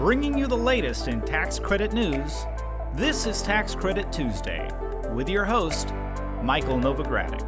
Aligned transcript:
Bringing 0.00 0.38
you 0.38 0.46
the 0.46 0.56
latest 0.56 1.08
in 1.08 1.20
tax 1.20 1.58
credit 1.58 1.92
news, 1.92 2.46
this 2.94 3.26
is 3.26 3.42
Tax 3.42 3.74
Credit 3.74 4.10
Tuesday 4.10 4.66
with 5.12 5.28
your 5.28 5.44
host, 5.44 5.92
Michael 6.42 6.78
Novogradac. 6.78 7.44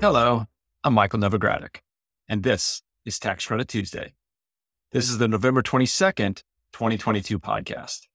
Hello, 0.00 0.46
I'm 0.84 0.94
Michael 0.94 1.18
Novogradac, 1.18 1.78
and 2.28 2.44
this 2.44 2.80
is 3.04 3.18
Tax 3.18 3.44
Credit 3.44 3.66
Tuesday. 3.66 4.14
This 4.92 5.10
is 5.10 5.18
the 5.18 5.26
November 5.26 5.62
22nd, 5.62 6.44
2022 6.72 7.40
podcast. 7.40 8.06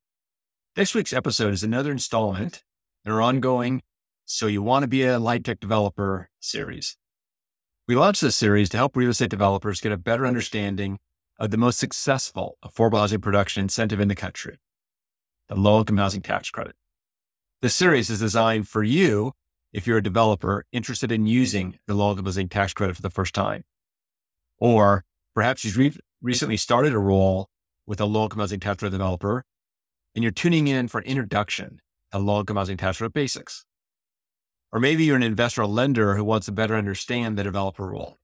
This 0.77 0.95
week's 0.95 1.11
episode 1.11 1.51
is 1.51 1.63
another 1.63 1.91
installment 1.91 2.63
in 3.03 3.11
our 3.11 3.21
ongoing 3.21 3.81
So 4.23 4.47
You 4.47 4.61
Want 4.61 4.83
to 4.83 4.87
Be 4.87 5.03
a 5.03 5.19
LIHTC 5.19 5.59
Developer 5.59 6.29
series. 6.39 6.95
We 7.89 7.95
launched 7.97 8.21
this 8.21 8.37
series 8.37 8.69
to 8.69 8.77
help 8.77 8.95
real 8.95 9.09
estate 9.09 9.29
developers 9.29 9.81
get 9.81 9.91
a 9.91 9.97
better 9.97 10.25
understanding 10.25 10.97
of 11.41 11.49
the 11.49 11.57
most 11.57 11.79
successful 11.79 12.55
affordable 12.63 12.99
housing 12.99 13.19
production 13.19 13.63
incentive 13.63 13.99
in 13.99 14.07
the 14.07 14.15
country, 14.15 14.59
the 15.49 15.55
low 15.55 15.79
income 15.79 15.97
housing 15.97 16.21
tax 16.21 16.51
credit. 16.51 16.75
This 17.63 17.73
series 17.73 18.11
is 18.11 18.19
designed 18.19 18.67
for 18.67 18.83
you 18.83 19.31
if 19.73 19.87
you're 19.87 19.97
a 19.97 20.03
developer 20.03 20.65
interested 20.71 21.11
in 21.11 21.25
using 21.25 21.79
the 21.87 21.95
low 21.95 22.11
income 22.11 22.25
housing 22.25 22.47
tax 22.47 22.73
credit 22.73 22.95
for 22.95 23.01
the 23.01 23.09
first 23.09 23.33
time. 23.33 23.63
Or 24.59 25.03
perhaps 25.33 25.65
you've 25.65 25.77
re- 25.77 25.97
recently 26.21 26.57
started 26.57 26.93
a 26.93 26.99
role 26.99 27.49
with 27.87 27.99
a 27.99 28.05
low 28.05 28.25
income 28.25 28.41
housing 28.41 28.59
tax 28.59 28.77
credit 28.77 28.91
developer 28.91 29.43
and 30.13 30.21
you're 30.21 30.31
tuning 30.31 30.67
in 30.67 30.87
for 30.89 30.99
an 30.99 31.07
introduction 31.07 31.79
to 32.11 32.19
low 32.19 32.41
income 32.41 32.57
housing 32.57 32.77
tax 32.77 32.99
credit 32.99 33.13
basics. 33.13 33.65
Or 34.71 34.79
maybe 34.79 35.05
you're 35.05 35.15
an 35.15 35.23
investor 35.23 35.63
or 35.63 35.67
lender 35.67 36.15
who 36.15 36.23
wants 36.23 36.45
to 36.45 36.51
better 36.51 36.75
understand 36.75 37.35
the 37.35 37.43
developer 37.43 37.87
role. 37.87 38.19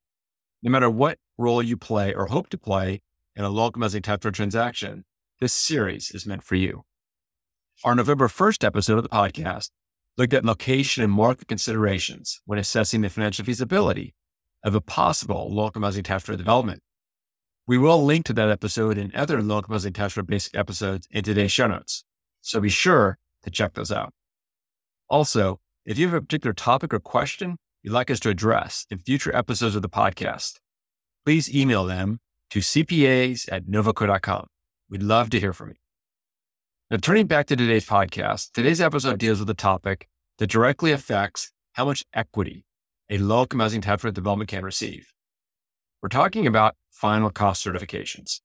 No 0.62 0.70
matter 0.70 0.88
what 0.88 1.18
role 1.36 1.60
you 1.60 1.76
play 1.76 2.14
or 2.14 2.26
hope 2.26 2.48
to 2.50 2.58
play 2.58 3.00
in 3.38 3.44
a 3.44 3.70
housing 3.80 4.02
tax 4.02 4.22
credit 4.22 4.34
transaction, 4.34 5.04
this 5.40 5.52
series 5.52 6.10
is 6.10 6.26
meant 6.26 6.42
for 6.42 6.56
you. 6.56 6.82
Our 7.84 7.94
November 7.94 8.26
1st 8.26 8.64
episode 8.64 8.96
of 8.96 9.04
the 9.04 9.08
podcast 9.08 9.70
looked 10.16 10.34
at 10.34 10.44
location 10.44 11.04
and 11.04 11.12
market 11.12 11.46
considerations 11.46 12.40
when 12.46 12.58
assessing 12.58 13.02
the 13.02 13.08
financial 13.08 13.44
feasibility 13.44 14.16
of 14.64 14.74
a 14.74 14.80
possible 14.80 15.54
local 15.54 15.82
housing 15.82 16.02
tax 16.02 16.24
development. 16.24 16.82
We 17.68 17.78
will 17.78 18.04
link 18.04 18.26
to 18.26 18.32
that 18.32 18.50
episode 18.50 18.98
and 18.98 19.14
other 19.14 19.40
local 19.40 19.72
housing 19.72 19.92
tax 19.92 20.18
basic 20.18 20.56
episodes 20.56 21.06
in 21.12 21.22
today's 21.22 21.52
show 21.52 21.68
notes. 21.68 22.02
So 22.40 22.60
be 22.60 22.68
sure 22.68 23.18
to 23.44 23.50
check 23.50 23.74
those 23.74 23.92
out. 23.92 24.12
Also, 25.08 25.60
if 25.86 25.96
you 25.96 26.08
have 26.08 26.14
a 26.14 26.22
particular 26.22 26.54
topic 26.54 26.92
or 26.92 26.98
question 26.98 27.56
you'd 27.84 27.92
like 27.92 28.10
us 28.10 28.18
to 28.20 28.30
address 28.30 28.84
in 28.90 28.98
future 28.98 29.34
episodes 29.34 29.76
of 29.76 29.82
the 29.82 29.88
podcast, 29.88 30.54
please 31.24 31.54
email 31.54 31.84
them 31.84 32.18
to 32.50 32.60
cpas 32.60 33.48
at 33.50 33.66
novoco.com. 33.66 34.46
We'd 34.90 35.02
love 35.02 35.30
to 35.30 35.40
hear 35.40 35.52
from 35.52 35.70
you. 35.70 35.74
Now, 36.90 36.96
turning 36.96 37.26
back 37.26 37.46
to 37.46 37.56
today's 37.56 37.86
podcast, 37.86 38.52
today's 38.52 38.80
episode 38.80 39.18
deals 39.18 39.40
with 39.40 39.50
a 39.50 39.54
topic 39.54 40.08
that 40.38 40.48
directly 40.48 40.92
affects 40.92 41.52
how 41.72 41.84
much 41.84 42.04
equity 42.14 42.64
a 43.10 43.18
low 43.18 43.42
income 43.42 43.60
housing 43.60 43.80
tax 43.80 44.02
credit 44.02 44.14
development 44.14 44.48
can 44.48 44.64
receive. 44.64 45.12
We're 46.02 46.08
talking 46.08 46.46
about 46.46 46.76
final 46.90 47.30
cost 47.30 47.64
certifications. 47.64 48.40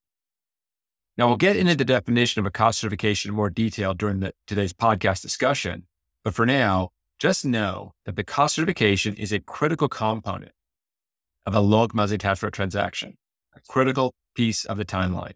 Now, 1.18 1.28
we'll 1.28 1.38
get 1.38 1.56
into 1.56 1.76
the 1.76 1.86
definition 1.86 2.40
of 2.40 2.46
a 2.46 2.52
cost 2.52 2.80
certification 2.80 3.30
in 3.30 3.36
more 3.36 3.50
detail 3.50 3.94
during 3.94 4.20
the, 4.20 4.34
today's 4.48 4.74
podcast 4.74 5.22
discussion. 5.22 5.86
But 6.24 6.34
for 6.34 6.46
now, 6.46 6.90
just 7.20 7.46
know 7.46 7.94
that 8.06 8.16
the 8.16 8.24
cost 8.24 8.56
certification 8.56 9.16
is 9.16 9.32
a 9.32 9.40
critical 9.40 9.88
component 9.88 10.52
of 11.46 11.54
a 11.56 12.18
tax 12.18 12.40
credit 12.40 12.54
transaction, 12.54 13.18
critical 13.68 14.14
piece 14.36 14.66
of 14.66 14.78
the 14.78 14.86
timeline. 14.86 15.34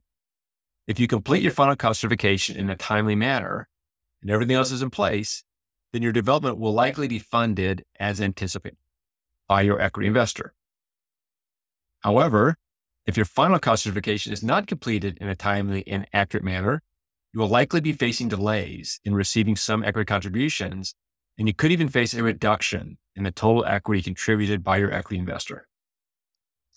If 0.88 1.00
you 1.00 1.08
complete 1.08 1.44
your 1.44 1.52
final 1.52 1.76
cost 1.76 2.00
certification 2.00 2.56
in 2.56 2.70
a 2.70 2.76
timely 2.76 3.16
manner 3.16 3.68
and 4.22 4.32
everything 4.32 4.56
else 4.56 4.72
is 4.72 4.82
in 4.82 4.90
place, 4.90 5.44
then 5.92 6.02
your 6.02 6.12
development 6.12 6.58
will 6.58 6.74
likely 6.74 7.08
be 7.08 7.20
funded 7.20 7.84
as 8.00 8.22
anticipated 8.22 8.78
by 9.48 9.62
your 9.62 9.82
equity 9.82 10.08
investor. 10.08 10.54
However, 12.02 12.56
if 13.06 13.18
your 13.18 13.26
final 13.26 13.60
cost 13.60 13.84
certification 13.84 14.34
is 14.34 14.44
not 14.44 14.68
completed 14.68 15.18
in 15.20 15.30
a 15.30 15.36
timely 15.36 15.88
and 15.88 16.08
accurate 16.14 16.44
manner, 16.44 16.84
you 17.34 17.40
will 17.40 17.48
likely 17.48 17.82
be 17.82 17.94
facing 17.94 18.28
delays 18.28 19.00
in 19.04 19.14
receiving 19.14 19.56
some 19.56 19.84
equity 19.84 20.06
contributions 20.06 20.96
and 21.38 21.48
you 21.48 21.54
could 21.54 21.72
even 21.72 21.88
face 21.88 22.14
a 22.14 22.24
reduction 22.24 22.98
in 23.16 23.24
the 23.24 23.32
total 23.32 23.66
equity 23.66 24.02
contributed 24.02 24.64
by 24.64 24.78
your 24.78 24.92
equity 24.92 25.20
investor. 25.20 25.68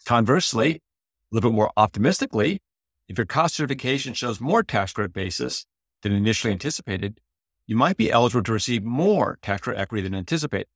Conversely, 0.05 0.83
little 1.33 1.51
bit 1.51 1.57
more 1.57 1.71
optimistically, 1.77 2.61
if 3.09 3.19
your 3.19 3.27
cost 3.27 3.55
certification 3.55 4.15
shows 4.15 4.41
more 4.41 4.63
tax 4.63 4.93
credit 4.93 5.13
basis 5.13 5.67
than 6.03 6.13
initially 6.13 6.53
anticipated, 6.53 7.21
you 7.67 7.77
might 7.77 7.97
be 7.97 8.11
eligible 8.11 8.43
to 8.43 8.53
receive 8.53 8.85
more 8.85 9.39
tax 9.43 9.63
credit 9.63 9.81
equity 9.81 10.03
than 10.03 10.15
anticipated, 10.15 10.69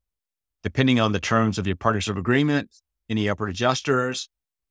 depending 0.63 1.01
on 1.01 1.13
the 1.13 1.21
terms 1.21 1.59
of 1.59 1.67
your 1.67 1.77
partnership 1.77 2.17
agreement, 2.17 2.71
any 3.09 3.29
upward 3.29 3.51
adjusters, 3.51 4.29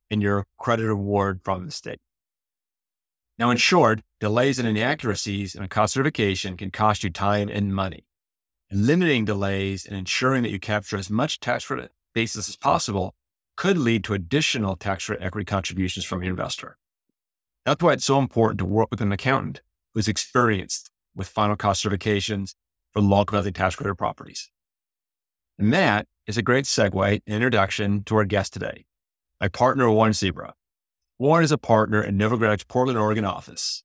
and 0.09 0.21
your 0.21 0.45
credit 0.57 0.89
award 0.89 1.41
from 1.43 1.65
the 1.65 1.71
state. 1.71 1.99
Now, 3.37 3.49
in 3.49 3.57
short, 3.57 4.01
delays 4.19 4.59
and 4.59 4.67
inaccuracies 4.67 5.55
in 5.55 5.63
a 5.63 5.67
cost 5.67 5.93
certification 5.93 6.55
can 6.55 6.71
cost 6.71 7.03
you 7.03 7.09
time 7.09 7.49
and 7.49 7.73
money 7.73 8.05
limiting 8.73 9.23
delays 9.23 9.85
and 9.85 9.95
ensuring 9.95 10.43
that 10.43 10.49
you 10.49 10.59
capture 10.59 10.97
as 10.97 11.09
much 11.09 11.39
tax 11.39 11.65
credit 11.65 11.91
basis 12.13 12.49
as 12.49 12.55
possible 12.55 13.13
could 13.55 13.77
lead 13.77 14.03
to 14.03 14.13
additional 14.13 14.75
tax 14.75 15.05
credit 15.05 15.23
equity 15.23 15.45
contributions 15.45 16.05
from 16.05 16.23
your 16.23 16.31
investor. 16.31 16.77
That's 17.65 17.81
why 17.81 17.93
it's 17.93 18.05
so 18.05 18.19
important 18.19 18.59
to 18.59 18.65
work 18.65 18.89
with 18.91 19.01
an 19.01 19.11
accountant 19.11 19.61
who's 19.93 20.07
experienced 20.07 20.89
with 21.15 21.27
final 21.27 21.55
cost 21.55 21.83
certifications 21.85 22.55
for 22.91 23.01
low 23.01 23.21
income 23.21 23.37
housing 23.37 23.53
tax 23.53 23.75
credit 23.75 23.95
properties. 23.95 24.51
And 25.57 25.71
that 25.73 26.07
is 26.27 26.37
a 26.37 26.41
great 26.41 26.65
segue 26.65 27.21
and 27.25 27.35
introduction 27.35 28.03
to 28.05 28.15
our 28.15 28.25
guest 28.25 28.53
today, 28.53 28.85
my 29.39 29.47
partner, 29.47 29.89
Warren 29.89 30.13
Zebra. 30.13 30.53
Warren 31.19 31.43
is 31.43 31.51
a 31.51 31.57
partner 31.57 32.01
in 32.01 32.17
Novogradac's 32.17 32.63
Portland, 32.63 32.97
Oregon 32.97 33.23
office. 33.23 33.83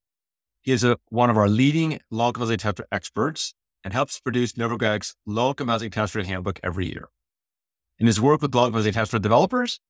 He 0.63 0.73
is 0.73 0.83
a, 0.83 0.99
one 1.11 1.31
of 1.31 1.37
our 1.37 1.49
leading 1.49 2.01
low 2.11 2.29
income 2.29 2.43
housing 2.43 2.59
tax 2.59 2.81
experts 2.91 3.55
and 3.85 3.93
helps 3.93 4.19
produce 4.19 4.55
Novogradac's 4.55 5.15
low 5.27 5.51
income 5.51 5.69
housing 5.69 5.91
tax 5.91 6.13
credit 6.13 6.29
handbook 6.29 6.59
every 6.63 6.87
year. 6.87 7.09
In 7.99 8.07
his 8.07 8.21
work 8.21 8.43
with 8.43 8.55
income 8.55 8.73
housing 8.73 8.93
tax 8.93 9.11
credit 9.11 9.23
developers, 9.23 9.81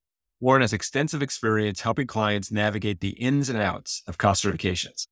Warren 0.40 0.62
has 0.62 0.72
extensive 0.72 1.22
experience 1.22 1.82
helping 1.82 2.06
clients 2.06 2.50
navigate 2.50 3.00
the 3.00 3.10
ins 3.10 3.50
and 3.50 3.58
outs 3.58 4.02
of 4.06 4.16
cost 4.16 4.44
certifications. 4.44 5.06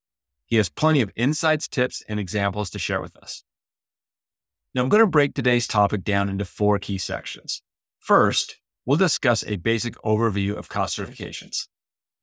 He 0.47 0.57
has 0.57 0.69
plenty 0.69 1.01
of 1.03 1.11
insights, 1.15 1.69
tips, 1.69 2.03
and 2.09 2.19
examples 2.19 2.71
to 2.71 2.79
share 2.79 3.01
with 3.01 3.17
us. 3.17 3.43
Now, 4.75 4.83
I'm 4.83 4.89
going 4.89 5.03
to 5.03 5.07
break 5.07 5.35
today's 5.35 5.67
topic 5.67 6.05
down 6.05 6.29
into 6.29 6.45
four 6.45 6.79
key 6.79 6.97
sections. 6.97 7.63
First, 7.99 8.61
we'll 8.87 8.97
discuss 8.97 9.45
a 9.45 9.57
basic 9.57 9.95
overview 9.97 10.57
of 10.57 10.69
cost 10.69 10.99
certifications. 10.99 11.67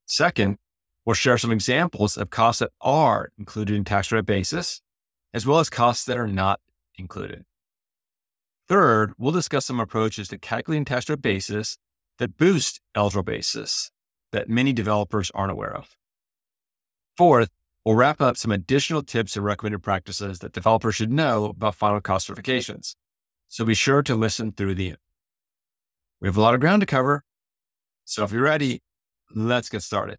Second, 0.06 0.56
we'll 1.04 1.14
share 1.14 1.38
some 1.38 1.52
examples 1.52 2.16
of 2.16 2.30
costs 2.30 2.60
that 2.60 2.70
are 2.80 3.30
included 3.38 3.76
in 3.76 3.84
tax 3.84 4.08
credit 4.08 4.26
basis 4.26 4.80
as 5.34 5.46
well 5.46 5.58
as 5.58 5.68
costs 5.68 6.04
that 6.06 6.16
are 6.16 6.28
not 6.28 6.60
included. 6.96 7.44
Third, 8.66 9.12
we'll 9.18 9.32
discuss 9.32 9.66
some 9.66 9.78
approaches 9.78 10.28
to 10.28 10.38
calculating 10.38 10.86
tax 10.86 11.04
credit 11.04 11.20
basis 11.20 11.76
that 12.18 12.38
boost 12.38 12.80
eligible 12.94 13.22
basis 13.22 13.90
that 14.32 14.48
many 14.48 14.72
developers 14.72 15.30
aren't 15.34 15.52
aware 15.52 15.76
of. 15.76 15.96
Fourth, 17.16 17.50
we'll 17.84 17.94
wrap 17.94 18.22
up 18.22 18.38
some 18.38 18.50
additional 18.50 19.02
tips 19.02 19.36
and 19.36 19.44
recommended 19.44 19.82
practices 19.82 20.38
that 20.38 20.52
developers 20.52 20.94
should 20.94 21.12
know 21.12 21.46
about 21.46 21.74
final 21.74 22.00
cost 22.00 22.28
certifications. 22.28 22.96
So 23.48 23.66
be 23.66 23.74
sure 23.74 24.02
to 24.02 24.14
listen 24.14 24.50
through 24.52 24.76
the 24.76 24.88
end. 24.88 24.98
We 26.20 26.28
have 26.28 26.38
a 26.38 26.40
lot 26.40 26.54
of 26.54 26.60
ground 26.60 26.80
to 26.80 26.86
cover. 26.86 27.22
So 28.06 28.24
if 28.24 28.32
you're 28.32 28.42
ready, 28.42 28.82
let's 29.34 29.68
get 29.68 29.82
started. 29.82 30.18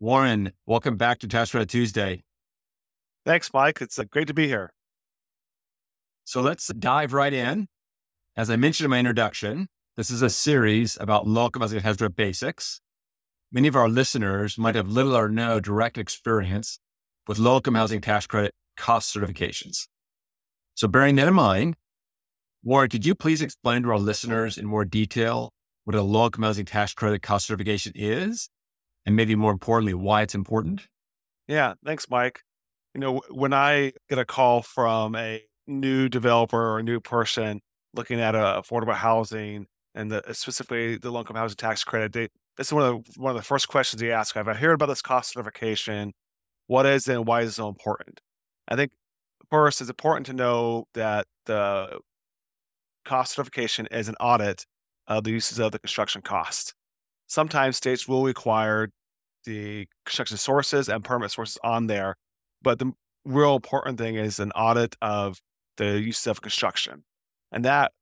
Warren, 0.00 0.52
welcome 0.66 0.98
back 0.98 1.18
to 1.20 1.28
Tax 1.28 1.52
Credit 1.52 1.70
Tuesday. 1.70 2.24
Thanks, 3.24 3.50
Mike. 3.54 3.80
It's 3.80 3.98
uh, 3.98 4.04
great 4.04 4.26
to 4.28 4.34
be 4.34 4.48
here. 4.48 4.72
So 6.24 6.40
let's 6.40 6.68
dive 6.68 7.12
right 7.12 7.32
in. 7.32 7.68
As 8.36 8.50
I 8.50 8.56
mentioned 8.56 8.84
in 8.84 8.90
my 8.90 8.98
introduction, 8.98 9.68
this 9.96 10.10
is 10.10 10.22
a 10.22 10.28
series 10.28 10.98
about 11.00 11.26
local 11.26 11.62
housing 11.62 11.80
hazard 11.80 12.16
basics. 12.16 12.80
Many 13.50 13.68
of 13.68 13.76
our 13.76 13.88
listeners 13.88 14.58
might 14.58 14.74
have 14.74 14.88
little 14.88 15.16
or 15.16 15.28
no 15.28 15.60
direct 15.60 15.96
experience 15.96 16.80
with 17.26 17.38
low 17.38 17.56
income 17.56 17.76
housing 17.76 18.00
tax 18.00 18.26
credit 18.26 18.52
cost 18.76 19.14
certifications. 19.14 19.86
So 20.74 20.88
bearing 20.88 21.14
that 21.16 21.28
in 21.28 21.34
mind, 21.34 21.76
Warren, 22.62 22.90
could 22.90 23.06
you 23.06 23.14
please 23.14 23.40
explain 23.40 23.84
to 23.84 23.90
our 23.90 23.98
listeners 23.98 24.58
in 24.58 24.66
more 24.66 24.84
detail 24.84 25.52
what 25.84 25.94
a 25.94 26.02
low 26.02 26.26
income 26.26 26.44
housing 26.44 26.64
tax 26.64 26.92
credit 26.92 27.22
cost 27.22 27.46
certification 27.46 27.92
is 27.94 28.48
and 29.06 29.14
maybe 29.14 29.34
more 29.34 29.52
importantly, 29.52 29.94
why 29.94 30.22
it's 30.22 30.34
important? 30.34 30.88
Yeah, 31.46 31.74
thanks, 31.84 32.08
Mike. 32.10 32.40
You 32.94 33.00
know, 33.00 33.22
when 33.30 33.52
I 33.52 33.92
get 34.08 34.18
a 34.18 34.24
call 34.24 34.62
from 34.62 35.16
a 35.16 35.42
new 35.66 36.08
developer 36.08 36.60
or 36.60 36.78
a 36.78 36.82
new 36.82 37.00
person 37.00 37.60
looking 37.92 38.20
at 38.20 38.34
a 38.34 38.62
affordable 38.62 38.94
housing 38.94 39.66
and 39.94 40.10
the, 40.10 40.22
specifically 40.32 40.96
the 40.96 41.10
low 41.10 41.20
income 41.20 41.36
housing 41.36 41.56
tax 41.56 41.82
credit, 41.82 42.12
they, 42.12 42.28
this 42.56 42.68
is 42.68 42.72
one 42.72 42.84
of 42.84 43.04
the, 43.04 43.20
one 43.20 43.30
of 43.30 43.36
the 43.36 43.42
first 43.42 43.68
questions 43.68 44.00
they 44.00 44.12
ask. 44.12 44.34
Have 44.36 44.46
I've 44.46 44.58
heard 44.58 44.74
about 44.74 44.86
this 44.86 45.02
cost 45.02 45.32
certification. 45.32 46.12
What 46.66 46.86
is 46.86 47.08
it 47.08 47.14
and 47.14 47.26
why 47.26 47.42
is 47.42 47.50
it 47.50 47.52
so 47.54 47.68
important? 47.68 48.20
I 48.68 48.76
think 48.76 48.92
first 49.50 49.80
it's 49.80 49.90
important 49.90 50.26
to 50.26 50.32
know 50.32 50.86
that 50.94 51.26
the 51.46 51.98
cost 53.04 53.34
certification 53.34 53.86
is 53.90 54.08
an 54.08 54.14
audit 54.20 54.64
of 55.06 55.24
the 55.24 55.32
uses 55.32 55.58
of 55.58 55.72
the 55.72 55.78
construction 55.78 56.22
cost. 56.22 56.74
Sometimes 57.26 57.76
states 57.76 58.06
will 58.08 58.24
require 58.24 58.90
the 59.44 59.86
construction 60.06 60.36
sources 60.36 60.88
and 60.88 61.04
permit 61.04 61.30
sources 61.30 61.58
on 61.62 61.86
there, 61.86 62.14
but 62.64 62.80
the 62.80 62.92
real 63.24 63.54
important 63.54 63.98
thing 63.98 64.16
is 64.16 64.40
an 64.40 64.50
audit 64.52 64.96
of 65.00 65.40
the 65.76 66.00
use 66.00 66.26
of 66.26 66.40
construction. 66.40 67.04
And 67.52 67.64
that 67.64 67.92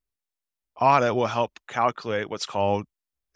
audit 0.80 1.14
will 1.14 1.26
help 1.26 1.58
calculate 1.68 2.30
what's 2.30 2.46
called 2.46 2.86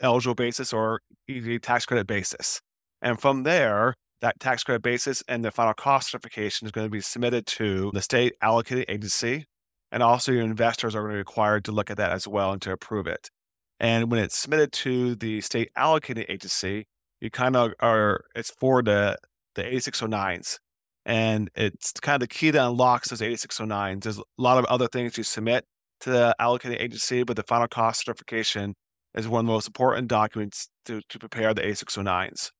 eligible 0.01 0.35
basis 0.35 0.73
or 0.73 1.01
EV 1.29 1.61
tax 1.61 1.85
credit 1.85 2.07
basis. 2.07 2.61
And 3.03 3.21
from 3.21 3.43
there, 3.43 3.95
that 4.23 4.41
tax 4.41 4.65
credit 4.65 4.83
basis 4.83 5.23
and 5.29 5.45
the 5.45 5.51
final 5.51 5.75
cost 5.75 6.11
certification 6.11 6.67
is 6.67 6.73
going 6.73 6.87
to 6.87 6.91
be 6.91 7.01
submitted 7.01 7.47
to 7.47 7.91
the 7.93 8.01
state 8.01 8.35
allocating 8.43 8.87
agency. 8.89 9.45
And 9.93 10.03
also, 10.03 10.33
your 10.33 10.43
investors 10.43 10.95
are 10.95 11.01
going 11.01 11.13
to 11.13 11.15
be 11.15 11.19
required 11.19 11.65
to 11.67 11.73
look 11.73 11.91
at 11.91 11.97
that 11.99 12.13
as 12.13 12.27
well 12.27 12.53
and 12.53 12.61
to 12.63 12.73
approve 12.73 13.07
it. 13.07 13.31
And 13.79 14.11
when 14.11 14.21
it's 14.21 14.37
submitted 14.37 14.73
to 14.73 15.15
the 15.15 15.41
state 15.43 15.71
allocating 15.77 16.25
agency, 16.29 16.87
you 17.21 17.31
kind 17.31 17.57
of 17.57 17.73
are, 17.81 18.25
it's 18.35 18.51
for 18.51 18.83
the, 18.83 19.19
the 19.55 19.63
8609s. 19.63 20.59
And 21.07 21.51
it's 21.55 21.93
kind 21.93 22.21
of 22.21 22.29
the 22.29 22.35
key 22.35 22.51
that 22.51 22.67
unlocks 22.67 23.11
those 23.11 23.21
8609s. 23.21 24.03
There's 24.03 24.19
a 24.19 24.23
lot 24.37 24.59
of 24.59 24.65
other 24.65 24.89
things 24.89 25.17
you 25.17 25.23
submit 25.23 25.65
to 26.01 26.11
the 26.11 26.37
allocating 26.41 26.81
agency, 26.81 27.23
but 27.23 27.37
the 27.37 27.45
final 27.45 27.69
cost 27.69 28.05
certification 28.05 28.75
is 29.15 29.29
one 29.29 29.41
of 29.41 29.47
the 29.47 29.53
most 29.53 29.69
important 29.69 30.09
documents 30.09 30.69
to, 30.85 31.01
to 31.09 31.19
prepare 31.21 31.55
the 31.55 31.63
8609s. 31.63 32.51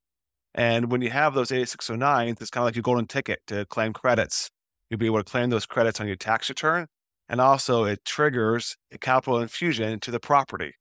And 0.55 0.93
when 0.93 1.03
you 1.03 1.11
have 1.11 1.35
those 1.35 1.51
8609s, 1.51 2.41
it's 2.41 2.51
kind 2.51 2.63
of 2.63 2.67
like 2.67 2.77
your 2.77 2.85
golden 2.85 3.07
ticket 3.07 3.41
to 3.49 3.67
claim 3.67 3.93
credits. 3.93 4.49
You'll 4.89 4.99
be 4.99 5.07
able 5.07 5.19
to 5.19 5.25
claim 5.25 5.51
those 5.51 5.67
credits 5.67 6.01
on 6.01 6.07
your 6.07 6.17
tax 6.17 6.49
return. 6.49 6.87
And 7.29 7.41
also, 7.41 7.85
it 7.85 8.05
triggers 8.05 8.77
a 8.93 8.99
capital 8.99 9.41
infusion 9.41 9.99
to 10.01 10.13
the 10.13 10.21
property. 10.21 10.75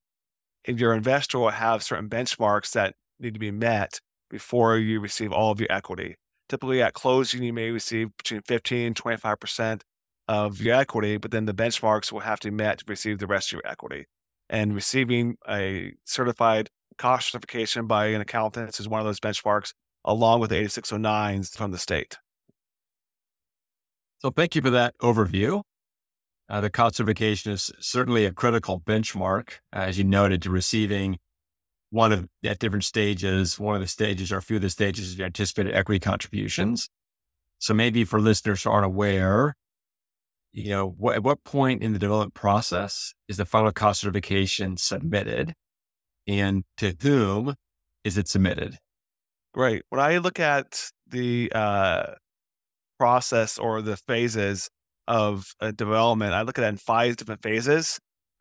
And 0.65 0.79
your 0.79 0.93
investor 0.93 1.39
will 1.39 1.49
have 1.49 1.81
certain 1.81 2.09
benchmarks 2.09 2.71
that 2.73 2.93
need 3.19 3.33
to 3.33 3.39
be 3.39 3.51
met 3.51 3.99
before 4.29 4.77
you 4.77 4.99
receive 4.99 5.31
all 5.31 5.51
of 5.51 5.59
your 5.59 5.71
equity. 5.71 6.15
Typically, 6.47 6.81
at 6.81 6.93
closing, 6.93 7.43
you 7.43 7.53
may 7.53 7.71
receive 7.71 8.15
between 8.17 8.41
15 8.41 8.87
and 8.87 8.95
25% 8.95 9.81
of 10.27 10.61
your 10.61 10.75
equity, 10.75 11.17
but 11.17 11.31
then 11.31 11.45
the 11.45 11.53
benchmarks 11.53 12.11
will 12.11 12.21
have 12.21 12.39
to 12.41 12.49
be 12.49 12.55
met 12.55 12.79
to 12.79 12.85
receive 12.87 13.19
the 13.19 13.27
rest 13.27 13.49
of 13.49 13.53
your 13.53 13.71
equity. 13.71 14.05
And 14.49 14.75
receiving 14.75 15.37
a 15.49 15.93
certified 16.05 16.69
cost 16.97 17.31
certification 17.31 17.87
by 17.87 18.07
an 18.07 18.21
accountant 18.21 18.79
is 18.79 18.87
one 18.87 18.99
of 18.99 19.05
those 19.05 19.19
benchmarks, 19.19 19.73
along 20.03 20.39
with 20.39 20.51
the 20.51 20.57
8609s 20.57 21.55
from 21.55 21.71
the 21.71 21.77
state. 21.77 22.17
So, 24.19 24.29
thank 24.29 24.55
you 24.55 24.61
for 24.61 24.69
that 24.69 24.97
overview. 24.99 25.61
Uh, 26.47 26.61
the 26.61 26.69
cost 26.69 26.95
certification 26.95 27.51
is 27.51 27.71
certainly 27.79 28.25
a 28.25 28.31
critical 28.31 28.79
benchmark, 28.79 29.59
as 29.73 29.97
you 29.97 30.03
noted, 30.03 30.43
to 30.43 30.51
receiving 30.51 31.17
one 31.89 32.11
of 32.11 32.27
at 32.43 32.59
different 32.59 32.83
stages. 32.83 33.59
One 33.59 33.75
of 33.75 33.81
the 33.81 33.87
stages 33.87 34.31
or 34.31 34.37
a 34.37 34.41
few 34.41 34.57
of 34.57 34.61
the 34.61 34.69
stages 34.69 35.13
is 35.13 35.19
anticipated 35.19 35.73
equity 35.73 35.99
contributions. 35.99 36.89
So 37.59 37.73
maybe 37.73 38.03
for 38.03 38.19
listeners 38.19 38.63
who 38.63 38.69
aren't 38.69 38.85
aware, 38.85 39.55
you 40.51 40.69
know, 40.69 40.87
what, 40.87 41.15
at 41.15 41.23
what 41.23 41.43
point 41.43 41.81
in 41.81 41.93
the 41.93 41.99
development 41.99 42.33
process 42.33 43.13
is 43.27 43.37
the 43.37 43.45
final 43.45 43.71
cost 43.71 44.01
certification 44.01 44.77
submitted 44.77 45.53
and 46.27 46.63
to 46.77 46.95
whom 47.01 47.55
is 48.03 48.17
it 48.17 48.27
submitted? 48.27 48.77
Right. 49.55 49.83
When 49.89 50.01
I 50.01 50.17
look 50.17 50.39
at 50.39 50.91
the 51.07 51.51
uh, 51.53 52.13
process 52.99 53.57
or 53.57 53.81
the 53.81 53.97
phases 53.97 54.69
of 55.07 55.53
a 55.59 55.71
development, 55.71 56.33
I 56.33 56.41
look 56.41 56.57
at 56.57 56.63
it 56.63 56.67
in 56.67 56.77
five 56.77 57.17
different 57.17 57.41
phases 57.41 57.99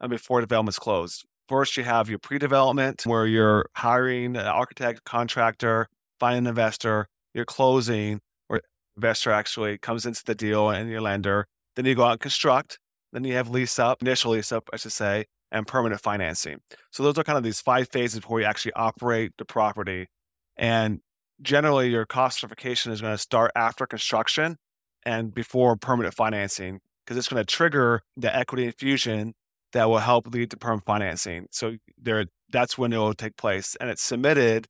before 0.08 0.40
development's 0.40 0.78
closed. 0.78 1.24
First, 1.48 1.76
you 1.76 1.84
have 1.84 2.08
your 2.08 2.18
pre-development 2.18 3.04
where 3.04 3.26
you're 3.26 3.66
hiring 3.74 4.36
an 4.36 4.46
architect, 4.46 5.04
contractor, 5.04 5.88
find 6.18 6.38
an 6.38 6.46
investor. 6.46 7.08
You're 7.34 7.44
closing 7.44 8.20
where 8.48 8.62
investor 8.96 9.30
actually 9.30 9.76
comes 9.76 10.06
into 10.06 10.24
the 10.24 10.34
deal 10.34 10.70
and 10.70 10.88
your 10.88 11.02
lender. 11.02 11.46
Then 11.76 11.84
you 11.84 11.94
go 11.94 12.04
out 12.04 12.12
and 12.12 12.20
construct. 12.20 12.78
Then 13.12 13.24
you 13.24 13.34
have 13.34 13.50
lease 13.50 13.78
up, 13.78 14.00
initial 14.00 14.32
lease 14.32 14.52
up, 14.52 14.70
I 14.72 14.76
should 14.76 14.92
say, 14.92 15.26
and 15.52 15.66
permanent 15.66 16.00
financing. 16.00 16.60
So 16.90 17.02
those 17.02 17.18
are 17.18 17.24
kind 17.24 17.38
of 17.38 17.44
these 17.44 17.60
five 17.60 17.88
phases 17.88 18.20
before 18.20 18.40
you 18.40 18.46
actually 18.46 18.72
operate 18.72 19.32
the 19.36 19.44
property. 19.44 20.08
And 20.56 21.00
generally, 21.42 21.90
your 21.90 22.06
cost 22.06 22.40
certification 22.40 22.90
is 22.90 23.00
going 23.00 23.12
to 23.14 23.18
start 23.18 23.52
after 23.54 23.86
construction 23.86 24.56
and 25.04 25.34
before 25.34 25.76
permanent 25.76 26.14
financing 26.14 26.80
because 27.04 27.18
it's 27.18 27.28
going 27.28 27.40
to 27.40 27.46
trigger 27.46 28.02
the 28.16 28.34
equity 28.34 28.64
infusion 28.64 29.34
that 29.74 29.90
will 29.90 29.98
help 29.98 30.32
lead 30.32 30.50
to 30.52 30.56
perm 30.56 30.80
financing. 30.80 31.48
So 31.50 31.76
there, 32.00 32.26
that's 32.48 32.78
when 32.78 32.92
it 32.92 32.96
will 32.96 33.12
take 33.12 33.36
place, 33.36 33.76
and 33.78 33.90
it's 33.90 34.02
submitted 34.02 34.66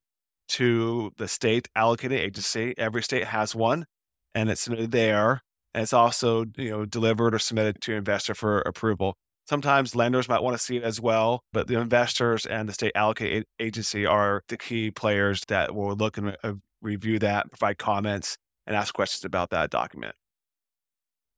to 0.49 1.13
the 1.17 1.29
state 1.29 1.69
allocated 1.77 2.19
agency. 2.19 2.75
Every 2.77 3.03
state 3.03 3.25
has 3.25 3.55
one, 3.55 3.87
and 4.35 4.51
it's 4.51 4.63
submitted 4.63 4.91
there. 4.91 5.43
And 5.73 5.83
it's 5.83 5.93
also 5.93 6.47
you 6.57 6.71
know 6.71 6.85
delivered 6.85 7.35
or 7.35 7.39
submitted 7.39 7.81
to 7.83 7.95
investor 7.95 8.35
for 8.35 8.61
approval. 8.61 9.17
Sometimes 9.47 9.95
lenders 9.95 10.29
might 10.29 10.43
want 10.43 10.57
to 10.57 10.63
see 10.63 10.79
it 10.79 10.83
as 10.83 11.01
well, 11.03 11.45
but 11.53 11.69
the 11.69 11.79
investors 11.79 12.47
and 12.47 12.67
the 12.67 12.73
state 12.73 12.93
allocated 12.95 13.45
agency 13.61 14.07
are 14.07 14.43
the 14.49 14.57
key 14.57 14.91
players 14.91 15.43
that 15.49 15.75
will 15.75 15.95
look 15.95 16.17
and 16.17 16.29
re- 16.29 16.37
uh, 16.43 16.53
review 16.81 17.19
that, 17.19 17.51
provide 17.51 17.77
comments, 17.77 18.39
and 18.67 18.75
ask 18.75 18.95
questions 18.95 19.23
about 19.23 19.51
that 19.51 19.69
document. 19.69 20.15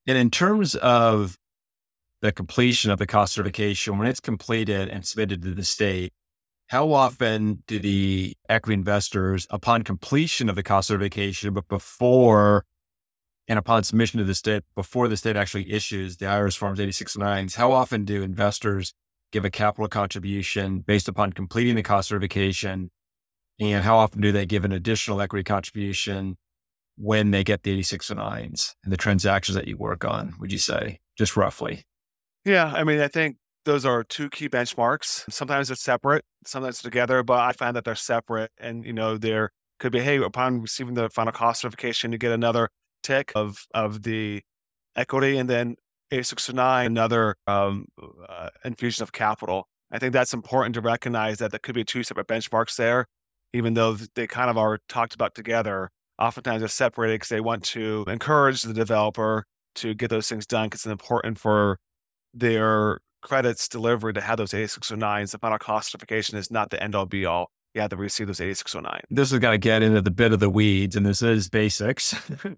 And 0.06 0.16
in 0.16 0.30
terms 0.30 0.76
of 0.76 1.36
the 2.22 2.32
completion 2.32 2.90
of 2.90 2.98
the 2.98 3.06
cost 3.06 3.34
certification, 3.34 3.98
when 3.98 4.08
it's 4.08 4.20
completed 4.20 4.88
and 4.88 5.06
submitted 5.06 5.42
to 5.42 5.54
the 5.54 5.64
state, 5.64 6.12
how 6.68 6.92
often 6.92 7.62
do 7.66 7.78
the 7.78 8.34
equity 8.48 8.74
investors, 8.74 9.46
upon 9.50 9.82
completion 9.82 10.48
of 10.48 10.56
the 10.56 10.62
cost 10.62 10.88
certification, 10.88 11.54
but 11.54 11.68
before 11.68 12.64
and 13.48 13.58
upon 13.58 13.84
submission 13.84 14.18
to 14.18 14.24
the 14.24 14.34
state, 14.34 14.64
before 14.74 15.06
the 15.06 15.16
state 15.16 15.36
actually 15.36 15.70
issues 15.70 16.16
the 16.16 16.26
IRS 16.26 16.56
Forms 16.56 16.80
8609s, 16.80 17.54
how 17.54 17.70
often 17.70 18.04
do 18.04 18.22
investors 18.22 18.92
give 19.30 19.44
a 19.44 19.50
capital 19.50 19.88
contribution 19.88 20.80
based 20.80 21.08
upon 21.08 21.32
completing 21.32 21.76
the 21.76 21.82
cost 21.82 22.08
certification? 22.08 22.90
And 23.61 23.85
how 23.85 23.96
often 23.99 24.20
do 24.20 24.32
they 24.32 24.46
give 24.46 24.64
an 24.64 24.73
additional 24.73 25.20
equity 25.20 25.44
contribution 25.44 26.37
when 26.96 27.30
they 27.30 27.44
get 27.44 27.62
the 27.62 27.78
8609s 27.78 28.75
and 28.82 28.92
the 28.92 28.96
transactions 28.96 29.54
that 29.54 29.68
you 29.68 29.76
work 29.76 30.04
on, 30.04 30.35
would 30.40 30.50
you 30.50 30.58
say, 30.58 30.99
just 31.16 31.37
roughly? 31.37 31.85
Yeah, 32.46 32.72
I 32.74 32.84
mean, 32.84 33.00
I 33.00 33.08
think 33.08 33.38
those 33.64 33.84
are 33.84 34.04
two 34.04 34.30
key 34.30 34.48
benchmarks. 34.48 35.30
Sometimes 35.32 35.68
they're 35.68 35.76
separate, 35.76 36.24
sometimes 36.46 36.80
together, 36.80 37.24
but 37.24 37.40
I 37.40 37.52
find 37.52 37.76
that 37.76 37.84
they're 37.84 37.96
separate. 37.96 38.52
And, 38.58 38.84
you 38.86 38.92
know, 38.92 39.18
there 39.18 39.50
could 39.80 39.92
be, 39.92 40.00
hey, 40.00 40.18
upon 40.18 40.62
receiving 40.62 40.94
the 40.94 41.10
final 41.10 41.32
cost 41.32 41.62
certification, 41.62 42.12
you 42.12 42.18
get 42.18 42.32
another 42.32 42.70
tick 43.02 43.32
of 43.36 43.66
of 43.74 44.02
the 44.04 44.42
equity 44.96 45.38
and 45.38 45.50
then 45.50 45.76
8609, 46.12 46.86
another 46.86 47.36
um, 47.48 47.86
uh, 48.28 48.50
infusion 48.64 49.02
of 49.04 49.12
capital. 49.12 49.68
I 49.92 50.00
think 50.00 50.12
that's 50.14 50.34
important 50.34 50.74
to 50.76 50.82
recognize 50.82 51.38
that 51.38 51.52
there 51.52 51.60
could 51.60 51.76
be 51.76 51.84
two 51.84 52.04
separate 52.04 52.28
benchmarks 52.28 52.76
there, 52.76 53.06
even 53.54 53.74
though 53.74 53.94
they 54.16 54.26
kind 54.28 54.50
of 54.50 54.58
are 54.58 54.80
talked 54.90 55.14
about 55.14 55.36
together. 55.36 55.90
Oftentimes 56.20 56.60
they're 56.60 56.68
separated 56.68 57.16
because 57.16 57.30
they 57.30 57.40
want 57.40 57.64
to 57.64 58.04
encourage 58.08 58.62
the 58.62 58.74
developer 58.74 59.46
to 59.76 59.94
get 59.94 60.10
those 60.10 60.28
things 60.28 60.46
done 60.46 60.66
because 60.66 60.80
it's 60.80 60.92
important 60.92 61.38
for 61.38 61.78
their 62.37 63.00
credits 63.23 63.69
delivered 63.69 64.14
to 64.14 64.21
have 64.21 64.38
those 64.38 64.52
8609s. 64.52 65.33
The 65.33 65.38
final 65.38 65.59
cost 65.59 65.90
certification 65.90 66.38
is 66.38 66.50
not 66.50 66.71
the 66.71 66.83
end 66.83 66.95
all 66.95 67.07
be 67.07 67.25
all. 67.25 67.50
You 67.75 67.81
have 67.81 67.90
to 67.90 67.97
receive 67.97 68.28
those 68.28 68.40
8609. 68.40 69.00
This 69.11 69.33
is 69.33 69.38
going 69.38 69.55
to 69.55 69.59
get 69.59 69.83
into 69.83 70.00
the 70.00 70.11
bit 70.11 70.33
of 70.33 70.40
the 70.40 70.49
weeds, 70.49 70.97
and 70.97 71.05
this 71.05 71.23
is 71.23 71.49
basics. 71.49 72.14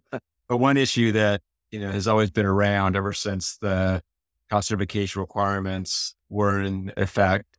but 0.10 0.56
one 0.58 0.76
issue 0.76 1.12
that 1.12 1.40
you 1.70 1.80
know 1.80 1.90
has 1.90 2.06
always 2.06 2.30
been 2.30 2.46
around 2.46 2.96
ever 2.96 3.12
since 3.12 3.56
the 3.56 4.02
cost 4.50 4.68
certification 4.68 5.20
requirements 5.20 6.14
were 6.28 6.60
in 6.60 6.92
effect 6.96 7.58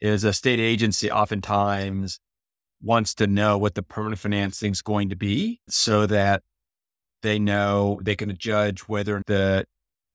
is 0.00 0.24
a 0.24 0.32
state 0.32 0.60
agency 0.60 1.10
oftentimes 1.10 2.20
wants 2.82 3.14
to 3.14 3.26
know 3.26 3.56
what 3.56 3.74
the 3.74 3.82
permanent 3.82 4.18
financing 4.18 4.72
is 4.72 4.82
going 4.82 5.08
to 5.08 5.16
be 5.16 5.60
so 5.68 6.06
that 6.06 6.42
they 7.22 7.38
know 7.38 8.00
they 8.02 8.16
can 8.16 8.36
judge 8.36 8.80
whether 8.80 9.22
the 9.26 9.64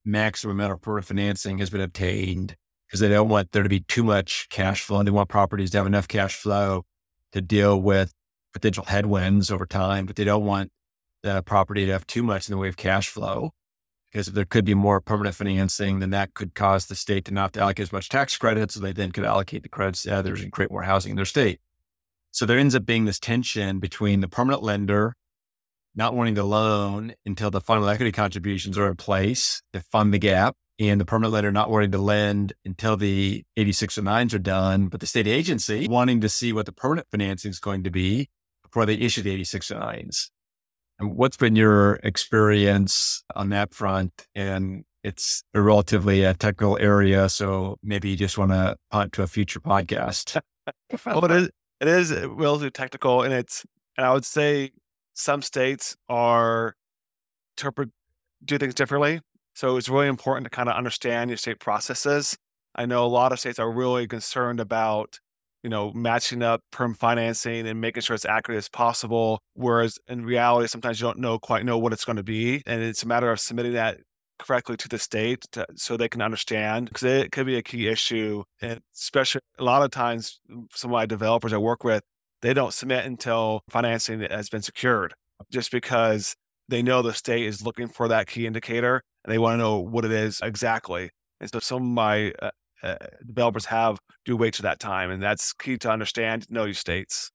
maximum 0.08 0.58
amount 0.58 0.74
of 0.74 0.82
permanent 0.82 1.06
financing 1.08 1.58
has 1.60 1.70
been 1.70 1.82
obtained 1.82 2.56
because 2.88 3.00
they 3.00 3.10
don't 3.10 3.30
want 3.30 3.52
there 3.52 3.64
to 3.64 3.70
be 3.70 3.82
too 3.82 4.04
much 4.04 4.48
cash 4.50 4.82
flow 4.82 5.04
they 5.04 5.12
want 5.12 5.30
properties 5.30 5.72
to 5.72 5.78
have 5.78 5.88
enough 5.88 6.08
cash 6.08 6.36
flow 6.36 6.84
to 7.34 7.42
deal 7.42 7.80
with 7.80 8.14
potential 8.54 8.86
headwinds 8.86 9.52
over 9.52 9.66
time, 9.66 10.06
but 10.06 10.16
they 10.16 10.24
don't 10.24 10.46
want 10.46 10.72
the 11.24 11.42
property 11.44 11.86
to 11.86 11.92
have 11.92 12.08
too 12.08 12.24
much 12.24 12.48
in 12.48 12.54
the 12.54 12.58
way 12.58 12.68
of 12.68 12.78
cash 12.78 13.10
flow 13.10 13.52
because 14.12 14.28
if 14.28 14.34
there 14.34 14.46
could 14.46 14.66
be 14.66 14.74
more 14.74 15.02
permanent 15.02 15.36
financing, 15.36 16.00
then 16.00 16.12
that 16.12 16.34
could 16.34 16.56
cause 16.56 16.86
the 16.86 16.96
state 16.96 17.26
to 17.26 17.34
not 17.34 17.58
allocate 17.58 17.84
as 17.84 17.92
much 17.92 18.10
tax 18.10 18.38
credit. 18.38 18.72
So 18.72 18.80
they 18.80 18.94
then 18.94 19.12
could 19.12 19.26
allocate 19.26 19.64
the 19.64 19.70
credits 19.70 20.04
to 20.04 20.16
others 20.16 20.42
and 20.42 20.52
create 20.52 20.72
more 20.72 20.84
housing 20.84 21.12
in 21.12 21.16
their 21.18 21.26
state. 21.26 21.60
So 22.32 22.46
there 22.46 22.58
ends 22.58 22.76
up 22.76 22.86
being 22.86 23.06
this 23.06 23.20
tension 23.20 23.80
between 23.80 24.22
the 24.22 24.28
permanent 24.28 24.64
lender 24.64 25.14
not 25.98 26.16
wanting 26.16 26.36
to 26.36 26.44
loan 26.44 27.14
until 27.26 27.52
the 27.52 27.60
final 27.60 27.90
equity 27.90 28.12
contributions 28.12 28.78
are 28.78 28.88
in 28.88 28.96
place 28.96 29.62
to 29.74 29.82
fund 29.82 30.14
the 30.14 30.20
gap 30.20 30.56
and 30.80 31.02
the 31.02 31.06
permanent 31.06 31.34
lender 31.34 31.52
not 31.52 31.72
wanting 31.72 31.92
to 31.92 31.98
lend 31.98 32.54
until 32.64 32.96
the 32.96 33.44
8609s 33.58 34.34
are 34.36 34.40
done, 34.40 34.88
but 34.88 35.00
the 35.00 35.08
state 35.08 35.28
agency 35.28 35.88
wanting 35.88 36.22
to 36.22 36.30
see 36.30 36.54
what 36.54 36.68
the 36.68 36.72
permanent 36.72 37.08
financing 37.10 37.50
is 37.50 37.60
going 37.60 37.84
to 37.84 37.90
be 37.90 38.30
before 38.64 38.86
they 38.86 38.94
issue 38.94 39.24
the 39.24 39.42
8609s. 39.42 40.30
And 41.00 41.16
what's 41.16 41.38
been 41.38 41.56
your 41.56 41.96
experience 42.04 43.24
on 43.36 43.50
that 43.50 43.74
front? 43.74 44.28
And 44.36 44.84
it's 45.04 45.44
a 45.54 45.62
relatively 45.62 46.26
uh, 46.26 46.34
technical 46.34 46.78
area, 46.80 47.30
so 47.30 47.78
maybe 47.82 48.10
you 48.10 48.18
just 48.18 48.38
want 48.38 48.52
to 48.52 48.78
punt 48.92 49.14
to 49.14 49.24
a 49.24 49.28
future 49.28 49.60
podcast. 49.60 50.40
well, 51.06 51.26
it 51.26 51.32
is 51.32 51.50
it 51.80 51.88
is 51.88 52.12
relatively 52.12 52.72
technical, 52.72 53.22
and 53.22 53.34
it's 53.34 53.66
and 53.96 54.06
I 54.06 54.14
would 54.14 54.26
say 54.26 54.72
some 55.18 55.42
states 55.42 55.98
are 56.08 56.76
interpret 57.58 57.90
do 58.46 58.58
things 58.58 58.76
differently. 58.76 59.20
So 59.56 59.78
it's 59.78 59.90
really 59.90 60.08
important 60.08 60.46
to 60.46 60.52
kind 60.52 60.70
of 60.70 60.76
understand 60.76 61.32
your 61.32 61.38
state 61.38 61.60
processes. 61.60 62.38
I 62.76 62.86
know 62.86 63.04
a 63.04 63.08
lot 63.08 63.32
of 63.32 63.40
states 63.40 63.58
are 63.58 63.72
really 63.72 64.08
concerned 64.08 64.60
about 64.60 65.20
you 65.64 65.70
know, 65.72 65.92
matching 65.94 66.44
up 66.44 66.62
perm 66.72 66.94
financing 66.94 67.68
and 67.68 67.82
making 67.82 68.02
sure 68.02 68.14
it's 68.14 68.26
accurate 68.26 68.60
as 68.60 68.70
possible. 68.70 69.40
Whereas 69.54 69.98
in 70.08 70.24
reality, 70.24 70.68
sometimes 70.68 71.02
you 71.02 71.08
don't 71.08 71.20
know 71.20 71.40
quite 71.40 71.66
know 71.66 71.78
what 71.78 71.94
it's 71.94 72.06
going 72.06 72.18
to 72.18 72.24
be. 72.24 72.62
And 72.66 72.82
it's 72.82 73.04
a 73.04 73.08
matter 73.08 73.32
of 73.32 73.40
submitting 73.40 73.74
that 73.74 73.98
correctly 74.40 74.78
to 74.78 74.88
the 74.88 75.00
state 75.00 75.46
to, 75.52 75.66
so 75.76 75.98
they 75.98 76.08
can 76.08 76.22
understand 76.22 76.88
because 76.88 77.04
it 77.04 77.32
could 77.32 77.48
be 77.48 77.58
a 77.58 77.64
key 77.64 77.88
issue. 77.88 78.44
And 78.62 78.82
especially 78.96 79.42
a 79.58 79.64
lot 79.64 79.82
of 79.82 79.92
times, 79.92 80.40
some 80.74 80.92
of 80.92 80.94
my 80.94 81.06
developers 81.06 81.54
I 81.54 81.58
work 81.58 81.84
with, 81.84 82.04
they 82.42 82.54
don't 82.54 82.74
submit 82.74 83.06
until 83.06 83.62
financing 83.70 84.22
has 84.22 84.50
been 84.50 84.62
secured 84.62 85.14
just 85.52 85.72
because 85.72 86.36
they 86.70 86.82
know 86.82 87.02
the 87.02 87.14
state 87.14 87.46
is 87.46 87.66
looking 87.66 87.88
for 87.88 88.08
that 88.08 88.28
key 88.28 88.46
indicator 88.46 89.02
and 89.24 89.34
they 89.34 89.38
want 89.38 89.54
to 89.54 89.58
know 89.58 89.80
what 89.80 90.06
it 90.06 90.12
is 90.12 90.40
exactly. 90.44 91.10
And 91.40 91.50
so 91.50 91.60
some 91.60 91.84
of 91.84 91.88
my 91.88 92.34
uh, 92.42 92.52
uh, 92.84 92.96
developers 93.26 93.66
have 93.66 93.98
do 94.26 94.36
wait 94.36 94.54
to 94.56 94.62
that 94.64 94.80
time, 94.80 95.12
and 95.12 95.22
that's 95.22 95.54
key 95.54 95.78
to 95.78 95.90
understand. 95.90 96.50
Know 96.50 96.66
your 96.66 96.74
states. 96.74 97.32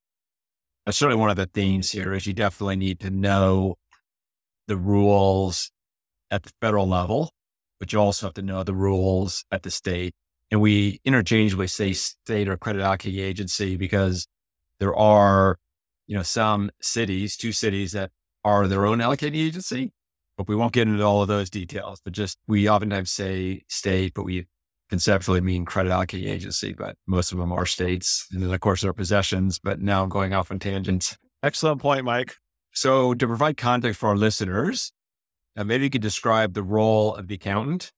That's 0.84 0.98
certainly 0.98 1.20
one 1.20 1.30
of 1.30 1.36
the 1.36 1.46
themes 1.46 1.90
here. 1.90 2.12
Is 2.12 2.26
you 2.26 2.32
definitely 2.32 2.76
need 2.76 3.00
to 3.00 3.10
know 3.10 3.76
the 4.68 4.76
rules 4.76 5.70
at 6.30 6.42
the 6.42 6.50
federal 6.60 6.88
level, 6.88 7.30
but 7.78 7.92
you 7.92 8.00
also 8.00 8.26
have 8.26 8.34
to 8.34 8.42
know 8.42 8.62
the 8.62 8.74
rules 8.74 9.44
at 9.50 9.62
the 9.62 9.70
state. 9.70 10.14
And 10.50 10.60
we 10.60 11.00
interchangeably 11.04 11.66
say 11.66 11.92
state 11.92 12.48
or 12.48 12.56
credit 12.56 12.82
allocating 12.82 13.20
agency 13.20 13.76
because 13.76 14.26
there 14.82 14.96
are, 14.96 15.60
you 16.08 16.16
know, 16.16 16.24
some 16.24 16.68
cities, 16.80 17.36
two 17.36 17.52
cities 17.52 17.92
that 17.92 18.10
are 18.44 18.66
their 18.66 18.84
own 18.84 18.98
allocating 18.98 19.36
agency, 19.36 19.92
but 20.36 20.48
we 20.48 20.56
won't 20.56 20.72
get 20.72 20.88
into 20.88 21.04
all 21.04 21.22
of 21.22 21.28
those 21.28 21.48
details. 21.48 22.00
But 22.04 22.14
just 22.14 22.36
we 22.48 22.68
oftentimes 22.68 23.12
say 23.12 23.62
state, 23.68 24.12
but 24.12 24.24
we 24.24 24.48
conceptually 24.90 25.40
mean 25.40 25.64
credit 25.64 25.90
allocating 25.90 26.28
agency, 26.28 26.72
but 26.72 26.96
most 27.06 27.30
of 27.30 27.38
them 27.38 27.52
are 27.52 27.64
states. 27.64 28.26
And 28.32 28.42
then, 28.42 28.52
of 28.52 28.58
course, 28.58 28.80
there 28.80 28.90
are 28.90 28.92
possessions, 28.92 29.60
but 29.60 29.80
now 29.80 30.02
I'm 30.02 30.08
going 30.08 30.34
off 30.34 30.50
on 30.50 30.58
tangents. 30.58 31.16
Excellent 31.44 31.80
point, 31.80 32.04
Mike. 32.04 32.34
So, 32.72 33.14
to 33.14 33.26
provide 33.28 33.56
context 33.56 34.00
for 34.00 34.08
our 34.08 34.16
listeners, 34.16 34.90
maybe 35.54 35.84
you 35.84 35.90
could 35.90 36.02
describe 36.02 36.54
the 36.54 36.64
role 36.64 37.14
of 37.14 37.28
the 37.28 37.36
accountant. 37.36 37.92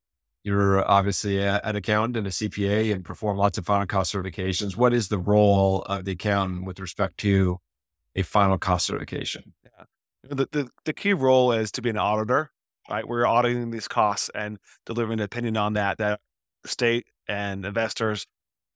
You're 0.44 0.86
obviously 0.88 1.38
a, 1.38 1.58
an 1.64 1.74
accountant 1.74 2.18
and 2.18 2.26
a 2.26 2.30
CPA 2.30 2.92
and 2.92 3.02
perform 3.02 3.38
lots 3.38 3.56
of 3.56 3.64
final 3.64 3.86
cost 3.86 4.14
certifications. 4.14 4.76
What 4.76 4.92
is 4.92 5.08
the 5.08 5.18
role 5.18 5.80
of 5.82 6.04
the 6.04 6.12
accountant 6.12 6.66
with 6.66 6.78
respect 6.78 7.16
to 7.18 7.60
a 8.14 8.22
final 8.22 8.58
cost 8.58 8.86
certification? 8.86 9.54
Yeah. 9.64 9.84
The, 10.24 10.48
the, 10.52 10.68
the 10.84 10.92
key 10.92 11.14
role 11.14 11.50
is 11.50 11.72
to 11.72 11.82
be 11.82 11.88
an 11.88 11.96
auditor, 11.96 12.50
right? 12.90 13.08
We're 13.08 13.26
auditing 13.26 13.70
these 13.70 13.88
costs 13.88 14.30
and 14.34 14.58
delivering 14.84 15.18
an 15.18 15.24
opinion 15.24 15.56
on 15.56 15.72
that 15.72 15.96
that 15.96 16.20
state 16.66 17.06
and 17.26 17.64
investors 17.64 18.26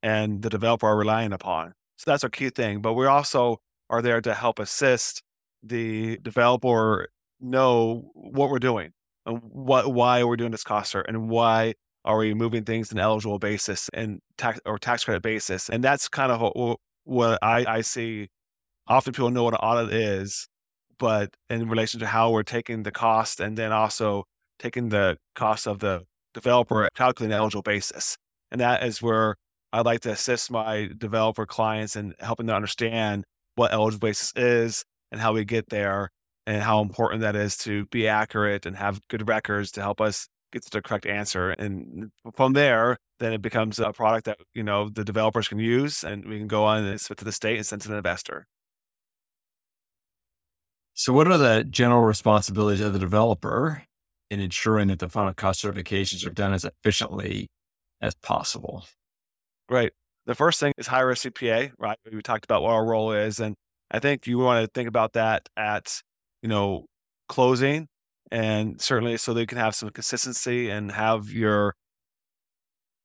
and 0.02 0.40
the 0.40 0.48
developer 0.48 0.86
are 0.86 0.96
relying 0.96 1.34
upon. 1.34 1.74
So 1.98 2.10
that's 2.10 2.24
our 2.24 2.30
key 2.30 2.48
thing. 2.48 2.80
But 2.80 2.94
we 2.94 3.04
also 3.04 3.58
are 3.90 4.00
there 4.00 4.22
to 4.22 4.32
help 4.32 4.58
assist 4.58 5.22
the 5.62 6.16
developer 6.18 7.08
know 7.40 8.10
what 8.14 8.48
we're 8.48 8.58
doing 8.58 8.92
Uh, 9.28 9.32
and 9.32 9.40
what 9.42 9.92
why 9.92 10.24
we're 10.24 10.36
doing 10.36 10.50
this 10.50 10.64
cost 10.64 10.94
cert 10.94 11.04
and 11.06 11.28
why 11.28 11.74
are 12.04 12.16
we 12.16 12.34
moving 12.34 12.64
things 12.64 12.90
in 12.90 12.98
an 12.98 13.04
eligible 13.04 13.38
basis 13.38 13.90
and 13.92 14.20
tax 14.38 14.58
or 14.64 14.78
tax 14.78 15.04
credit 15.04 15.22
basis. 15.22 15.68
And 15.68 15.84
that's 15.84 16.08
kind 16.08 16.32
of 16.32 16.40
what, 16.54 16.78
what 17.04 17.38
I, 17.42 17.64
I 17.66 17.80
see. 17.82 18.28
Often 18.86 19.12
people 19.12 19.30
know 19.30 19.44
what 19.44 19.54
an 19.54 19.60
audit 19.60 19.92
is, 19.92 20.48
but 20.98 21.36
in 21.50 21.68
relation 21.68 22.00
to 22.00 22.06
how 22.06 22.30
we're 22.30 22.42
taking 22.42 22.82
the 22.82 22.90
cost 22.90 23.40
and 23.40 23.58
then 23.58 23.72
also 23.72 24.24
taking 24.58 24.88
the 24.88 25.18
cost 25.34 25.66
of 25.66 25.80
the 25.80 26.04
developer 26.32 26.88
calculating 26.94 27.34
an 27.34 27.38
eligible 27.38 27.62
basis. 27.62 28.16
And 28.50 28.60
that 28.60 28.82
is 28.82 29.02
where 29.02 29.36
I'd 29.72 29.84
like 29.84 30.00
to 30.00 30.10
assist 30.10 30.50
my 30.50 30.88
developer 30.96 31.44
clients 31.44 31.94
in 31.94 32.14
helping 32.20 32.46
them 32.46 32.56
understand 32.56 33.24
what 33.56 33.72
eligible 33.72 34.08
basis 34.08 34.32
is 34.34 34.84
and 35.12 35.20
how 35.20 35.34
we 35.34 35.44
get 35.44 35.68
there 35.68 36.10
and 36.48 36.62
how 36.62 36.80
important 36.80 37.20
that 37.20 37.36
is 37.36 37.58
to 37.58 37.84
be 37.86 38.08
accurate 38.08 38.64
and 38.64 38.74
have 38.74 39.06
good 39.08 39.28
records 39.28 39.70
to 39.70 39.82
help 39.82 40.00
us 40.00 40.28
get 40.50 40.64
to 40.64 40.70
the 40.70 40.80
correct 40.80 41.04
answer. 41.04 41.50
And 41.50 42.10
from 42.34 42.54
there, 42.54 42.96
then 43.20 43.34
it 43.34 43.42
becomes 43.42 43.78
a 43.78 43.92
product 43.92 44.24
that, 44.24 44.38
you 44.54 44.62
know, 44.62 44.88
the 44.88 45.04
developers 45.04 45.46
can 45.46 45.58
use 45.58 46.02
and 46.02 46.24
we 46.24 46.38
can 46.38 46.48
go 46.48 46.64
on 46.64 46.84
and 46.84 46.98
submit 46.98 47.18
to 47.18 47.26
the 47.26 47.32
state 47.32 47.58
and 47.58 47.66
send 47.66 47.82
to 47.82 47.88
the 47.88 47.98
investor. 47.98 48.46
So 50.94 51.12
what 51.12 51.30
are 51.30 51.36
the 51.36 51.64
general 51.68 52.00
responsibilities 52.00 52.80
of 52.80 52.94
the 52.94 52.98
developer 52.98 53.82
in 54.30 54.40
ensuring 54.40 54.88
that 54.88 55.00
the 55.00 55.10
final 55.10 55.34
cost 55.34 55.62
certifications 55.62 56.26
are 56.26 56.30
done 56.30 56.54
as 56.54 56.64
efficiently 56.64 57.48
as 58.00 58.14
possible? 58.14 58.86
Right. 59.68 59.92
The 60.24 60.34
first 60.34 60.60
thing 60.60 60.72
is 60.78 60.86
hire 60.86 61.10
a 61.10 61.14
CPA, 61.14 61.72
right? 61.78 61.98
We 62.10 62.22
talked 62.22 62.46
about 62.46 62.62
what 62.62 62.72
our 62.72 62.86
role 62.86 63.12
is. 63.12 63.38
And 63.38 63.54
I 63.90 63.98
think 63.98 64.26
you 64.26 64.38
want 64.38 64.64
to 64.64 64.70
think 64.72 64.88
about 64.88 65.12
that 65.12 65.46
at, 65.54 66.00
you 66.42 66.48
know, 66.48 66.86
closing 67.28 67.88
and 68.30 68.80
certainly 68.80 69.16
so 69.16 69.32
they 69.32 69.46
can 69.46 69.58
have 69.58 69.74
some 69.74 69.90
consistency 69.90 70.70
and 70.70 70.92
have 70.92 71.30
your 71.30 71.74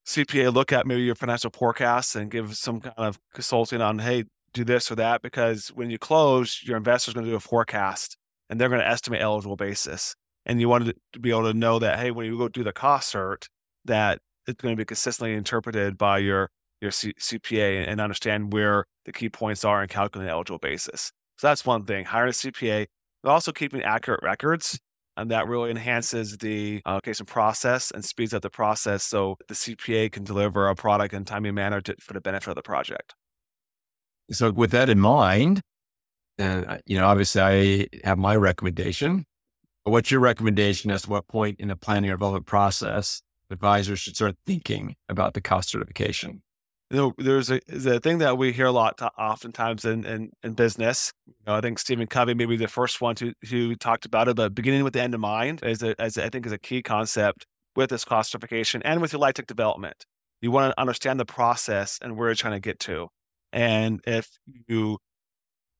CPA 0.05 0.53
look 0.53 0.71
at 0.71 0.85
maybe 0.85 1.01
your 1.01 1.15
financial 1.15 1.49
forecasts 1.49 2.15
and 2.15 2.29
give 2.29 2.55
some 2.55 2.81
kind 2.81 2.93
of 2.97 3.17
consulting 3.33 3.81
on, 3.81 3.99
hey, 3.99 4.25
do 4.53 4.63
this 4.63 4.91
or 4.91 4.95
that. 4.95 5.21
Because 5.21 5.69
when 5.69 5.89
you 5.89 5.97
close, 5.97 6.61
your 6.63 6.75
investor 6.77 7.09
is 7.09 7.13
going 7.13 7.25
to 7.25 7.31
do 7.31 7.37
a 7.37 7.39
forecast 7.39 8.17
and 8.49 8.59
they're 8.59 8.69
going 8.69 8.81
to 8.81 8.87
estimate 8.87 9.21
eligible 9.21 9.55
basis 9.55 10.15
and 10.45 10.59
you 10.59 10.69
wanted 10.69 10.95
to 11.13 11.19
be 11.19 11.29
able 11.29 11.43
to 11.43 11.53
know 11.53 11.79
that 11.79 11.99
hey 11.99 12.11
when 12.11 12.25
you 12.25 12.37
go 12.37 12.47
do 12.47 12.63
the 12.63 12.73
cost 12.73 13.13
cert 13.13 13.47
that 13.85 14.19
it's 14.47 14.61
going 14.61 14.75
to 14.75 14.79
be 14.79 14.85
consistently 14.85 15.33
interpreted 15.33 15.97
by 15.97 16.17
your 16.17 16.49
your 16.81 16.91
C- 16.91 17.13
cpa 17.19 17.87
and 17.87 18.01
understand 18.01 18.53
where 18.53 18.85
the 19.05 19.11
key 19.11 19.29
points 19.29 19.63
are 19.63 19.81
in 19.81 19.89
calculating 19.89 20.31
eligible 20.31 20.59
basis 20.59 21.11
so 21.37 21.47
that's 21.47 21.65
one 21.65 21.85
thing 21.85 22.05
hiring 22.05 22.29
a 22.29 22.33
cpa 22.33 22.85
but 23.23 23.31
also 23.31 23.51
keeping 23.51 23.81
accurate 23.81 24.21
records 24.21 24.79
and 25.15 25.31
that 25.31 25.47
really 25.47 25.69
enhances 25.69 26.37
the 26.39 26.81
allocation 26.85 27.25
process 27.25 27.91
and 27.91 28.03
speeds 28.03 28.33
up 28.33 28.41
the 28.41 28.49
process 28.49 29.03
so 29.03 29.37
the 29.47 29.53
cpa 29.53 30.11
can 30.11 30.23
deliver 30.23 30.67
a 30.67 30.75
product 30.75 31.13
in 31.13 31.21
a 31.21 31.25
timely 31.25 31.51
manner 31.51 31.81
to, 31.81 31.95
for 31.99 32.13
the 32.13 32.21
benefit 32.21 32.49
of 32.49 32.55
the 32.55 32.61
project 32.61 33.13
so 34.31 34.51
with 34.51 34.71
that 34.71 34.89
in 34.89 34.99
mind 34.99 35.61
and 36.37 36.65
uh, 36.65 36.77
you 36.85 36.97
know 36.97 37.05
obviously 37.05 37.41
i 37.41 37.87
have 38.03 38.17
my 38.17 38.35
recommendation 38.35 39.25
But 39.85 39.91
What's 39.91 40.11
your 40.11 40.21
recommendation 40.21 40.91
as 40.91 41.03
to 41.03 41.09
what 41.09 41.27
point 41.27 41.59
in 41.59 41.67
the 41.67 41.75
planning 41.75 42.09
or 42.09 42.13
development 42.13 42.45
process 42.45 43.21
advisors 43.51 43.99
should 43.99 44.15
start 44.15 44.35
thinking 44.45 44.95
about 45.09 45.33
the 45.33 45.41
cost 45.41 45.69
certification? 45.69 46.41
Know, 46.93 47.11
there's 47.17 47.49
a, 47.49 47.59
thing 48.01 48.19
that 48.19 48.37
we 48.37 48.51
hear 48.51 48.67
a 48.67 48.71
lot 48.71 48.99
to, 48.99 49.07
oftentimes 49.17 49.83
in, 49.83 50.05
in, 50.05 50.31
in 50.43 50.53
business. 50.53 51.11
You 51.25 51.33
know, 51.47 51.55
I 51.55 51.61
think 51.61 51.79
Stephen 51.79 52.05
Covey 52.05 52.35
may 52.35 52.45
be 52.45 52.55
the 52.55 52.67
first 52.67 53.01
one 53.01 53.15
to 53.15 53.33
who 53.49 53.75
talked 53.75 54.05
about 54.05 54.27
it, 54.27 54.35
but 54.35 54.53
beginning 54.53 54.83
with 54.83 54.93
the 54.93 55.01
end 55.01 55.15
in 55.15 55.19
mind 55.19 55.63
is 55.63 55.81
a, 55.81 55.99
as 55.99 56.19
I 56.19 56.29
think 56.29 56.45
is 56.45 56.51
a 56.51 56.59
key 56.59 56.83
concept 56.83 57.47
with 57.75 57.89
this 57.89 58.05
cost 58.05 58.31
certification 58.31 58.83
and 58.83 59.01
with 59.01 59.11
your 59.11 59.21
LIHTC 59.21 59.47
development. 59.47 60.05
You 60.39 60.51
want 60.51 60.71
to 60.71 60.79
understand 60.79 61.19
the 61.19 61.25
process 61.25 61.97
and 61.99 62.15
where 62.15 62.27
you're 62.27 62.35
trying 62.35 62.53
to 62.53 62.59
get 62.59 62.79
to. 62.81 63.07
And 63.51 63.99
if 64.05 64.29
you 64.67 64.99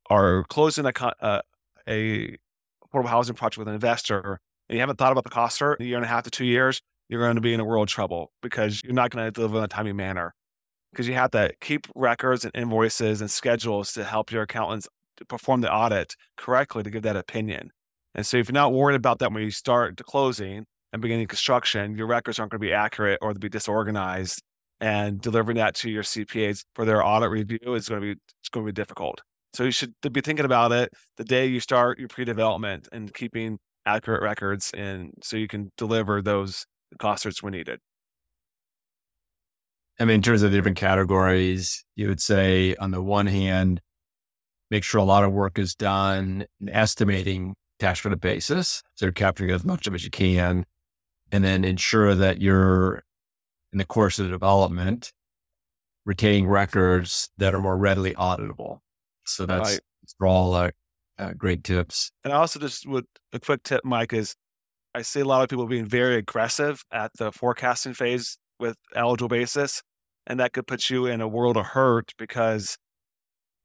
are 0.10 0.43
closing 0.46 0.86
a, 0.86 0.93
uh, 1.22 1.41
a 1.88 2.38
affordable 2.84 3.08
housing 3.08 3.36
project 3.36 3.60
with 3.60 3.67
an 3.67 3.75
investor 3.75 4.39
and 4.67 4.75
you 4.75 4.79
haven't 4.79 4.98
thought 4.98 5.12
about 5.12 5.25
the 5.25 5.29
cost 5.29 5.60
for 5.60 5.77
a 5.79 5.84
year 5.84 5.98
and 5.98 6.05
a 6.05 6.08
half 6.08 6.24
to 6.24 6.32
two 6.32 6.46
years, 6.46 6.82
you're 7.08 7.22
going 7.22 7.36
to 7.36 7.41
be 7.41 7.53
in 7.53 7.60
a 7.60 7.65
world 7.65 7.88
of 7.88 7.93
trouble 7.93 8.32
because 8.41 8.82
you're 8.84 8.93
not 8.93 9.12
going 9.12 9.25
to 9.25 9.32
deliver 9.32 9.60
in 9.60 9.63
a 9.63 9.67
timely 9.67 9.93
manner. 9.93 10.34
Because 10.94 11.08
you 11.08 11.16
have 11.16 11.32
to 11.32 11.52
keep 11.60 11.88
records 11.96 12.46
and 12.46 12.56
invoices 12.56 13.20
and 13.20 13.30
schedules 13.30 13.92
to 13.94 14.04
help 14.04 14.32
your 14.32 14.44
accountants 14.44 14.88
perform 15.28 15.62
the 15.62 15.74
audit 15.74 16.16
correctly 16.38 16.84
to 16.84 16.90
give 16.90 17.02
that 17.02 17.18
opinion. 17.18 17.72
And 18.16 18.26
so 18.26 18.38
if 18.38 18.48
you're 18.48 18.54
not 18.54 18.74
worried 18.74 18.96
about 18.96 19.20
that 19.20 19.34
when 19.34 19.44
you 19.44 19.52
start 19.52 20.00
closing, 20.06 20.66
and 20.94 21.02
beginning 21.02 21.28
construction, 21.28 21.98
your 21.98 22.08
records 22.08 22.40
aren't 22.40 22.52
going 22.52 22.62
to 22.62 22.66
be 22.66 22.72
accurate 22.72 23.18
or 23.22 23.34
they'll 23.34 23.40
be 23.40 23.50
disorganized. 23.50 24.42
And 24.80 25.20
delivering 25.22 25.58
that 25.58 25.76
to 25.76 25.90
your 25.90 26.04
CPAs 26.04 26.66
for 26.76 26.86
their 26.86 27.06
audit 27.06 27.30
review 27.30 27.74
is 27.74 27.88
going 27.88 28.02
to 28.02 28.06
be 28.06 28.20
it's 28.42 28.50
going 28.50 28.66
to 28.66 28.72
be 28.72 28.76
difficult. 28.76 29.22
So 29.54 29.64
you 29.64 29.72
should 29.72 29.94
be 30.12 30.22
thinking 30.22 30.46
about 30.46 30.72
it 30.72 30.90
the 31.18 31.24
day 31.24 31.46
you 31.46 31.60
start 31.60 32.00
your 32.00 32.10
pre-development 32.10 32.90
and 32.92 33.14
keeping 33.14 33.60
accurate 33.86 34.22
records 34.22 34.72
and 34.76 35.12
so 35.22 35.38
you 35.38 35.48
can 35.48 35.72
deliver 35.78 36.22
those 36.22 36.66
cost 37.00 37.26
certs 37.26 37.42
when 37.42 37.54
needed. 37.54 37.80
I 40.00 40.06
mean, 40.06 40.16
in 40.16 40.22
terms 40.22 40.42
of 40.42 40.52
the 40.52 40.58
different 40.58 40.78
categories, 40.78 41.84
you 41.96 42.08
would 42.08 42.22
say 42.22 42.76
on 42.76 42.92
the 42.92 43.02
one 43.02 43.28
hand, 43.28 43.82
make 44.72 44.84
sure 44.84 45.00
a 45.00 45.04
lot 45.04 45.24
of 45.24 45.32
work 45.32 45.60
is 45.60 45.76
done 45.76 46.46
in 46.60 46.70
estimating 46.70 47.56
tax 47.80 48.02
credit 48.02 48.20
basis. 48.20 48.82
So 48.96 49.06
you're 49.06 49.14
capturing 49.14 49.52
as 49.52 49.64
much 49.64 49.86
of 49.86 49.94
it 49.94 49.98
as 49.98 50.04
you 50.04 50.12
can. 50.12 50.66
And 51.32 51.44
then 51.44 51.64
ensure 51.64 52.16
that 52.16 52.42
you're 52.42 53.04
in 53.72 53.80
the 53.80 53.86
course 53.86 54.20
of 54.20 54.30
development, 54.30 55.12
retaining 56.06 56.48
records 56.48 57.30
that 57.38 57.56
are 57.56 57.62
more 57.62 57.78
readily 57.78 58.14
auditable. 58.14 58.80
So 59.26 59.46
that's 59.46 59.74
right. 59.74 59.80
for 60.18 60.28
all 60.28 60.54
uh, 60.54 60.72
uh, 61.18 61.34
great 61.34 61.64
tips. 61.64 62.12
And 62.24 62.34
I 62.34 62.38
also 62.38 62.60
just 62.60 62.88
would 62.88 63.06
a 63.32 63.40
quick 63.40 63.64
tip, 63.64 63.84
Mike, 63.84 64.14
is 64.14 64.36
I 64.94 65.02
see 65.02 65.22
a 65.22 65.26
lot 65.26 65.44
of 65.44 65.50
people 65.50 65.66
being 65.66 65.88
very 65.88 66.16
aggressive 66.18 66.84
at 66.92 67.12
the 67.18 67.32
forecasting 67.32 67.94
phase 67.94 68.38
with 68.60 68.78
eligible 68.96 69.30
basis, 69.30 69.82
and 70.28 70.40
that 70.40 70.54
could 70.54 70.68
put 70.68 70.90
you 70.90 71.06
in 71.06 71.22
a 71.22 71.28
world 71.28 71.58
of 71.58 71.68
hurt 71.68 72.14
because 72.18 72.78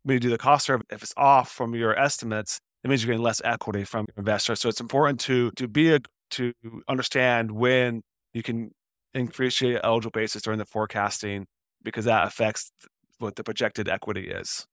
when 0.02 0.14
you 0.14 0.20
do 0.20 0.30
the 0.30 0.38
cost 0.38 0.68
cert, 0.68 0.80
if 0.90 1.02
it's 1.02 1.14
off 1.16 1.50
from 1.50 1.74
your 1.74 1.98
estimates, 1.98 2.58
it 2.82 2.88
means 2.88 3.02
you're 3.02 3.12
getting 3.12 3.22
less 3.22 3.42
equity 3.44 3.84
from 3.84 4.06
your 4.08 4.20
investor. 4.22 4.54
So 4.56 4.68
it's 4.68 4.80
important 4.80 5.20
to 5.20 5.50
to 5.52 5.68
be 5.68 5.92
a, 5.94 6.00
to 6.30 6.52
understand 6.88 7.52
when 7.52 8.02
you 8.32 8.42
can 8.42 8.70
increase 9.14 9.60
your 9.60 9.84
eligible 9.84 10.10
basis 10.10 10.42
during 10.42 10.58
the 10.58 10.64
forecasting 10.64 11.46
because 11.82 12.04
that 12.04 12.26
affects 12.26 12.70
what 13.18 13.36
the 13.36 13.44
projected 13.44 13.88
equity 13.88 14.28
is. 14.28 14.66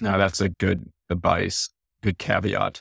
Now 0.00 0.16
that's 0.16 0.40
a 0.40 0.48
good 0.48 0.90
advice, 1.08 1.68
good 2.02 2.18
caveat. 2.18 2.80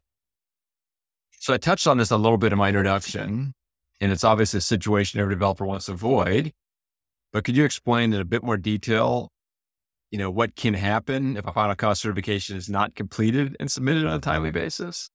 So 1.40 1.54
I 1.54 1.58
touched 1.58 1.88
on 1.88 1.98
this 1.98 2.12
a 2.12 2.18
little 2.18 2.38
bit 2.38 2.52
in 2.52 2.58
my 2.58 2.70
introduction, 2.70 3.54
and 4.02 4.12
it's 4.12 4.24
obviously 4.24 4.60
a 4.60 4.62
situation 4.62 5.20
every 5.20 5.36
developer 5.36 5.66
wants 5.66 5.88
to 5.88 5.94
avoid. 5.94 6.52
But 7.32 7.44
could 7.44 7.56
you 7.56 7.66
explain 7.66 8.14
in 8.14 8.22
a 8.22 8.26
bit 8.26 8.44
more 8.44 8.58
detail, 8.58 9.30
you 10.12 10.18
know, 10.18 10.32
what 10.32 10.56
can 10.56 10.74
happen 10.74 11.38
if 11.38 11.46
a 11.46 11.54
final 11.54 11.76
cost 11.76 12.02
certification 12.02 12.58
is 12.58 12.70
not 12.70 12.96
completed 12.96 13.56
and 13.60 13.72
submitted 13.72 14.06
on 14.06 14.14
a 14.14 14.20
timely 14.20 14.52
basis? 14.52 15.10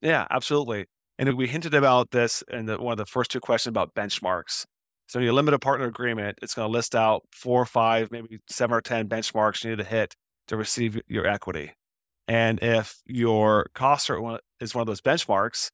Yeah, 0.00 0.26
absolutely. 0.30 0.86
And 1.18 1.36
we 1.36 1.48
hinted 1.48 1.74
about 1.74 2.12
this 2.12 2.42
in 2.50 2.66
the, 2.66 2.80
one 2.80 2.92
of 2.92 2.98
the 2.98 3.06
first 3.06 3.30
two 3.30 3.40
questions 3.40 3.72
about 3.72 3.94
benchmarks. 3.94 4.64
So 5.06 5.18
in 5.18 5.24
your 5.24 5.34
limited 5.34 5.58
partner 5.58 5.86
agreement, 5.86 6.38
it's 6.40 6.54
going 6.54 6.68
to 6.68 6.72
list 6.72 6.94
out 6.94 7.24
four 7.32 7.60
or 7.60 7.66
five, 7.66 8.12
maybe 8.12 8.38
seven 8.48 8.76
or 8.76 8.80
10 8.80 9.08
benchmarks 9.08 9.64
you 9.64 9.70
need 9.70 9.78
to 9.78 9.84
hit 9.84 10.14
to 10.46 10.56
receive 10.56 11.00
your 11.08 11.26
equity. 11.26 11.72
And 12.28 12.60
if 12.62 13.02
your 13.06 13.66
cost 13.74 14.08
is 14.08 14.74
one 14.74 14.82
of 14.82 14.86
those 14.86 15.00
benchmarks, 15.00 15.70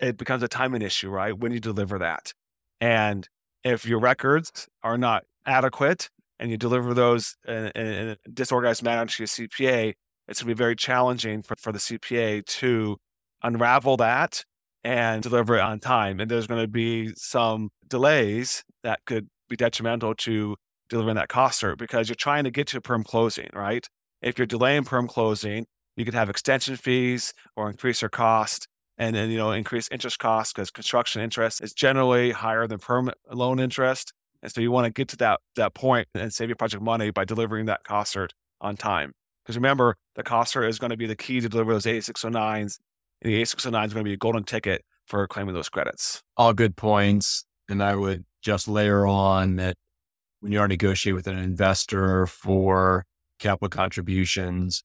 it 0.00 0.16
becomes 0.16 0.42
a 0.42 0.48
timing 0.48 0.82
issue, 0.82 1.10
right? 1.10 1.36
When 1.36 1.52
you 1.52 1.60
deliver 1.60 1.98
that. 1.98 2.32
And 2.80 3.28
if 3.64 3.86
your 3.86 3.98
records 3.98 4.68
are 4.82 4.96
not 4.98 5.24
adequate 5.44 6.10
and 6.38 6.50
you 6.50 6.56
deliver 6.56 6.94
those 6.94 7.36
in, 7.46 7.68
in 7.74 8.08
a 8.08 8.16
disorganized 8.32 8.82
manner 8.82 9.06
to 9.06 9.22
your 9.22 9.26
CPA, 9.26 9.94
it's 10.28 10.42
going 10.42 10.48
to 10.50 10.54
be 10.54 10.58
very 10.58 10.76
challenging 10.76 11.42
for, 11.42 11.56
for 11.56 11.72
the 11.72 11.78
CPA 11.78 12.44
to 12.44 12.98
unravel 13.42 13.96
that 13.96 14.44
and 14.84 15.22
deliver 15.22 15.56
it 15.56 15.60
on 15.60 15.80
time. 15.80 16.20
And 16.20 16.30
there's 16.30 16.46
going 16.46 16.62
to 16.62 16.68
be 16.68 17.12
some 17.16 17.70
delays 17.86 18.62
that 18.84 19.00
could 19.06 19.28
be 19.48 19.56
detrimental 19.56 20.14
to 20.14 20.56
delivering 20.88 21.16
that 21.16 21.28
cost 21.28 21.62
cert 21.62 21.78
because 21.78 22.08
you're 22.08 22.16
trying 22.16 22.44
to 22.44 22.50
get 22.50 22.66
to 22.68 22.78
a 22.78 22.80
perm 22.80 23.04
closing, 23.04 23.48
right? 23.52 23.86
If 24.22 24.38
you're 24.38 24.46
delaying 24.46 24.84
perm 24.84 25.08
closing, 25.08 25.66
you 25.96 26.04
could 26.04 26.14
have 26.14 26.30
extension 26.30 26.76
fees 26.76 27.34
or 27.56 27.68
increase 27.68 28.02
your 28.02 28.08
cost 28.08 28.68
and 28.98 29.14
then, 29.14 29.30
you 29.30 29.38
know, 29.38 29.52
increase 29.52 29.88
interest 29.90 30.18
costs 30.18 30.52
because 30.52 30.70
construction 30.70 31.22
interest 31.22 31.62
is 31.62 31.72
generally 31.72 32.32
higher 32.32 32.66
than 32.66 32.78
permanent 32.78 33.16
loan 33.32 33.60
interest. 33.60 34.12
And 34.42 34.52
so 34.52 34.60
you 34.60 34.70
want 34.70 34.86
to 34.86 34.90
get 34.90 35.08
to 35.08 35.16
that, 35.18 35.40
that 35.56 35.74
point 35.74 36.08
and 36.14 36.32
save 36.32 36.48
your 36.48 36.56
project 36.56 36.82
money 36.82 37.10
by 37.10 37.24
delivering 37.24 37.66
that 37.66 37.84
cost 37.84 38.14
cert 38.14 38.30
on 38.60 38.76
time. 38.76 39.12
Because 39.44 39.56
remember, 39.56 39.96
the 40.16 40.22
cost 40.22 40.54
cert 40.54 40.68
is 40.68 40.78
going 40.78 40.90
to 40.90 40.96
be 40.96 41.06
the 41.06 41.16
key 41.16 41.40
to 41.40 41.48
deliver 41.48 41.72
those 41.72 41.86
8609s. 41.86 42.78
And 43.22 43.32
the 43.32 43.36
8609 43.36 43.86
is 43.86 43.94
going 43.94 44.04
to 44.04 44.08
be 44.08 44.14
a 44.14 44.18
golden 44.18 44.44
ticket 44.44 44.84
for 45.06 45.26
claiming 45.26 45.54
those 45.54 45.68
credits. 45.68 46.22
All 46.36 46.52
good 46.52 46.76
points. 46.76 47.44
And 47.68 47.82
I 47.82 47.94
would 47.94 48.24
just 48.42 48.68
layer 48.68 49.06
on 49.06 49.56
that 49.56 49.76
when 50.40 50.52
you 50.52 50.60
are 50.60 50.68
negotiating 50.68 51.16
with 51.16 51.26
an 51.26 51.38
investor 51.38 52.26
for 52.26 53.04
capital 53.38 53.68
contributions, 53.68 54.82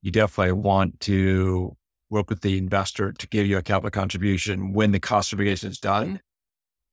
you 0.00 0.10
definitely 0.10 0.52
want 0.52 1.00
to 1.00 1.76
work 2.10 2.30
with 2.30 2.40
the 2.40 2.58
investor 2.58 3.12
to 3.12 3.28
give 3.28 3.46
you 3.46 3.56
a 3.58 3.62
capital 3.62 3.90
contribution 3.90 4.72
when 4.72 4.92
the 4.92 5.00
cost 5.00 5.30
certification 5.30 5.70
is 5.70 5.78
done. 5.78 6.20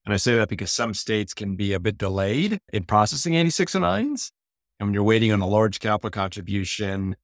And 0.05 0.13
I 0.13 0.17
say 0.17 0.35
that 0.35 0.49
because 0.49 0.71
some 0.71 0.93
states 0.93 1.33
can 1.33 1.55
be 1.55 1.73
a 1.73 1.79
bit 1.79 1.97
delayed 1.97 2.59
in 2.73 2.83
processing 2.83 3.33
8609s. 3.33 4.31
And 4.79 4.87
when 4.87 4.93
you're 4.93 5.03
waiting 5.03 5.31
on 5.31 5.41
a 5.41 5.47
large 5.47 5.79
capital 5.79 6.09
contribution 6.09 7.15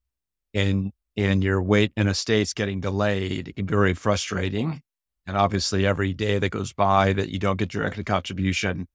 and, 0.53 0.91
and 1.15 1.43
your 1.43 1.61
wait 1.61 1.91
in 1.97 2.07
a 2.07 2.13
state's 2.13 2.53
getting 2.53 2.79
delayed, 2.79 3.47
it 3.47 3.55
can 3.55 3.65
be 3.65 3.73
very 3.73 3.95
frustrating. 3.95 4.81
And 5.25 5.35
obviously 5.35 5.85
every 5.85 6.13
day 6.13 6.39
that 6.39 6.49
goes 6.49 6.71
by 6.71 7.13
that 7.13 7.29
you 7.29 7.39
don't 7.39 7.57
get 7.57 7.73
your 7.73 7.83
equity 7.83 8.03
contribution 8.03 8.87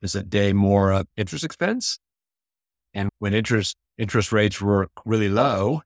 is 0.00 0.14
a 0.14 0.22
day 0.22 0.52
more 0.52 0.92
of 0.92 1.06
interest 1.16 1.44
expense. 1.44 1.98
And 2.92 3.08
when 3.18 3.34
interest 3.34 3.76
interest 3.98 4.32
rates 4.32 4.60
were 4.60 4.88
really 5.04 5.28
low, 5.28 5.82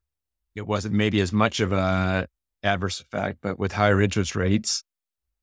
it 0.55 0.67
wasn't 0.67 0.95
maybe 0.95 1.21
as 1.21 1.33
much 1.33 1.61
of 1.61 1.73
a 1.73 2.27
adverse 2.63 3.01
effect, 3.01 3.39
but 3.41 3.59
with 3.59 3.73
higher 3.73 4.01
interest 4.01 4.35
rates, 4.35 4.85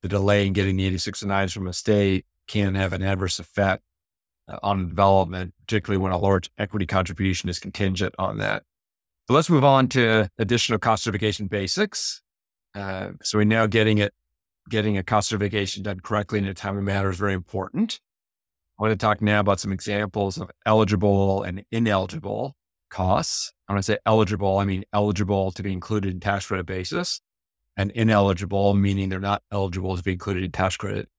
the 0.02 0.10
delay 0.10 0.46
in 0.46 0.54
getting 0.54 0.76
the 0.76 0.90
8609s 0.92 1.54
from 1.54 1.68
a 1.68 1.74
state 1.74 2.26
can 2.48 2.76
have 2.76 2.94
an 2.94 3.02
adverse 3.02 3.40
effect 3.40 3.84
uh, 4.48 4.60
on 4.62 4.90
development, 4.90 5.54
particularly 5.66 6.02
when 6.02 6.12
a 6.12 6.18
large 6.18 6.50
equity 6.58 6.86
contribution 6.86 7.50
is 7.50 7.60
contingent 7.60 8.14
on 8.20 8.38
that. 8.38 8.64
So 9.28 9.34
let's 9.34 9.50
move 9.50 9.64
on 9.64 9.88
to 9.90 10.30
additional 10.38 10.78
cost 10.78 11.04
certification 11.04 11.48
basics. 11.48 12.22
Uh, 12.76 13.12
so 13.24 13.40
we're 13.40 13.46
now 13.46 13.66
getting 13.66 13.98
it, 13.98 14.14
getting 14.70 14.98
a 14.98 15.04
cost 15.04 15.30
certification 15.30 15.82
done 15.82 16.00
correctly 16.02 16.38
in 16.38 16.46
a 16.46 16.54
timely 16.54 16.84
manner 16.84 17.10
is 17.10 17.18
very 17.18 17.34
important. 17.34 18.00
I 18.78 18.84
want 18.84 18.92
to 18.92 19.04
talk 19.04 19.22
now 19.22 19.40
about 19.40 19.60
some 19.60 19.72
examples 19.72 20.38
of 20.38 20.52
eligible 20.66 21.42
and 21.42 21.64
ineligible 21.72 22.56
costs. 22.92 23.54
When 23.68 23.78
I 23.78 23.82
say 23.82 23.98
eligible, 24.06 24.58
I 24.58 24.66
mean 24.66 24.86
eligible 24.94 25.52
to 25.52 25.64
be 25.64 25.74
included 25.74 26.14
in 26.14 26.20
tax 26.20 26.48
credit 26.48 26.66
basis 26.66 27.22
and 27.78 27.92
ineligible, 27.92 28.74
meaning 28.74 29.10
they're 29.10 29.20
not 29.20 29.44
eligible 29.52 29.98
to 29.98 30.04
be 30.04 30.14
included 30.14 30.44
in 30.44 30.52
tax 30.52 30.78
credit 30.78 31.10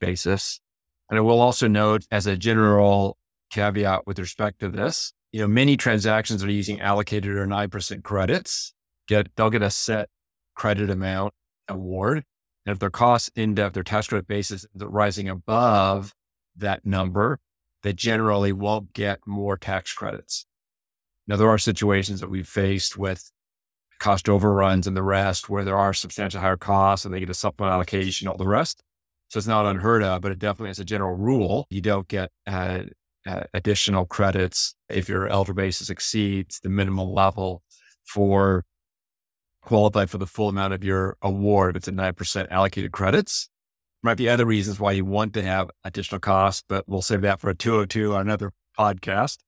basis. 0.00 0.60
And 1.08 1.18
I 1.18 1.22
will 1.22 1.40
also 1.40 1.68
note 1.68 2.06
as 2.10 2.26
a 2.26 2.36
general 2.36 3.16
caveat 3.50 4.06
with 4.06 4.18
respect 4.18 4.60
to 4.60 4.68
this, 4.68 5.12
you 5.32 5.40
know, 5.40 5.48
many 5.48 5.76
transactions 5.76 6.44
are 6.44 6.50
using 6.50 6.80
allocated 6.80 7.36
or 7.36 7.46
9% 7.46 8.02
credits. 8.02 8.74
Get, 9.08 9.34
they'll 9.36 9.50
get 9.50 9.62
a 9.62 9.70
set 9.70 10.08
credit 10.54 10.90
amount 10.90 11.32
award. 11.68 12.24
And 12.64 12.72
if 12.72 12.78
their 12.78 12.90
costs 12.90 13.30
end 13.36 13.60
up, 13.60 13.72
their 13.72 13.82
tax 13.82 14.08
credit 14.08 14.26
basis 14.26 14.64
is 14.64 14.82
rising 14.82 15.28
above 15.28 16.14
that 16.56 16.84
number, 16.84 17.38
they 17.82 17.92
generally 17.92 18.52
won't 18.52 18.92
get 18.92 19.20
more 19.26 19.56
tax 19.56 19.92
credits. 19.92 20.45
Now, 21.28 21.36
there 21.36 21.48
are 21.48 21.58
situations 21.58 22.20
that 22.20 22.30
we've 22.30 22.48
faced 22.48 22.96
with 22.96 23.30
cost 23.98 24.28
overruns 24.28 24.86
and 24.86 24.96
the 24.96 25.02
rest 25.02 25.48
where 25.48 25.64
there 25.64 25.76
are 25.76 25.92
substantial 25.92 26.40
higher 26.40 26.56
costs 26.56 27.04
and 27.04 27.14
they 27.14 27.20
get 27.20 27.30
a 27.30 27.34
supplemental 27.34 27.74
allocation, 27.76 28.28
all 28.28 28.36
the 28.36 28.46
rest. 28.46 28.82
So 29.28 29.38
it's 29.38 29.46
not 29.46 29.66
unheard 29.66 30.02
of, 30.02 30.22
but 30.22 30.32
it 30.32 30.38
definitely 30.38 30.70
as 30.70 30.78
a 30.78 30.84
general 30.84 31.16
rule, 31.16 31.66
you 31.70 31.80
don't 31.80 32.06
get 32.06 32.30
uh, 32.46 32.82
uh, 33.26 33.42
additional 33.54 34.06
credits 34.06 34.76
if 34.88 35.08
your 35.08 35.26
elder 35.26 35.52
basis 35.52 35.90
exceeds 35.90 36.60
the 36.60 36.68
minimum 36.68 37.10
level 37.10 37.62
for 38.04 38.64
qualify 39.62 40.06
for 40.06 40.18
the 40.18 40.26
full 40.26 40.48
amount 40.48 40.72
of 40.72 40.84
your 40.84 41.16
award. 41.22 41.74
If 41.74 41.80
it's 41.80 41.88
a 41.88 41.92
9% 41.92 42.46
allocated 42.50 42.92
credits, 42.92 43.48
might 44.02 44.16
be 44.16 44.28
other 44.28 44.46
reasons 44.46 44.78
why 44.78 44.92
you 44.92 45.04
want 45.04 45.34
to 45.34 45.42
have 45.42 45.70
additional 45.82 46.20
costs, 46.20 46.62
but 46.68 46.88
we'll 46.88 47.02
save 47.02 47.22
that 47.22 47.40
for 47.40 47.50
a 47.50 47.54
202 47.54 48.14
on 48.14 48.20
another 48.20 48.52
podcast. 48.78 49.38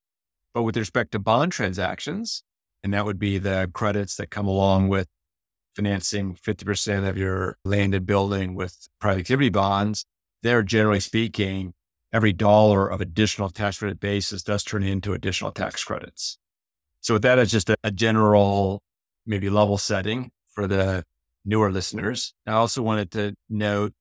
But 0.55 0.63
with 0.63 0.77
respect 0.77 1.13
to 1.13 1.19
bond 1.19 1.53
transactions, 1.53 2.43
and 2.83 2.93
that 2.95 3.05
would 3.05 3.19
be 3.19 3.39
the 3.39 3.71
credits 3.73 4.17
that 4.17 4.31
come 4.31 4.47
along 4.47 4.89
with 4.89 5.09
financing 5.75 6.35
50% 6.35 7.09
of 7.09 7.17
your 7.17 7.57
landed 7.65 8.07
building 8.07 8.55
with 8.55 8.89
private 9.01 9.21
activity 9.21 9.49
bonds, 9.49 10.05
they're 10.43 10.63
generally 10.63 11.01
speaking, 11.01 11.75
every 12.13 12.33
dollar 12.33 12.89
of 12.89 13.01
additional 13.01 13.51
tax 13.51 13.79
credit 13.79 14.01
basis 14.01 14.43
does 14.43 14.65
turn 14.65 14.83
into 14.83 15.13
additional 15.13 15.53
tax 15.53 15.85
credits. 15.85 16.39
So 17.01 17.15
with 17.15 17.23
that 17.23 17.39
as 17.39 17.51
just 17.51 17.71
a, 17.71 17.77
a 17.85 17.91
general, 17.91 18.83
maybe 19.27 19.51
level 19.51 19.79
setting 19.79 20.31
for 20.53 20.67
the 20.67 21.05
newer 21.45 21.71
listeners, 21.71 22.35
I 22.47 22.53
also 22.53 22.83
wanted 22.83 23.11
to 23.13 23.35
note 23.49 23.93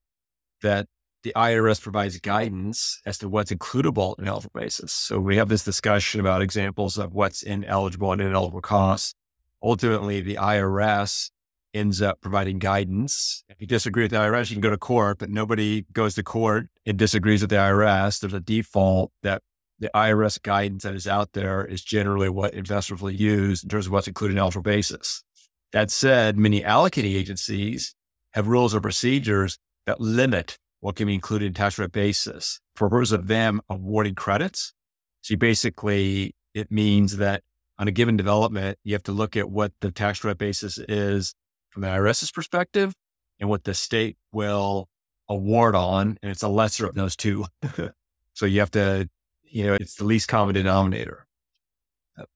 that 0.61 0.87
the 1.23 1.33
IRS 1.35 1.81
provides 1.81 2.19
guidance 2.19 3.01
as 3.05 3.17
to 3.19 3.29
what's 3.29 3.51
includable 3.51 4.17
in 4.19 4.27
eligible 4.27 4.59
basis. 4.59 4.91
So 4.93 5.19
we 5.19 5.37
have 5.37 5.49
this 5.49 5.63
discussion 5.63 6.19
about 6.19 6.41
examples 6.41 6.97
of 6.97 7.13
what's 7.13 7.43
ineligible 7.43 8.11
and 8.11 8.21
ineligible 8.21 8.61
costs. 8.61 9.13
Ultimately, 9.61 10.21
the 10.21 10.35
IRS 10.35 11.31
ends 11.73 12.01
up 12.01 12.21
providing 12.21 12.59
guidance. 12.59 13.43
If 13.49 13.59
you 13.59 13.67
disagree 13.67 14.03
with 14.03 14.11
the 14.11 14.17
IRS, 14.17 14.49
you 14.49 14.55
can 14.55 14.61
go 14.61 14.69
to 14.69 14.77
court, 14.77 15.19
but 15.19 15.29
nobody 15.29 15.85
goes 15.91 16.15
to 16.15 16.23
court 16.23 16.67
and 16.85 16.97
disagrees 16.97 17.41
with 17.41 17.49
the 17.49 17.57
IRS. 17.57 18.19
There's 18.19 18.33
a 18.33 18.39
default 18.39 19.11
that 19.23 19.41
the 19.79 19.91
IRS 19.93 20.41
guidance 20.41 20.83
that 20.83 20.95
is 20.95 21.07
out 21.07 21.33
there 21.33 21.63
is 21.63 21.83
generally 21.83 22.29
what 22.29 22.53
investors 22.53 23.01
will 23.01 23.11
use 23.11 23.63
in 23.63 23.69
terms 23.69 23.85
of 23.85 23.91
what's 23.91 24.07
included 24.07 24.33
in 24.33 24.39
eligible 24.39 24.63
basis. 24.63 25.23
That 25.71 25.91
said, 25.91 26.37
many 26.37 26.61
allocating 26.61 27.15
agencies 27.15 27.95
have 28.31 28.47
rules 28.47 28.73
or 28.73 28.81
procedures 28.81 29.59
that 29.85 29.99
limit 29.99 30.57
what 30.87 30.95
can 30.95 31.07
be 31.07 31.13
included 31.13 31.47
in 31.47 31.53
tax 31.53 31.75
credit 31.75 31.91
basis 31.91 32.61
for 32.77 32.89
purpose 32.89 33.11
of 33.11 33.27
them 33.27 33.59
awarding 33.69 34.15
credits. 34.15 34.71
So 35.19 35.35
basically, 35.35 36.33
it 36.53 36.71
means 36.71 37.17
that 37.17 37.43
on 37.77 37.89
a 37.89 37.91
given 37.91 38.15
development, 38.15 38.79
you 38.85 38.93
have 38.93 39.03
to 39.03 39.11
look 39.11 39.35
at 39.35 39.49
what 39.51 39.73
the 39.81 39.91
tax 39.91 40.21
credit 40.21 40.37
basis 40.37 40.77
is 40.77 41.35
from 41.71 41.81
the 41.81 41.89
IRS's 41.89 42.31
perspective 42.31 42.93
and 43.37 43.49
what 43.49 43.65
the 43.65 43.73
state 43.73 44.15
will 44.31 44.87
award 45.27 45.75
on. 45.75 46.17
And 46.23 46.31
it's 46.31 46.41
a 46.41 46.47
lesser 46.47 46.85
of 46.85 46.95
those 46.95 47.17
two. 47.17 47.43
so 48.33 48.45
you 48.45 48.61
have 48.61 48.71
to, 48.71 49.09
you 49.43 49.65
know, 49.65 49.73
it's 49.73 49.95
the 49.95 50.05
least 50.05 50.29
common 50.29 50.55
denominator. 50.55 51.27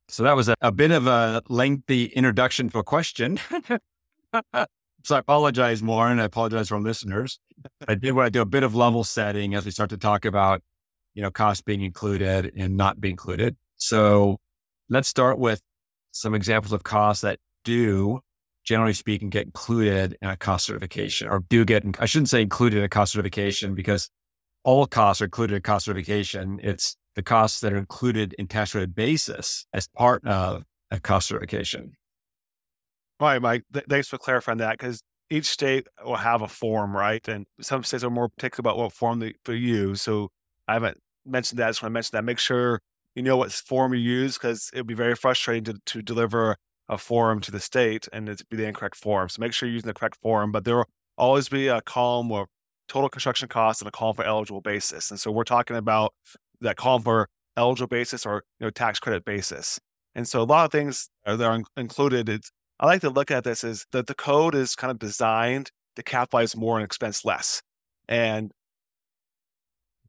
So 0.10 0.24
that 0.24 0.36
was 0.36 0.50
a, 0.50 0.56
a 0.60 0.74
bit 0.74 0.92
of 0.92 1.08
a 1.08 1.42
lengthy 1.48 2.08
introduction 2.08 2.70
to 2.72 2.80
a 2.80 2.84
question. 2.84 3.40
so 5.04 5.16
I 5.16 5.20
apologize 5.20 5.82
Warren, 5.82 6.20
I 6.20 6.26
apologize 6.26 6.70
for 6.70 6.80
listeners. 6.80 7.40
I 7.88 7.96
did 7.96 8.14
want 8.14 8.28
to 8.28 8.32
do 8.32 8.42
a 8.42 8.46
bit 8.46 8.64
of 8.64 8.76
level 8.76 9.04
setting 9.04 9.56
as 9.56 9.66
we 9.66 9.72
start 9.72 9.90
to 9.92 9.98
talk 9.98 10.26
about, 10.26 10.62
you 11.14 11.22
know, 11.22 11.32
costs 11.32 11.62
being 11.62 11.82
included 11.82 12.52
and 12.58 12.78
not 12.78 13.00
being 13.00 13.14
included. 13.14 13.56
So 13.78 14.40
let's 14.90 15.08
start 15.08 15.40
with 15.40 15.62
some 16.12 16.36
examples 16.36 16.74
of 16.74 16.84
costs 16.84 17.22
that 17.22 17.40
do 17.64 18.20
generally 18.64 18.94
speaking, 18.94 19.30
get 19.30 19.46
included 19.46 20.18
in 20.22 20.30
a 20.30 20.38
cost 20.38 20.66
certification 20.66 21.28
or 21.28 21.44
do 21.50 21.66
get, 21.66 21.84
I 22.00 22.06
shouldn't 22.06 22.30
say 22.30 22.42
included 22.42 22.80
in 22.80 22.84
a 22.84 22.90
cost 22.90 23.14
certification 23.14 23.74
because 23.74 24.10
all 24.64 24.86
costs 24.86 25.22
are 25.22 25.26
included 25.26 25.56
in 25.56 25.62
cost 25.62 25.86
certification. 25.86 26.60
It's 26.62 26.96
the 27.16 27.24
costs 27.24 27.62
that 27.62 27.74
are 27.74 27.78
included 27.78 28.34
in 28.34 28.48
tax 28.48 28.72
credit 28.72 28.94
basis 28.94 29.66
as 29.74 29.88
part 29.88 30.26
of 30.26 30.64
a 30.92 31.00
cost 31.00 31.28
certification. 31.28 31.94
All 33.22 33.28
right, 33.28 33.40
Mike. 33.40 33.64
Th- 33.72 33.86
thanks 33.88 34.08
for 34.08 34.18
clarifying 34.18 34.58
that 34.58 34.80
because 34.80 35.04
each 35.30 35.46
state 35.46 35.86
will 36.04 36.16
have 36.16 36.42
a 36.42 36.48
form, 36.48 36.96
right? 36.96 37.26
And 37.28 37.46
some 37.62 37.84
states 37.84 38.04
are 38.04 38.10
more 38.10 38.30
particular 38.30 38.68
about 38.68 38.80
what 38.80 38.94
form 38.94 39.20
they, 39.20 39.36
they 39.46 39.54
use. 39.54 40.02
So 40.02 40.30
I 40.68 40.74
haven't 40.74 40.98
mentioned 41.24 41.60
that. 41.60 41.68
I 41.68 41.70
just 41.70 41.84
want 41.84 41.92
to 41.92 41.94
mention 41.94 42.10
that. 42.14 42.24
Make 42.24 42.40
sure 42.40 42.80
you 43.14 43.22
know 43.22 43.38
what 43.38 43.52
form 43.52 43.94
you 43.94 44.00
use 44.00 44.40
because 44.40 44.72
it 44.74 44.80
would 44.80 44.88
be 44.88 44.96
very 44.96 45.14
frustrating 45.14 45.66
to, 45.66 45.80
to 45.86 46.02
deliver 46.02 46.58
a 46.90 46.98
form 46.98 47.42
to 47.42 47.52
the 47.52 47.60
state 47.60 48.08
and 48.12 48.28
it 48.28 48.42
be 48.50 48.58
the 48.58 48.66
incorrect 48.66 48.96
form. 48.96 49.30
So 49.30 49.40
make 49.40 49.54
sure 49.54 49.70
you're 49.70 49.76
using 49.76 49.90
the 49.90 49.94
correct 49.94 50.18
form, 50.20 50.52
but 50.52 50.66
there 50.66 50.78
will 50.78 50.90
always 51.16 51.48
be 51.48 51.68
a 51.68 51.80
column 51.82 52.32
or 52.32 52.48
total 52.88 53.08
construction 53.08 53.48
costs 53.48 53.84
and 53.84 53.88
a 53.88 53.92
column 53.92 54.16
for 54.16 54.26
eligible 54.26 54.62
basis. 54.62 55.12
And 55.12 55.20
so 55.20 55.30
we're 55.30 55.44
talking 55.44 55.78
about 55.78 56.16
that 56.60 56.76
column 56.76 57.04
for 57.04 57.30
eligible 57.56 57.88
basis 57.88 58.26
or 58.26 58.42
you 58.60 58.66
know 58.66 58.72
tax 58.72 59.00
credit 59.00 59.26
basis. 59.26 59.80
And 60.16 60.28
so 60.28 60.42
a 60.42 60.44
lot 60.44 60.66
of 60.66 60.72
things 60.72 61.08
are 61.28 61.38
there 61.38 61.62
included. 61.78 62.28
It's, 62.28 62.52
I 62.82 62.98
LIHTC 62.98 63.16
look 63.16 63.30
at 63.30 63.44
this 63.44 63.64
as 63.64 63.86
that 63.92 64.08
the 64.08 64.16
code 64.16 64.56
is 64.56 64.76
kind 64.76 64.90
of 64.90 64.98
designed 64.98 65.72
to 65.96 66.04
capitalize 66.04 66.56
more 66.56 66.78
and 66.78 66.86
expense 66.86 67.24
less. 67.24 67.62
And 68.10 68.52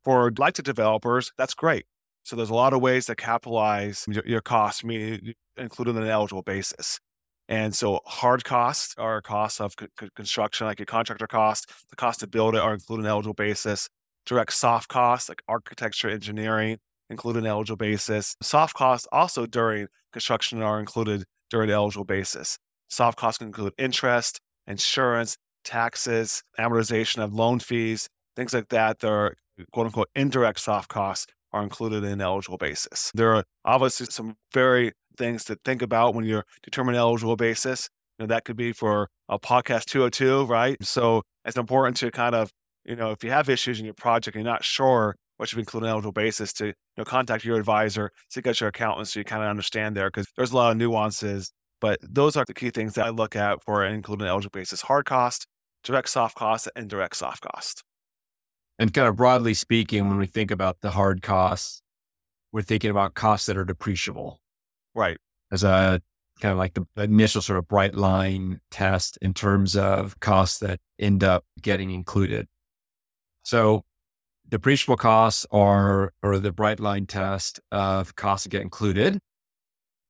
for 0.02 0.32
like 0.38 0.54
to 0.54 0.62
developers, 0.62 1.32
that's 1.36 1.54
great. 1.54 1.84
So 2.22 2.34
there's 2.34 2.50
a 2.50 2.54
lot 2.54 2.72
of 2.72 2.80
ways 2.80 3.06
to 3.06 3.14
capitalize 3.14 4.06
your, 4.08 4.22
your 4.26 4.40
costs, 4.40 4.82
meaning 4.84 5.34
included 5.56 5.96
on 5.96 6.02
an 6.02 6.08
eligible 6.08 6.42
basis. 6.42 6.98
And 7.48 7.74
so 7.74 8.00
hard 8.06 8.44
costs 8.44 8.94
are 8.96 9.20
costs 9.20 9.60
of 9.60 9.74
c- 9.78 10.08
construction, 10.14 10.66
like 10.66 10.78
your 10.78 10.86
contractor 10.86 11.26
cost, 11.26 11.70
the 11.90 11.96
cost 11.96 12.20
to 12.20 12.26
build 12.26 12.54
it 12.54 12.60
are 12.60 12.72
included 12.72 13.02
in 13.02 13.08
eligible 13.08 13.34
basis. 13.34 13.88
Direct 14.24 14.52
soft 14.52 14.88
costs, 14.88 15.28
like 15.28 15.42
architecture, 15.48 16.08
engineering, 16.08 16.78
included 17.10 17.40
in 17.40 17.46
eligible 17.46 17.76
basis. 17.76 18.36
Soft 18.40 18.74
costs 18.74 19.06
also 19.12 19.44
during 19.46 19.88
construction 20.12 20.62
are 20.62 20.78
included 20.78 21.24
during 21.52 21.68
the 21.68 21.74
eligible 21.74 22.04
basis. 22.04 22.58
Soft 22.88 23.16
costs 23.16 23.38
can 23.38 23.46
include 23.48 23.74
interest, 23.78 24.40
insurance, 24.66 25.36
taxes, 25.64 26.42
amortization 26.58 27.22
of 27.22 27.32
loan 27.32 27.60
fees, 27.60 28.08
things 28.34 28.52
like 28.52 28.68
that. 28.70 28.98
They're 28.98 29.34
quote 29.72 29.86
unquote 29.86 30.08
indirect 30.14 30.58
soft 30.58 30.88
costs 30.88 31.26
are 31.52 31.62
included 31.62 32.02
in 32.04 32.20
eligible 32.20 32.58
basis. 32.58 33.10
There 33.14 33.34
are 33.34 33.44
obviously 33.64 34.06
some 34.06 34.36
very 34.52 34.92
things 35.18 35.44
to 35.44 35.58
think 35.64 35.82
about 35.82 36.14
when 36.14 36.24
you're 36.24 36.44
determining 36.62 36.98
eligible 36.98 37.36
basis. 37.36 37.88
You 38.18 38.24
know, 38.24 38.34
that 38.34 38.44
could 38.44 38.56
be 38.56 38.72
for 38.72 39.08
a 39.28 39.38
podcast 39.38 39.84
202, 39.84 40.46
right? 40.46 40.76
So 40.82 41.22
it's 41.44 41.58
important 41.58 41.98
to 41.98 42.10
kind 42.10 42.34
of, 42.34 42.50
you 42.84 42.96
know, 42.96 43.10
if 43.10 43.22
you 43.22 43.30
have 43.30 43.50
issues 43.50 43.78
in 43.78 43.84
your 43.84 43.94
project 43.94 44.36
and 44.36 44.44
you're 44.44 44.52
not 44.52 44.64
sure 44.64 45.16
what 45.36 45.48
should 45.48 45.56
be 45.56 45.62
included 45.62 45.86
in 45.86 45.92
eligible 45.92 46.12
basis 46.12 46.52
to, 46.54 46.66
you 46.66 46.74
know, 46.96 47.04
contact 47.04 47.44
your 47.44 47.58
advisor, 47.58 48.10
seek 48.28 48.46
out 48.46 48.60
your 48.60 48.68
accountant 48.68 49.08
so 49.08 49.20
you 49.20 49.24
kind 49.24 49.42
of 49.42 49.48
understand 49.48 49.96
there 49.96 50.08
because 50.08 50.26
there's 50.36 50.52
a 50.52 50.56
lot 50.56 50.72
of 50.72 50.76
nuances. 50.76 51.52
But 51.80 51.98
those 52.02 52.36
are 52.36 52.44
the 52.44 52.54
key 52.54 52.70
things 52.70 52.94
that 52.94 53.06
I 53.06 53.10
look 53.10 53.34
at 53.34 53.62
for 53.64 53.84
including 53.84 54.26
eligible 54.26 54.58
basis 54.60 54.82
hard 54.82 55.04
cost, 55.04 55.46
direct 55.82 56.08
soft 56.08 56.36
cost, 56.36 56.68
and 56.76 56.88
direct 56.88 57.16
soft 57.16 57.42
cost. 57.42 57.82
And 58.78 58.92
kind 58.94 59.08
of 59.08 59.16
broadly 59.16 59.54
speaking, 59.54 60.08
when 60.08 60.18
we 60.18 60.26
think 60.26 60.50
about 60.50 60.80
the 60.80 60.90
hard 60.90 61.22
costs, 61.22 61.82
we're 62.52 62.62
thinking 62.62 62.90
about 62.90 63.14
costs 63.14 63.46
that 63.46 63.56
are 63.56 63.64
depreciable. 63.64 64.36
Right. 64.94 65.18
As 65.50 65.64
a 65.64 66.00
kind 66.40 66.52
of 66.52 66.58
like 66.58 66.74
the 66.74 66.86
initial 66.96 67.40
sort 67.42 67.58
of 67.58 67.68
bright 67.68 67.94
line 67.94 68.60
test 68.70 69.18
in 69.22 69.34
terms 69.34 69.76
of 69.76 70.18
costs 70.20 70.58
that 70.58 70.80
end 70.98 71.22
up 71.22 71.44
getting 71.60 71.90
included. 71.90 72.46
So 73.44 73.84
depreciable 74.52 74.98
costs 74.98 75.46
are, 75.50 76.12
or 76.22 76.38
the 76.38 76.52
bright 76.52 76.78
line 76.78 77.06
test 77.06 77.58
of 77.72 78.14
costs 78.16 78.44
that 78.44 78.50
get 78.50 78.62
included. 78.62 79.18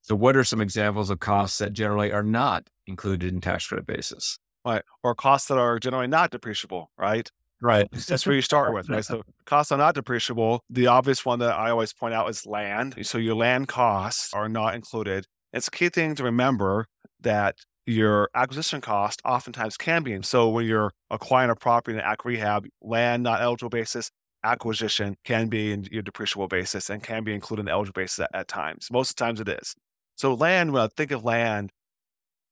So 0.03 0.17
what 0.17 0.37
are 0.37 0.43
some 0.43 0.61
examples 0.61 1.11
of 1.11 1.21
costs 1.21 1.59
that 1.59 1.73
generally 1.73 2.13
are 2.13 2.25
not 2.25 2.69
included 2.89 3.33
in 3.33 3.41
tax 3.41 3.69
credit 3.69 3.87
basis? 3.87 4.39
Right. 4.65 4.83
Or 5.05 5.15
costs 5.15 5.49
that 5.49 5.59
are 5.59 5.79
generally 5.79 6.09
not 6.09 6.33
depreciable, 6.33 6.87
right? 6.99 7.31
Right. 7.61 7.87
That's 7.93 8.27
where 8.27 8.35
you 8.35 8.43
start 8.43 8.75
with, 8.75 8.89
right? 8.89 9.05
So 9.05 9.23
costs 9.47 9.71
are 9.71 9.79
not 9.79 9.95
depreciable. 9.95 10.61
The 10.69 10.89
obvious 10.89 11.25
one 11.25 11.39
that 11.39 11.53
I 11.53 11.71
always 11.71 11.93
point 11.93 12.13
out 12.13 12.29
is 12.29 12.45
land. 12.45 12.97
So 13.03 13.19
your 13.19 13.37
land 13.37 13.69
costs 13.69 14.35
are 14.35 14.49
not 14.49 14.75
included. 14.75 15.27
It's 15.53 15.69
a 15.69 15.71
key 15.71 15.89
thing 15.89 16.17
to 16.17 16.25
remember 16.25 16.87
that 17.21 17.55
your 17.87 18.29
acquisition 18.35 18.81
cost 18.81 19.23
oftentimes 19.25 19.77
can 19.77 20.03
be. 20.03 20.13
And 20.13 20.25
So 20.27 20.49
when 20.49 20.67
you're 20.67 20.91
acquiring 21.11 21.51
a 21.51 21.55
property 21.55 21.97
in 21.97 22.03
act 22.03 22.25
rehab, 22.25 22.67
land 22.81 23.23
not 23.23 23.41
eligible 23.41 23.71
basis, 23.71 24.11
acquisition 24.45 25.17
can 25.25 25.49
be 25.49 25.73
in 25.73 25.85
your 25.91 26.03
depreciable 26.03 26.49
basis 26.49 26.91
and 26.91 27.03
can 27.03 27.25
be 27.25 27.35
included 27.35 27.61
in 27.63 27.67
the 27.67 27.73
eligible 27.73 28.01
basis 28.01 28.21
at, 28.21 28.31
at 28.35 28.49
times. 28.49 28.89
Most 28.91 29.11
of 29.11 29.17
the 29.17 29.25
times 29.25 29.41
it 29.41 29.49
is. 29.49 29.75
So 30.17 30.35
land, 30.35 30.73
when 30.73 30.83
I 30.83 30.89
think 30.89 31.11
of 31.11 31.25
land, 31.25 31.73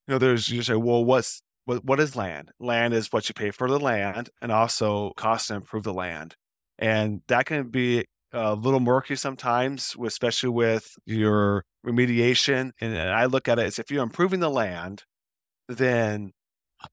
you 0.07 0.13
know, 0.13 0.17
there's 0.19 0.49
you 0.49 0.63
say, 0.63 0.75
well, 0.75 1.03
what's 1.03 1.41
what, 1.65 1.85
what 1.85 1.99
is 1.99 2.15
land? 2.15 2.51
Land 2.59 2.93
is 2.93 3.11
what 3.11 3.29
you 3.29 3.33
pay 3.33 3.51
for 3.51 3.69
the 3.69 3.79
land 3.79 4.29
and 4.41 4.51
also 4.51 5.11
cost 5.15 5.47
to 5.47 5.55
improve 5.55 5.83
the 5.83 5.93
land. 5.93 6.35
And 6.79 7.21
that 7.27 7.45
can 7.45 7.69
be 7.69 8.05
a 8.33 8.55
little 8.55 8.79
murky 8.79 9.15
sometimes, 9.15 9.95
especially 10.03 10.49
with 10.49 10.95
your 11.05 11.65
remediation. 11.85 12.71
And 12.81 12.97
I 12.97 13.25
look 13.25 13.47
at 13.47 13.59
it 13.59 13.65
as 13.65 13.79
if 13.79 13.91
you're 13.91 14.03
improving 14.03 14.39
the 14.39 14.49
land, 14.49 15.03
then 15.67 16.31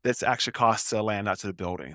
this 0.02 0.22
actually 0.22 0.52
costs 0.52 0.90
the 0.90 1.02
land, 1.02 1.24
not 1.24 1.38
to 1.40 1.46
the 1.46 1.54
building. 1.54 1.94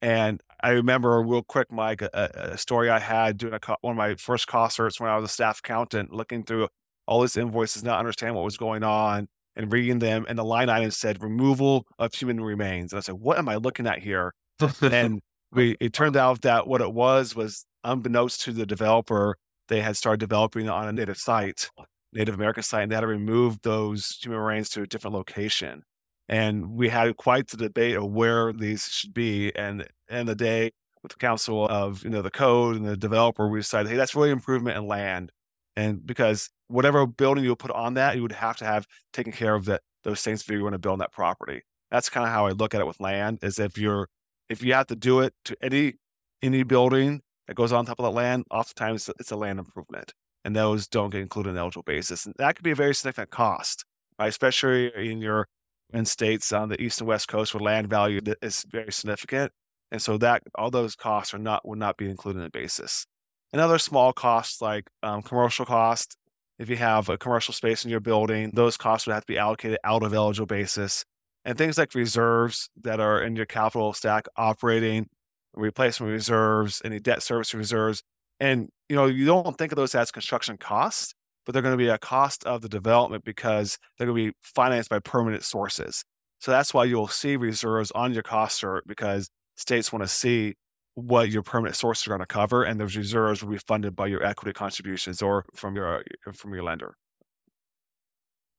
And 0.00 0.40
I 0.62 0.70
remember 0.70 1.20
real 1.22 1.42
quick, 1.42 1.72
Mike, 1.72 2.02
a, 2.02 2.08
a 2.52 2.58
story 2.58 2.88
I 2.88 2.98
had 2.98 3.36
doing 3.36 3.54
a, 3.54 3.76
one 3.80 3.92
of 3.92 3.96
my 3.96 4.14
first 4.14 4.46
cost 4.46 4.78
certs 4.78 5.00
when 5.00 5.10
I 5.10 5.16
was 5.16 5.24
a 5.24 5.32
staff 5.32 5.58
accountant, 5.58 6.12
looking 6.12 6.44
through 6.44 6.68
all 7.06 7.20
these 7.20 7.36
invoices, 7.36 7.82
not 7.82 7.98
understand 7.98 8.34
what 8.34 8.44
was 8.44 8.56
going 8.56 8.84
on 8.84 9.28
and 9.56 9.72
reading 9.72 9.98
them, 9.98 10.24
and 10.28 10.38
the 10.38 10.44
line 10.44 10.68
item 10.68 10.90
said 10.90 11.22
removal 11.22 11.86
of 11.98 12.14
human 12.14 12.40
remains. 12.42 12.92
And 12.92 12.98
I 12.98 13.02
said, 13.02 13.16
what 13.16 13.38
am 13.38 13.48
I 13.48 13.56
looking 13.56 13.86
at 13.86 13.98
here? 14.00 14.32
and 14.82 15.20
we 15.50 15.76
it 15.80 15.92
turned 15.92 16.16
out 16.16 16.42
that 16.42 16.66
what 16.66 16.80
it 16.80 16.92
was 16.92 17.34
was 17.34 17.66
unbeknownst 17.84 18.42
to 18.42 18.52
the 18.52 18.64
developer, 18.64 19.36
they 19.68 19.80
had 19.80 19.96
started 19.96 20.20
developing 20.20 20.68
on 20.68 20.88
a 20.88 20.92
native 20.92 21.18
site, 21.18 21.70
Native 22.12 22.34
American 22.34 22.62
site, 22.62 22.84
and 22.84 22.92
they 22.92 22.96
had 22.96 23.00
to 23.02 23.06
remove 23.06 23.62
those 23.62 24.18
human 24.22 24.40
remains 24.40 24.70
to 24.70 24.82
a 24.82 24.86
different 24.86 25.14
location. 25.14 25.82
And 26.28 26.72
we 26.72 26.88
had 26.88 27.16
quite 27.16 27.48
the 27.48 27.56
debate 27.56 27.96
of 27.96 28.04
where 28.04 28.52
these 28.52 28.84
should 28.84 29.12
be. 29.12 29.54
And 29.56 29.86
in 30.08 30.26
the 30.26 30.34
day, 30.34 30.70
with 31.02 31.12
the 31.12 31.18
council 31.18 31.66
of 31.68 32.04
you 32.04 32.10
know 32.10 32.22
the 32.22 32.30
code 32.30 32.76
and 32.76 32.86
the 32.86 32.96
developer, 32.96 33.48
we 33.48 33.60
decided, 33.60 33.90
hey, 33.90 33.96
that's 33.96 34.14
really 34.14 34.30
improvement 34.30 34.76
in 34.76 34.86
land. 34.86 35.32
And 35.76 36.06
because 36.06 36.50
whatever 36.68 37.06
building 37.06 37.44
you 37.44 37.56
put 37.56 37.70
on 37.70 37.94
that, 37.94 38.16
you 38.16 38.22
would 38.22 38.32
have 38.32 38.56
to 38.58 38.64
have 38.64 38.86
taken 39.12 39.32
care 39.32 39.54
of 39.54 39.64
that 39.66 39.82
those 40.04 40.22
things 40.22 40.42
if 40.42 40.50
you 40.50 40.62
want 40.62 40.74
to 40.74 40.78
build 40.78 40.94
on 40.94 40.98
that 41.00 41.12
property. 41.12 41.62
That's 41.90 42.08
kind 42.08 42.26
of 42.26 42.32
how 42.32 42.46
I 42.46 42.50
look 42.50 42.74
at 42.74 42.80
it 42.80 42.86
with 42.86 43.00
land. 43.00 43.38
Is 43.42 43.58
if 43.58 43.76
you're 43.76 44.08
if 44.48 44.62
you 44.62 44.74
have 44.74 44.86
to 44.88 44.96
do 44.96 45.20
it 45.20 45.34
to 45.46 45.56
any 45.62 45.94
any 46.42 46.62
building 46.62 47.22
that 47.46 47.54
goes 47.54 47.72
on 47.72 47.86
top 47.86 47.98
of 47.98 48.04
that 48.04 48.10
land, 48.10 48.44
oftentimes 48.50 49.10
it's 49.18 49.30
a 49.30 49.36
land 49.36 49.58
improvement, 49.58 50.12
and 50.44 50.54
those 50.54 50.86
don't 50.86 51.10
get 51.10 51.20
included 51.20 51.50
in 51.50 51.54
the 51.56 51.60
eligible 51.60 51.82
basis. 51.82 52.26
And 52.26 52.34
that 52.38 52.56
could 52.56 52.64
be 52.64 52.70
a 52.70 52.76
very 52.76 52.94
significant 52.94 53.30
cost, 53.30 53.84
right? 54.18 54.28
especially 54.28 54.92
in 54.94 55.20
your 55.20 55.48
in 55.92 56.04
states 56.04 56.52
on 56.52 56.68
the 56.68 56.80
east 56.80 57.00
and 57.00 57.08
west 57.08 57.28
coast 57.28 57.54
where 57.54 57.62
land 57.62 57.88
value 57.88 58.20
is 58.40 58.64
very 58.70 58.92
significant. 58.92 59.52
And 59.90 60.00
so 60.00 60.16
that 60.18 60.42
all 60.54 60.70
those 60.70 60.96
costs 60.96 61.34
are 61.34 61.38
not 61.38 61.66
would 61.68 61.78
not 61.78 61.96
be 61.96 62.08
included 62.08 62.38
in 62.38 62.44
the 62.44 62.50
basis. 62.50 63.06
And 63.52 63.60
other 63.60 63.78
small 63.78 64.12
costs 64.12 64.62
like 64.62 64.88
um, 65.02 65.22
commercial 65.22 65.66
cost, 65.66 66.16
if 66.58 66.70
you 66.70 66.76
have 66.76 67.08
a 67.08 67.18
commercial 67.18 67.52
space 67.52 67.84
in 67.84 67.90
your 67.90 68.00
building, 68.00 68.52
those 68.54 68.76
costs 68.78 69.06
would 69.06 69.12
have 69.12 69.26
to 69.26 69.32
be 69.32 69.38
allocated 69.38 69.78
out 69.84 70.02
of 70.02 70.14
eligible 70.14 70.46
basis. 70.46 71.04
And 71.44 71.58
things 71.58 71.76
like 71.76 71.94
reserves 71.94 72.70
that 72.82 73.00
are 73.00 73.22
in 73.22 73.36
your 73.36 73.46
capital 73.46 73.92
stack, 73.92 74.26
operating, 74.36 75.08
replacement 75.54 76.12
reserves, 76.12 76.80
any 76.84 76.98
debt 76.98 77.22
service 77.22 77.52
reserves. 77.52 78.02
And 78.40 78.68
you 78.88 78.96
know, 78.96 79.06
you 79.06 79.26
don't 79.26 79.58
think 79.58 79.72
of 79.72 79.76
those 79.76 79.94
as 79.94 80.10
construction 80.10 80.56
costs, 80.56 81.14
but 81.44 81.52
they're 81.52 81.62
going 81.62 81.74
to 81.74 81.78
be 81.78 81.88
a 81.88 81.98
cost 81.98 82.44
of 82.44 82.62
the 82.62 82.68
development 82.68 83.24
because 83.24 83.78
they're 83.96 84.06
going 84.06 84.26
to 84.26 84.30
be 84.30 84.36
financed 84.42 84.90
by 84.90 84.98
permanent 84.98 85.42
sources. 85.42 86.04
So 86.38 86.50
that's 86.50 86.74
why 86.74 86.84
you'll 86.84 87.08
see 87.08 87.36
reserves 87.36 87.90
on 87.92 88.12
your 88.14 88.22
cost 88.22 88.60
cert 88.60 88.80
because 88.86 89.30
states 89.56 89.92
want 89.92 90.02
to 90.02 90.08
see 90.08 90.54
what 90.94 91.30
your 91.30 91.42
permanent 91.42 91.76
sources 91.76 92.06
are 92.06 92.10
going 92.10 92.20
to 92.20 92.26
cover, 92.26 92.64
and 92.64 92.78
those 92.78 92.96
reserves 92.96 93.42
will 93.42 93.50
be 93.50 93.58
funded 93.58 93.96
by 93.96 94.06
your 94.06 94.22
equity 94.22 94.52
contributions 94.52 95.22
or 95.22 95.44
from 95.54 95.74
your 95.74 96.00
uh, 96.00 96.32
from 96.32 96.52
your 96.52 96.62
lender. 96.62 96.94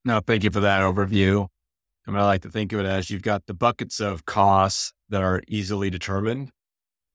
No, 0.06 0.20
thank 0.20 0.44
you 0.44 0.50
for 0.50 0.60
that 0.62 0.82
overview. 0.82 1.48
I 2.08 2.12
mean, 2.12 2.20
I 2.20 2.26
like 2.26 2.42
to 2.42 2.50
think 2.50 2.74
of 2.74 2.80
it 2.80 2.86
as 2.86 3.10
you've 3.10 3.22
got 3.22 3.46
the 3.46 3.54
buckets 3.54 4.00
of 4.00 4.26
costs 4.26 4.94
that 5.10 5.22
are 5.22 5.42
easily 5.48 5.90
determined, 5.90 6.52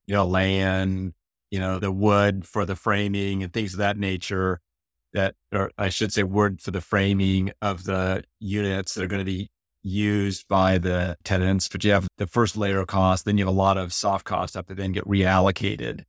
you 0.07 0.15
know, 0.15 0.25
land, 0.25 1.13
you 1.51 1.59
know, 1.59 1.77
the 1.77 1.91
wood 1.91 2.45
for 2.45 2.65
the 2.65 2.75
framing 2.75 3.43
and 3.43 3.53
things 3.53 3.73
of 3.73 3.79
that 3.79 3.97
nature 3.97 4.61
that 5.13 5.35
or 5.53 5.71
I 5.77 5.89
should 5.89 6.13
say 6.13 6.23
word 6.23 6.61
for 6.61 6.71
the 6.71 6.81
framing 6.81 7.51
of 7.61 7.83
the 7.85 8.23
units 8.39 8.93
that 8.93 9.03
are 9.03 9.07
going 9.07 9.25
to 9.25 9.25
be 9.25 9.49
used 9.81 10.47
by 10.47 10.77
the 10.77 11.17
tenants, 11.23 11.67
but 11.67 11.83
you 11.83 11.91
have 11.91 12.07
the 12.17 12.27
first 12.27 12.57
layer 12.57 12.79
of 12.79 12.87
cost, 12.87 13.25
then 13.25 13.37
you 13.37 13.45
have 13.45 13.53
a 13.53 13.57
lot 13.57 13.77
of 13.77 13.93
soft 13.93 14.25
costs 14.25 14.55
to 14.55 14.75
then 14.75 14.91
get 14.91 15.05
reallocated 15.05 16.03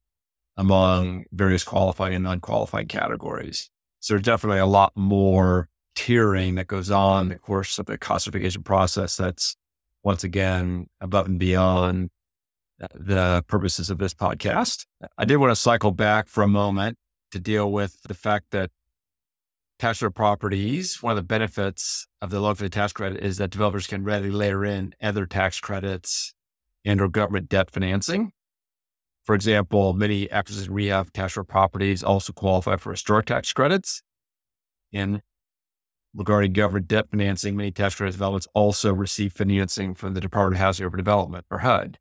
among 0.56 1.24
various 1.32 1.64
qualified 1.64 2.12
and 2.12 2.26
unqualified 2.26 2.88
categories. 2.88 3.70
So 4.00 4.14
there's 4.14 4.24
definitely 4.24 4.58
a 4.58 4.66
lot 4.66 4.92
more 4.96 5.68
tiering 5.94 6.56
that 6.56 6.66
goes 6.66 6.90
on 6.90 7.24
in 7.24 7.28
the 7.28 7.38
course 7.38 7.78
of 7.78 7.86
the 7.86 7.98
cost 7.98 8.24
certification 8.24 8.62
process 8.62 9.16
that's 9.16 9.56
once 10.02 10.24
again 10.24 10.86
above 11.00 11.26
and 11.26 11.38
beyond 11.38 12.10
the 12.94 13.44
purposes 13.46 13.90
of 13.90 13.98
this 13.98 14.14
podcast. 14.14 14.86
I 15.18 15.24
did 15.24 15.36
want 15.36 15.50
to 15.50 15.56
cycle 15.56 15.90
back 15.90 16.28
for 16.28 16.42
a 16.42 16.48
moment 16.48 16.96
to 17.32 17.38
deal 17.38 17.70
with 17.70 18.02
the 18.02 18.14
fact 18.14 18.46
that 18.50 18.70
tax 19.80 20.02
properties, 20.14 21.02
one 21.02 21.12
of 21.12 21.16
the 21.16 21.22
benefits 21.22 22.06
of 22.20 22.30
the 22.30 22.54
fee 22.54 22.68
tax 22.68 22.92
credit 22.92 23.24
is 23.24 23.38
that 23.38 23.50
developers 23.50 23.86
can 23.86 24.04
readily 24.04 24.30
layer 24.30 24.64
in 24.64 24.94
other 25.02 25.24
tax 25.24 25.58
credits 25.58 26.34
and 26.84 27.00
or 27.00 27.08
government 27.08 27.48
debt 27.48 27.70
financing. 27.70 28.32
For 29.24 29.34
example, 29.34 29.94
many 29.94 30.30
acquisition 30.30 30.74
rehab 30.74 31.12
tax 31.12 31.38
properties 31.48 32.04
also 32.04 32.32
qualify 32.32 32.76
for 32.76 32.90
historic 32.90 33.26
tax 33.26 33.52
credits. 33.54 34.02
And 34.92 35.22
regarding 36.14 36.52
government 36.52 36.88
debt 36.88 37.10
financing, 37.10 37.56
many 37.56 37.70
tax 37.70 37.94
credit 37.94 38.12
developments 38.12 38.48
also 38.54 38.92
receive 38.92 39.32
financing 39.32 39.94
from 39.94 40.12
the 40.12 40.20
Department 40.20 40.56
of 40.56 40.60
Housing 40.60 40.84
Urban 40.84 40.98
Development 40.98 41.46
or 41.50 41.58
HUD. 41.58 41.98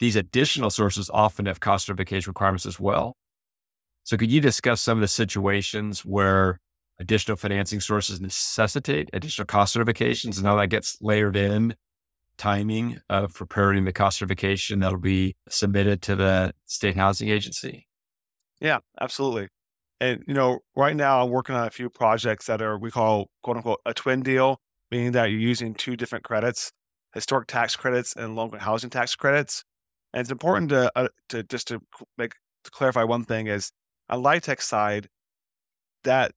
These 0.00 0.16
additional 0.16 0.70
sources 0.70 1.08
often 1.08 1.46
have 1.46 1.60
cost 1.60 1.86
certification 1.86 2.30
requirements 2.30 2.66
as 2.66 2.78
well. 2.78 3.16
So 4.02 4.18
could 4.18 4.30
you 4.30 4.42
discuss 4.42 4.82
some 4.82 4.98
of 4.98 5.02
the 5.02 5.08
situations 5.08 6.04
where 6.04 6.60
additional 6.98 7.36
financing 7.36 7.80
sources 7.80 8.20
necessitate 8.20 9.10
additional 9.12 9.46
cost 9.46 9.76
certifications 9.76 10.36
and 10.38 10.46
how 10.46 10.56
that 10.56 10.68
gets 10.68 10.96
layered 11.00 11.36
in 11.36 11.74
timing 12.36 12.98
of 13.08 13.32
preparing 13.34 13.84
the 13.84 13.92
cost 13.92 14.18
certification 14.18 14.80
that'll 14.80 14.98
be 14.98 15.36
submitted 15.48 16.02
to 16.02 16.16
the 16.16 16.52
state 16.64 16.96
housing 16.96 17.28
agency. 17.28 17.86
Yeah 18.60 18.78
absolutely. 19.00 19.48
And 20.00 20.22
you 20.26 20.34
know 20.34 20.58
right 20.74 20.96
now 20.96 21.22
i'm 21.22 21.30
working 21.30 21.54
on 21.54 21.66
a 21.66 21.70
few 21.70 21.88
projects 21.88 22.46
that 22.46 22.60
are 22.60 22.76
we 22.78 22.90
call 22.90 23.28
quote 23.42 23.56
unquote 23.56 23.80
a 23.86 23.94
twin 23.94 24.22
deal 24.22 24.60
meaning 24.90 25.12
that 25.12 25.30
you're 25.30 25.40
using 25.40 25.74
two 25.74 25.96
different 25.96 26.24
credits 26.24 26.72
historic 27.14 27.46
tax 27.46 27.76
credits 27.76 28.14
and 28.14 28.34
local 28.34 28.58
housing 28.58 28.90
tax 28.90 29.14
credits. 29.14 29.64
And 30.12 30.20
it's 30.20 30.30
important 30.30 30.70
to, 30.70 30.92
uh, 30.94 31.08
to 31.30 31.42
just 31.44 31.68
to 31.68 31.80
make 32.18 32.34
to 32.64 32.70
clarify 32.70 33.04
one 33.04 33.24
thing 33.24 33.46
is 33.46 33.72
on 34.08 34.22
LIHTC 34.22 34.60
side 34.60 35.08
that 36.02 36.32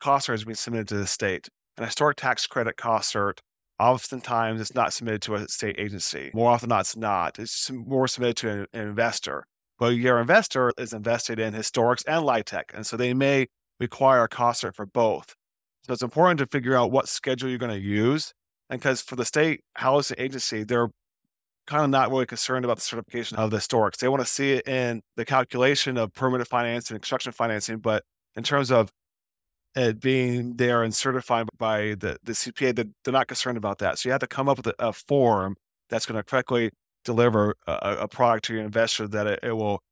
cost 0.00 0.28
cert 0.28 0.32
has 0.32 0.44
been 0.44 0.54
submitted 0.54 0.88
to 0.88 0.96
the 0.96 1.06
state. 1.06 1.48
An 1.76 1.84
historic 1.84 2.16
tax 2.16 2.46
credit 2.46 2.76
cost 2.76 3.14
cert, 3.14 3.38
oftentimes 3.78 4.60
it's 4.60 4.74
not 4.74 4.92
submitted 4.92 5.22
to 5.22 5.34
a 5.34 5.48
state 5.48 5.76
agency. 5.78 6.30
More 6.34 6.50
often 6.50 6.68
than 6.68 6.76
not, 6.76 6.80
it's 6.80 6.96
not. 6.96 7.38
It's 7.38 7.70
more 7.70 8.08
submitted 8.08 8.36
to 8.38 8.50
an, 8.50 8.66
an 8.72 8.88
investor. 8.88 9.44
But 9.78 9.94
your 9.94 10.20
investor 10.20 10.72
is 10.76 10.92
invested 10.92 11.38
in 11.38 11.54
historics 11.54 12.04
and 12.06 12.24
LIHTC. 12.24 12.74
And 12.74 12.86
so 12.86 12.96
they 12.96 13.14
may 13.14 13.46
require 13.78 14.24
a 14.24 14.28
cost 14.28 14.62
cert 14.62 14.74
for 14.74 14.84
both. 14.84 15.34
So 15.86 15.94
it's 15.94 16.02
important 16.02 16.38
to 16.40 16.46
figure 16.46 16.76
out 16.76 16.92
what 16.92 17.08
schedule 17.08 17.48
you're 17.48 17.58
going 17.58 17.72
to 17.72 17.80
use. 17.80 18.34
And 18.68 18.78
because 18.78 19.00
for 19.00 19.16
the 19.16 19.24
state 19.24 19.62
housing 19.74 20.16
agency, 20.20 20.64
they're 20.64 20.90
kind 21.66 21.82
of 21.82 21.90
not 21.90 22.10
really 22.10 22.26
concerned 22.26 22.64
about 22.64 22.76
the 22.76 22.82
certification 22.82 23.38
of 23.38 23.50
the 23.50 23.56
historics. 23.56 23.96
They 23.96 24.08
want 24.08 24.20
to 24.20 24.28
see 24.28 24.52
it 24.52 24.68
in 24.68 25.00
the 25.16 25.24
calculation 25.24 25.96
of 25.96 26.12
permanent 26.12 26.48
financing 26.48 26.94
and 26.94 27.02
construction 27.02 27.32
financing. 27.32 27.78
But 27.78 28.04
in 28.36 28.42
terms 28.42 28.70
of 28.70 28.90
it 29.76 30.00
being 30.00 30.56
there 30.56 30.82
and 30.82 30.94
certified 30.94 31.48
by 31.56 31.94
the, 31.94 32.18
the 32.22 32.32
CPA, 32.32 32.74
that 32.76 32.88
they're 33.04 33.12
not 33.12 33.28
concerned 33.28 33.56
about 33.56 33.78
that. 33.78 33.98
So 33.98 34.08
you 34.08 34.12
have 34.12 34.20
to 34.20 34.26
come 34.26 34.48
up 34.48 34.56
with 34.56 34.66
a, 34.66 34.74
a 34.78 34.92
form 34.92 35.56
that's 35.88 36.06
going 36.06 36.16
to 36.16 36.22
correctly 36.22 36.70
deliver 37.04 37.54
a, 37.66 37.98
a, 38.00 38.08
product 38.08 38.44
to 38.46 38.54
your 38.54 38.62
investor 38.62 39.08
that 39.08 39.26
it, 39.26 39.40
it, 39.42 39.52
will 39.52 39.82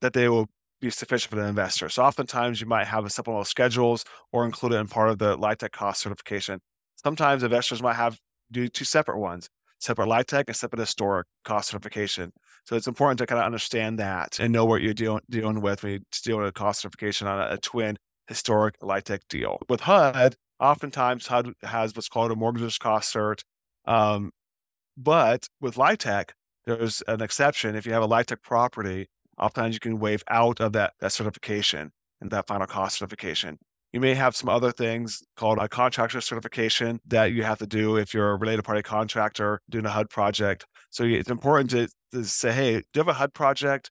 that 0.00 0.12
they 0.12 0.28
will 0.28 0.46
be 0.80 0.90
sufficient 0.90 1.30
for 1.30 1.36
the 1.36 1.46
investor. 1.46 1.88
So 1.88 2.02
oftentimes 2.04 2.60
you 2.60 2.66
might 2.66 2.86
have 2.86 3.04
a 3.04 3.10
supplemental 3.10 3.44
schedules 3.44 4.04
or 4.32 4.44
include 4.44 4.72
it 4.72 4.76
in 4.76 4.88
part 4.88 5.08
of 5.08 5.18
the 5.18 5.38
LIHTC 5.38 5.70
cost 5.72 6.02
certification. 6.02 6.60
Sometimes 6.96 7.42
investors 7.42 7.82
might 7.82 7.96
have 7.96 8.18
do 8.50 8.68
two 8.68 8.84
separate 8.84 9.18
ones, 9.18 9.48
separate 9.78 10.06
LIHTC 10.06 10.44
and 10.46 10.56
separate 10.56 10.80
historic 10.80 11.26
cost 11.44 11.70
certification. 11.70 12.32
So 12.66 12.76
it's 12.76 12.86
important 12.86 13.18
to 13.18 13.26
kind 13.26 13.38
of 13.38 13.46
understand 13.46 13.98
that 13.98 14.38
and 14.38 14.52
know 14.52 14.64
what 14.64 14.82
you're 14.82 14.94
dealing 14.94 15.22
dealing 15.30 15.60
with 15.60 15.82
when 15.82 15.92
you 15.92 16.00
deal 16.22 16.38
with 16.38 16.48
a 16.48 16.52
cost 16.52 16.82
certification 16.82 17.26
on 17.26 17.40
a, 17.40 17.54
a 17.54 17.58
twin 17.58 17.96
historic 18.28 18.78
LIHTC 18.80 19.20
deal. 19.28 19.58
With 19.68 19.80
HUD, 19.80 20.36
oftentimes 20.60 21.26
HUD 21.26 21.52
has 21.62 21.94
what's 21.94 22.08
called 22.08 22.30
a 22.30 22.36
mortgage 22.36 22.78
cost 22.78 23.14
cert. 23.14 23.42
Um, 23.84 24.30
but 24.96 25.48
with 25.60 25.76
LIHTC, 25.76 26.30
there's 26.66 27.02
an 27.06 27.20
exception. 27.20 27.74
If 27.74 27.86
you 27.86 27.92
have 27.92 28.02
a 28.02 28.08
LIHTC 28.08 28.42
property, 28.42 29.08
oftentimes 29.38 29.74
you 29.74 29.80
can 29.80 29.98
waive 29.98 30.22
out 30.28 30.60
of 30.60 30.72
that, 30.72 30.94
that 31.00 31.12
certification 31.12 31.92
and 32.20 32.30
that 32.30 32.46
final 32.46 32.66
cost 32.66 32.98
certification. 32.98 33.58
You 33.92 34.00
may 34.00 34.14
have 34.14 34.34
some 34.34 34.48
other 34.48 34.72
things 34.72 35.22
called 35.36 35.58
a 35.58 35.68
contractor 35.68 36.20
certification 36.20 37.00
that 37.06 37.26
you 37.26 37.44
have 37.44 37.58
to 37.58 37.66
do 37.66 37.96
if 37.96 38.12
you're 38.12 38.32
a 38.32 38.36
related 38.36 38.64
party 38.64 38.82
contractor 38.82 39.60
doing 39.70 39.86
a 39.86 39.90
HUD 39.90 40.10
project. 40.10 40.64
So 40.90 41.04
it's 41.04 41.30
important 41.30 41.70
to, 41.70 41.88
to 42.12 42.24
say, 42.24 42.52
hey, 42.52 42.72
do 42.72 42.82
you 42.96 43.00
have 43.00 43.08
a 43.08 43.12
HUD 43.14 43.34
project? 43.34 43.90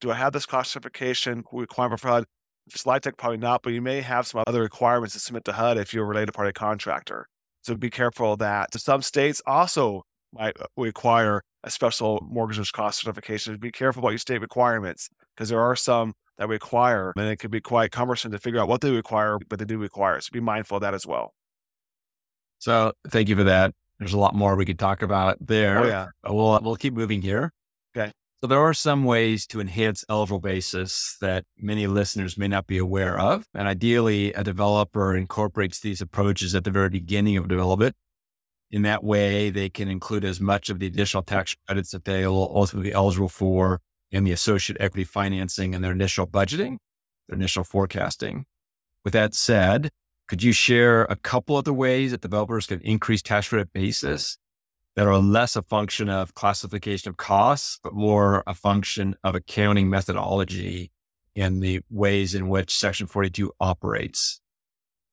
Do 0.00 0.10
I 0.10 0.16
have 0.16 0.32
this 0.32 0.44
cost 0.44 0.72
certification 0.72 1.44
requirement 1.50 2.00
for 2.00 2.08
HUD? 2.08 2.24
Slide 2.72 3.02
Tech, 3.02 3.16
probably 3.16 3.38
not, 3.38 3.62
but 3.62 3.72
you 3.72 3.82
may 3.82 4.00
have 4.00 4.26
some 4.26 4.42
other 4.46 4.62
requirements 4.62 5.14
to 5.14 5.20
submit 5.20 5.44
to 5.46 5.52
HUD 5.52 5.78
if 5.78 5.92
you're 5.92 6.04
a 6.04 6.08
related 6.08 6.32
party 6.32 6.52
contractor. 6.52 7.26
So 7.62 7.74
be 7.74 7.90
careful 7.90 8.32
of 8.32 8.38
that. 8.38 8.78
Some 8.78 9.02
states 9.02 9.42
also 9.46 10.04
might 10.32 10.60
uh, 10.60 10.66
require 10.76 11.42
a 11.64 11.70
special 11.70 12.24
mortgage 12.28 12.72
cost 12.72 13.00
certification. 13.00 13.56
Be 13.56 13.72
careful 13.72 14.00
about 14.00 14.10
your 14.10 14.18
state 14.18 14.40
requirements 14.40 15.08
because 15.34 15.48
there 15.48 15.60
are 15.60 15.76
some 15.76 16.14
that 16.38 16.48
require, 16.48 17.12
and 17.16 17.26
it 17.26 17.38
can 17.38 17.50
be 17.50 17.60
quite 17.60 17.90
cumbersome 17.90 18.30
to 18.30 18.38
figure 18.38 18.60
out 18.60 18.68
what 18.68 18.80
they 18.80 18.90
require, 18.90 19.38
but 19.48 19.58
they 19.58 19.64
do 19.64 19.78
require. 19.78 20.20
So 20.20 20.28
be 20.32 20.40
mindful 20.40 20.76
of 20.76 20.82
that 20.82 20.94
as 20.94 21.06
well. 21.06 21.34
So 22.60 22.92
thank 23.08 23.28
you 23.28 23.36
for 23.36 23.44
that. 23.44 23.74
There's 23.98 24.12
a 24.12 24.18
lot 24.18 24.34
more 24.34 24.54
we 24.54 24.64
could 24.64 24.78
talk 24.78 25.02
about 25.02 25.38
there. 25.44 25.78
Oh, 25.80 25.86
yeah. 25.86 26.06
We'll, 26.24 26.60
we'll 26.62 26.76
keep 26.76 26.94
moving 26.94 27.22
here. 27.22 27.52
Okay. 27.96 28.12
So 28.40 28.46
there 28.46 28.60
are 28.60 28.74
some 28.74 29.02
ways 29.02 29.48
to 29.48 29.60
enhance 29.60 30.04
eligible 30.08 30.38
basis 30.38 31.16
that 31.20 31.44
many 31.58 31.88
listeners 31.88 32.38
may 32.38 32.46
not 32.46 32.68
be 32.68 32.78
aware 32.78 33.18
of. 33.18 33.46
And 33.52 33.66
ideally, 33.66 34.32
a 34.32 34.44
developer 34.44 35.16
incorporates 35.16 35.80
these 35.80 36.00
approaches 36.00 36.54
at 36.54 36.62
the 36.62 36.70
very 36.70 36.88
beginning 36.88 37.36
of 37.36 37.48
development. 37.48 37.96
In 38.70 38.82
that 38.82 39.02
way, 39.02 39.50
they 39.50 39.68
can 39.68 39.88
include 39.88 40.24
as 40.24 40.40
much 40.40 40.70
of 40.70 40.78
the 40.78 40.86
additional 40.86 41.24
tax 41.24 41.56
credits 41.66 41.90
that 41.90 42.04
they 42.04 42.28
will 42.28 42.52
ultimately 42.54 42.90
be 42.90 42.94
eligible 42.94 43.28
for 43.28 43.80
in 44.12 44.22
the 44.22 44.30
associate 44.30 44.76
equity 44.80 45.04
financing 45.04 45.74
and 45.74 45.82
their 45.82 45.92
initial 45.92 46.26
budgeting, 46.26 46.76
their 47.28 47.36
initial 47.36 47.64
forecasting. 47.64 48.44
With 49.04 49.14
that 49.14 49.34
said, 49.34 49.90
could 50.28 50.44
you 50.44 50.52
share 50.52 51.04
a 51.04 51.16
couple 51.16 51.58
of 51.58 51.64
the 51.64 51.74
ways 51.74 52.12
that 52.12 52.20
developers 52.20 52.68
can 52.68 52.80
increase 52.82 53.20
tax 53.20 53.48
credit 53.48 53.72
basis 53.72 54.38
that 54.98 55.06
are 55.06 55.18
less 55.18 55.54
a 55.54 55.62
function 55.62 56.08
of 56.08 56.34
classification 56.34 57.08
of 57.08 57.16
costs, 57.16 57.78
but 57.84 57.94
more 57.94 58.42
a 58.48 58.52
function 58.52 59.14
of 59.22 59.36
accounting 59.36 59.88
methodology 59.88 60.90
and 61.36 61.62
the 61.62 61.80
ways 61.88 62.34
in 62.34 62.48
which 62.48 62.76
Section 62.76 63.06
42 63.06 63.52
operates. 63.60 64.40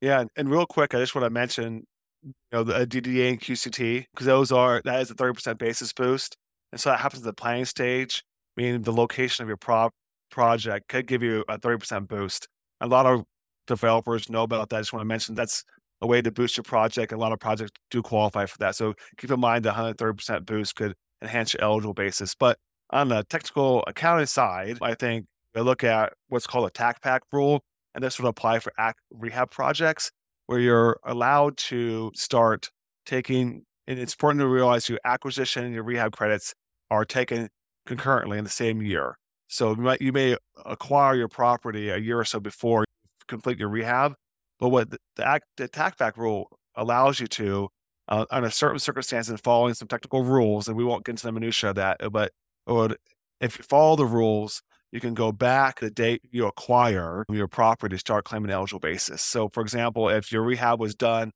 Yeah, 0.02 0.24
and 0.36 0.50
real 0.50 0.66
quick, 0.66 0.96
I 0.96 0.98
just 0.98 1.14
want 1.14 1.26
to 1.26 1.30
mention, 1.30 1.86
you 2.24 2.34
know, 2.52 2.64
the 2.64 2.74
uh, 2.74 2.86
DDA 2.86 3.30
and 3.30 3.40
QCT 3.40 4.08
because 4.12 4.26
those 4.26 4.52
are 4.52 4.82
that 4.86 5.02
is 5.02 5.12
a 5.12 5.14
thirty 5.14 5.36
percent 5.36 5.60
basis 5.60 5.94
boost, 5.94 6.36
and 6.72 6.82
so 6.82 6.90
that 6.90 7.00
happens 7.00 7.22
at 7.22 7.26
the 7.26 7.34
planning 7.34 7.66
stage, 7.66 8.24
meaning 8.58 8.82
the 8.82 8.92
location 8.92 9.44
of 9.44 9.48
your 9.48 9.58
pro- 9.58 9.92
project 10.32 10.88
could 10.88 11.06
give 11.06 11.22
you 11.22 11.46
a 11.48 11.60
thirty 11.60 11.78
percent 11.78 12.08
boost. 12.08 12.48
A 12.82 12.88
lot 12.88 13.06
of 13.06 13.24
developers 13.68 14.32
know 14.32 14.42
about 14.42 14.70
that. 14.70 14.78
I 14.78 14.80
just 14.80 14.94
want 14.94 15.02
to 15.02 15.08
mention 15.08 15.36
that's 15.36 15.64
a 16.02 16.08
way 16.08 16.22
to 16.22 16.32
boost 16.32 16.58
your 16.58 16.64
project. 16.64 17.12
A 17.12 17.18
lot 17.18 17.32
of 17.32 17.40
projects 17.40 17.72
do 17.90 18.02
qualify 18.02 18.46
for 18.46 18.58
that. 18.60 18.76
So 18.76 18.94
keep 19.18 19.32
in 19.32 19.40
mind 19.40 19.66
the 19.66 19.72
130% 19.72 20.46
boost 20.46 20.76
could 20.76 20.96
enhance 21.22 21.54
your 21.54 21.64
eligible 21.64 21.94
basis. 21.94 22.36
But 22.36 22.58
on 22.90 23.10
the 23.10 23.24
technical 23.24 23.84
accounting 23.88 24.26
side, 24.26 24.78
I 24.82 24.94
think 24.94 25.26
I 25.56 25.62
look 25.62 25.84
at 25.84 26.14
what's 26.28 26.48
called 26.48 26.68
a 26.68 26.72
TACPAC 26.72 27.22
rule, 27.32 27.64
and 27.94 28.04
this 28.04 28.20
would 28.20 28.28
apply 28.28 28.60
for 28.60 28.74
acq 28.78 28.94
rehab 29.10 29.52
projects 29.52 30.12
where 30.48 30.60
you're 30.60 31.00
allowed 31.06 31.58
to 31.58 32.12
start 32.14 32.70
taking, 33.06 33.64
and 33.88 33.98
it's 33.98 34.14
important 34.14 34.42
to 34.42 34.48
realize 34.48 34.90
your 34.90 35.00
acquisition 35.06 35.64
and 35.64 35.74
your 35.74 35.84
rehab 35.84 36.12
credits 36.12 36.54
are 36.92 37.06
taken 37.06 37.50
concurrently 37.86 38.38
in 38.38 38.44
the 38.44 38.50
same 38.50 38.82
year. 38.82 39.18
So 39.48 39.72
you, 39.72 39.82
might, 39.82 40.02
you 40.02 40.12
may 40.12 40.38
acquire 40.66 41.16
your 41.16 41.28
property 41.28 41.90
a 41.90 41.98
year 41.98 42.20
or 42.20 42.26
so 42.26 42.40
before 42.40 42.82
you 42.82 42.86
complete 43.28 43.60
your 43.60 43.70
rehab, 43.70 44.14
but 44.60 44.70
what 44.70 44.90
the, 44.92 45.00
act, 45.20 45.46
the 45.58 45.68
TACPAC 45.68 46.18
rule 46.18 46.50
allows 46.76 47.20
you 47.20 47.28
to, 47.28 47.70
uh, 48.08 48.26
under 48.30 48.50
certain 48.50 48.80
circumstances 48.80 49.30
and 49.30 49.42
following 49.42 49.74
some 49.74 49.88
technical 49.88 50.24
rules, 50.24 50.68
and 50.68 50.78
we 50.78 50.84
won't 50.84 51.06
get 51.06 51.14
into 51.14 51.26
the 51.26 51.32
minutia 51.32 51.72
of 51.72 51.76
that, 51.76 52.00
but 52.12 52.32
would, 52.68 52.98
if 53.42 53.58
you 53.58 53.64
follow 53.64 53.96
the 53.96 54.06
rules, 54.06 54.62
you 54.92 55.00
can 55.00 55.14
go 55.14 55.32
back 55.32 55.80
the 55.80 55.90
date 55.90 56.22
you 56.32 56.46
acquire 56.48 57.26
your 57.30 57.48
property 57.48 57.96
to 57.96 58.00
start 58.00 58.24
claiming 58.24 58.50
an 58.50 58.56
eligible 58.56 58.80
basis. 58.80 59.22
So, 59.22 59.50
for 59.50 59.62
example, 59.62 60.10
if 60.10 60.32
your 60.32 60.42
rehab 60.42 60.80
was 60.80 60.96
done, 60.96 61.32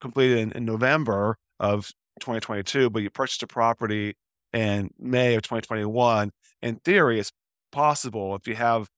completed 0.00 0.38
in, 0.38 0.52
in 0.52 0.64
November 0.64 1.36
of 1.58 1.90
2022, 2.20 2.90
but 2.90 3.02
you 3.02 3.10
purchased 3.10 3.42
a 3.42 3.46
property 3.46 4.14
in 4.52 4.90
May 4.98 5.34
of 5.34 5.42
2021, 5.42 6.30
in 6.62 6.76
theory, 6.76 7.18
it's 7.18 7.32
possible 7.72 8.34
if 8.34 8.46
you 8.46 8.56
have 8.56 8.88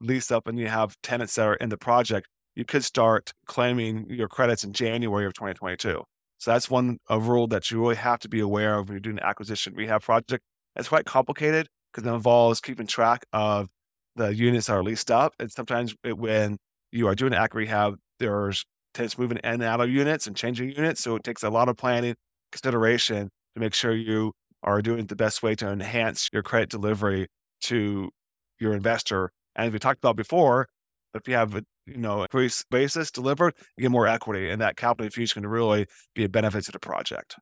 lease 0.00 0.30
up 0.30 0.46
and 0.46 0.58
you 0.58 0.66
have 0.66 0.96
tenants 1.02 1.34
that 1.34 1.46
are 1.46 1.54
in 1.54 1.68
the 1.68 1.76
project, 1.76 2.26
you 2.60 2.66
could 2.66 2.84
start 2.84 3.32
claiming 3.46 4.04
your 4.10 4.28
credits 4.28 4.64
in 4.64 4.74
January 4.74 5.24
of 5.24 5.32
2022. 5.32 6.04
So 6.36 6.50
that's 6.50 6.68
one 6.68 6.98
a 7.08 7.18
rule 7.18 7.46
that 7.46 7.70
you 7.70 7.80
really 7.80 7.96
have 7.96 8.18
to 8.20 8.28
be 8.28 8.40
aware 8.40 8.78
of 8.78 8.88
when 8.88 8.96
you're 8.96 9.00
doing 9.00 9.16
an 9.16 9.24
acquisition 9.24 9.72
rehab 9.74 10.02
project. 10.02 10.44
It's 10.76 10.88
quite 10.88 11.06
complicated 11.06 11.68
because 11.90 12.06
it 12.06 12.12
involves 12.12 12.60
keeping 12.60 12.86
track 12.86 13.24
of 13.32 13.68
the 14.14 14.34
units 14.34 14.66
that 14.66 14.74
are 14.74 14.82
leased 14.82 15.10
up. 15.10 15.32
And 15.40 15.50
sometimes 15.50 15.94
it, 16.04 16.18
when 16.18 16.58
you 16.92 17.08
are 17.08 17.14
doing 17.14 17.32
acq 17.32 17.54
rehab, 17.54 17.96
there's 18.18 18.66
tenants 18.92 19.16
moving 19.16 19.38
in 19.38 19.54
and 19.54 19.62
out 19.62 19.80
of 19.80 19.88
units 19.88 20.26
and 20.26 20.36
changing 20.36 20.72
units. 20.72 21.02
So 21.02 21.16
it 21.16 21.24
takes 21.24 21.42
a 21.42 21.48
lot 21.48 21.70
of 21.70 21.78
planning 21.78 22.14
consideration 22.52 23.30
to 23.54 23.60
make 23.60 23.72
sure 23.72 23.94
you 23.94 24.32
are 24.62 24.82
doing 24.82 25.06
the 25.06 25.16
best 25.16 25.42
way 25.42 25.54
to 25.54 25.68
enhance 25.70 26.28
your 26.30 26.42
credit 26.42 26.68
delivery 26.68 27.28
to 27.62 28.10
your 28.58 28.74
investor. 28.74 29.30
And 29.56 29.68
as 29.68 29.72
we 29.72 29.78
talked 29.78 29.98
about 29.98 30.16
before, 30.16 30.68
if 31.14 31.26
you 31.26 31.34
have 31.34 31.62
you 31.90 31.98
know 31.98 32.22
increased 32.22 32.68
basis 32.70 33.10
delivered, 33.10 33.54
you 33.76 33.82
get 33.82 33.90
more 33.90 34.06
equity, 34.06 34.50
and 34.50 34.60
that 34.60 34.76
capital 34.76 35.06
infusion 35.06 35.42
can 35.42 35.50
really 35.50 35.86
be 36.14 36.24
a 36.24 36.28
benefit 36.28 36.64
to 36.64 36.72
the 36.72 36.78
project. 36.78 37.36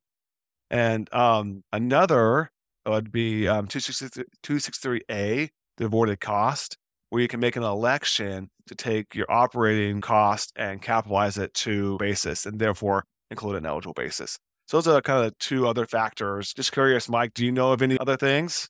And 0.71 1.13
um, 1.15 1.63
another 1.73 2.51
would 2.87 3.11
be 3.13 3.49
um, 3.49 3.69
263A, 3.69 5.49
the 5.77 5.85
avoided 5.85 6.21
cost, 6.21 6.77
where 7.11 7.23
you 7.23 7.29
can 7.29 7.41
make 7.41 7.57
an 7.57 7.63
election 7.63 8.51
to 8.67 8.75
take 8.75 9.15
your 9.15 9.31
operating 9.31 10.01
cost 10.01 10.53
and 10.57 10.83
capitalize 10.83 11.39
it 11.39 11.55
to 11.55 11.97
basis, 11.99 12.47
and 12.47 12.59
therefore 12.59 13.05
include 13.31 13.57
an 13.57 13.67
eligible 13.67 13.95
basis. 13.95 14.39
So 14.67 14.77
those 14.77 14.89
are 14.89 15.01
kind 15.01 15.27
of 15.27 15.39
two 15.39 15.67
other 15.67 15.87
factors. 15.87 16.53
Just 16.53 16.73
curious, 16.73 17.09
Mike, 17.09 17.33
do 17.35 17.45
you 17.45 17.53
know 17.53 17.73
of 17.73 17.81
any 17.81 17.99
other 17.99 18.17
things? 18.17 18.69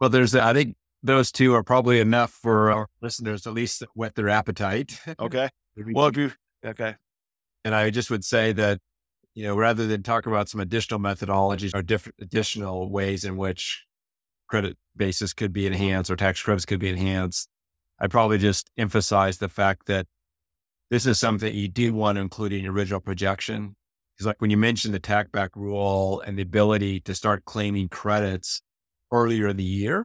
Well, 0.00 0.10
there's, 0.10 0.34
I 0.34 0.52
think 0.52 0.76
those 1.02 1.30
two 1.30 1.54
are 1.54 1.62
probably 1.62 2.00
enough 2.00 2.30
for 2.30 2.70
our 2.70 2.88
listeners 3.00 3.46
at 3.46 3.54
least 3.54 3.84
whet 3.94 4.14
their 4.14 4.28
appetite. 4.28 4.98
Okay. 5.20 5.48
well, 5.76 6.06
if 6.06 6.16
you, 6.16 6.32
okay. 6.64 6.96
And 7.64 7.74
I 7.74 7.90
just 7.90 8.10
would 8.10 8.24
say 8.24 8.52
that, 8.52 8.80
you 9.34 9.44
know, 9.44 9.56
rather 9.56 9.86
than 9.86 10.02
talk 10.02 10.26
about 10.26 10.48
some 10.48 10.60
additional 10.60 11.00
methodologies 11.00 11.74
or 11.74 11.82
different 11.82 12.16
additional 12.20 12.90
ways 12.90 13.24
in 13.24 13.36
which 13.36 13.84
credit 14.48 14.76
basis 14.96 15.32
could 15.32 15.52
be 15.52 15.66
enhanced 15.66 16.10
or 16.10 16.16
tax 16.16 16.42
credits 16.42 16.64
could 16.64 16.80
be 16.80 16.88
enhanced, 16.88 17.48
I'd 18.00 18.10
probably 18.10 18.38
just 18.38 18.70
emphasize 18.76 19.38
the 19.38 19.48
fact 19.48 19.86
that 19.86 20.06
this 20.90 21.06
is 21.06 21.18
something 21.18 21.54
you 21.54 21.68
do 21.68 21.92
want 21.92 22.16
to 22.16 22.22
include 22.22 22.52
in 22.52 22.64
your 22.64 22.72
original 22.72 23.00
projection. 23.00 23.74
Because 24.16 24.26
like 24.26 24.40
when 24.40 24.50
you 24.50 24.56
mentioned 24.56 24.94
the 24.94 24.98
tack 24.98 25.30
back 25.30 25.50
rule 25.54 26.20
and 26.20 26.38
the 26.38 26.42
ability 26.42 27.00
to 27.00 27.14
start 27.14 27.44
claiming 27.44 27.88
credits 27.88 28.62
earlier 29.12 29.48
in 29.48 29.56
the 29.56 29.64
year, 29.64 30.04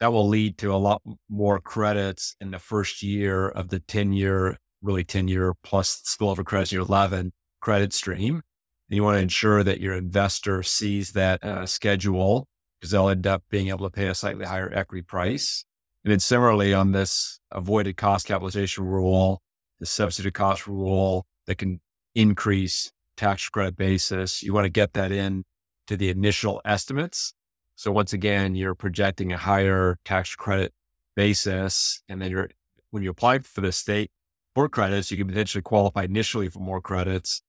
that 0.00 0.12
will 0.12 0.26
lead 0.26 0.58
to 0.58 0.72
a 0.72 0.76
lot 0.76 1.02
more 1.28 1.60
credits 1.60 2.34
in 2.40 2.50
the 2.50 2.58
first 2.58 3.02
year 3.02 3.48
of 3.48 3.68
the 3.68 3.80
10 3.80 4.12
year, 4.14 4.56
really 4.82 5.04
10 5.04 5.28
year 5.28 5.54
plus 5.62 6.00
school 6.04 6.34
spillover 6.34 6.44
credits, 6.44 6.72
year 6.72 6.80
11 6.80 7.32
credit 7.60 7.92
stream. 7.92 8.36
And 8.36 8.96
you 8.96 9.04
want 9.04 9.16
to 9.16 9.22
ensure 9.22 9.62
that 9.62 9.80
your 9.80 9.94
investor 9.94 10.62
sees 10.62 11.12
that 11.12 11.44
uh, 11.44 11.66
schedule 11.66 12.48
because 12.80 12.90
they'll 12.90 13.10
end 13.10 13.26
up 13.26 13.44
being 13.50 13.68
able 13.68 13.88
to 13.88 13.94
pay 13.94 14.06
a 14.06 14.14
slightly 14.14 14.46
higher 14.46 14.72
equity 14.72 15.02
price. 15.02 15.64
And 16.02 16.10
then 16.10 16.18
similarly 16.18 16.72
on 16.72 16.92
this 16.92 17.38
avoided 17.52 17.98
cost 17.98 18.26
capitalization 18.26 18.84
rule, 18.84 19.42
the 19.80 19.86
substitute 19.86 20.32
cost 20.32 20.66
rule 20.66 21.26
that 21.46 21.56
can 21.56 21.80
increase 22.14 22.90
tax 23.18 23.46
credit 23.50 23.76
basis, 23.76 24.42
you 24.42 24.54
want 24.54 24.64
to 24.64 24.70
get 24.70 24.94
that 24.94 25.12
in 25.12 25.44
to 25.86 25.96
the 25.96 26.08
initial 26.08 26.62
estimates 26.64 27.34
so 27.80 27.90
once 27.90 28.12
again, 28.12 28.54
you're 28.54 28.74
projecting 28.74 29.32
a 29.32 29.38
higher 29.38 29.96
tax 30.04 30.36
credit 30.36 30.74
basis. 31.16 32.02
And 32.10 32.20
then 32.20 32.30
you're, 32.30 32.50
when 32.90 33.02
you 33.02 33.08
apply 33.08 33.38
for 33.38 33.62
the 33.62 33.72
state 33.72 34.10
for 34.54 34.68
credits, 34.68 35.10
you 35.10 35.16
can 35.16 35.26
potentially 35.26 35.62
qualify 35.62 36.02
initially 36.02 36.50
for 36.50 36.58
more 36.58 36.82
credits 36.82 37.40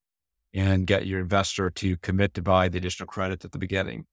and 0.53 0.87
get 0.87 1.05
your 1.05 1.19
investor 1.19 1.69
to 1.71 1.97
commit 1.97 2.33
to 2.35 2.41
buy 2.41 2.69
the 2.69 2.77
additional 2.77 3.07
credit 3.07 3.43
at 3.43 3.51
the 3.51 3.57
beginning. 3.57 4.05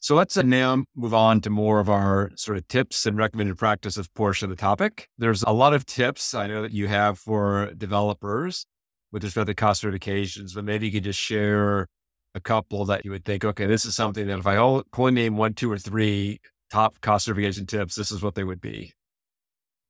So 0.00 0.16
let's 0.16 0.36
uh, 0.36 0.42
now 0.42 0.82
move 0.96 1.14
on 1.14 1.40
to 1.42 1.50
more 1.50 1.78
of 1.78 1.88
our 1.88 2.32
sort 2.34 2.58
of 2.58 2.66
tips 2.66 3.06
and 3.06 3.16
recommended 3.16 3.56
practices 3.56 4.08
portion 4.08 4.50
of 4.50 4.56
the 4.56 4.60
topic. 4.60 5.08
There's 5.16 5.44
a 5.44 5.52
lot 5.52 5.74
of 5.74 5.86
tips 5.86 6.34
I 6.34 6.48
know 6.48 6.62
that 6.62 6.72
you 6.72 6.88
have 6.88 7.20
for 7.20 7.70
developers 7.78 8.66
with 9.12 9.22
respect 9.22 9.46
to 9.46 9.54
cost 9.54 9.84
certifications, 9.84 10.56
but 10.56 10.64
maybe 10.64 10.86
you 10.86 10.92
could 10.92 11.04
just 11.04 11.20
share 11.20 11.86
a 12.34 12.40
couple 12.40 12.84
that 12.86 13.04
you 13.04 13.10
would 13.10 13.24
think, 13.24 13.44
okay, 13.44 13.66
this 13.66 13.84
is 13.84 13.94
something 13.94 14.26
that 14.26 14.38
if 14.38 14.46
I 14.46 14.56
only 14.56 15.12
name 15.12 15.36
one, 15.36 15.54
two, 15.54 15.70
or 15.70 15.78
three 15.78 16.40
top 16.70 17.00
cost 17.00 17.26
certification 17.26 17.66
tips, 17.66 17.94
this 17.94 18.10
is 18.10 18.22
what 18.22 18.34
they 18.34 18.44
would 18.44 18.60
be. 18.60 18.92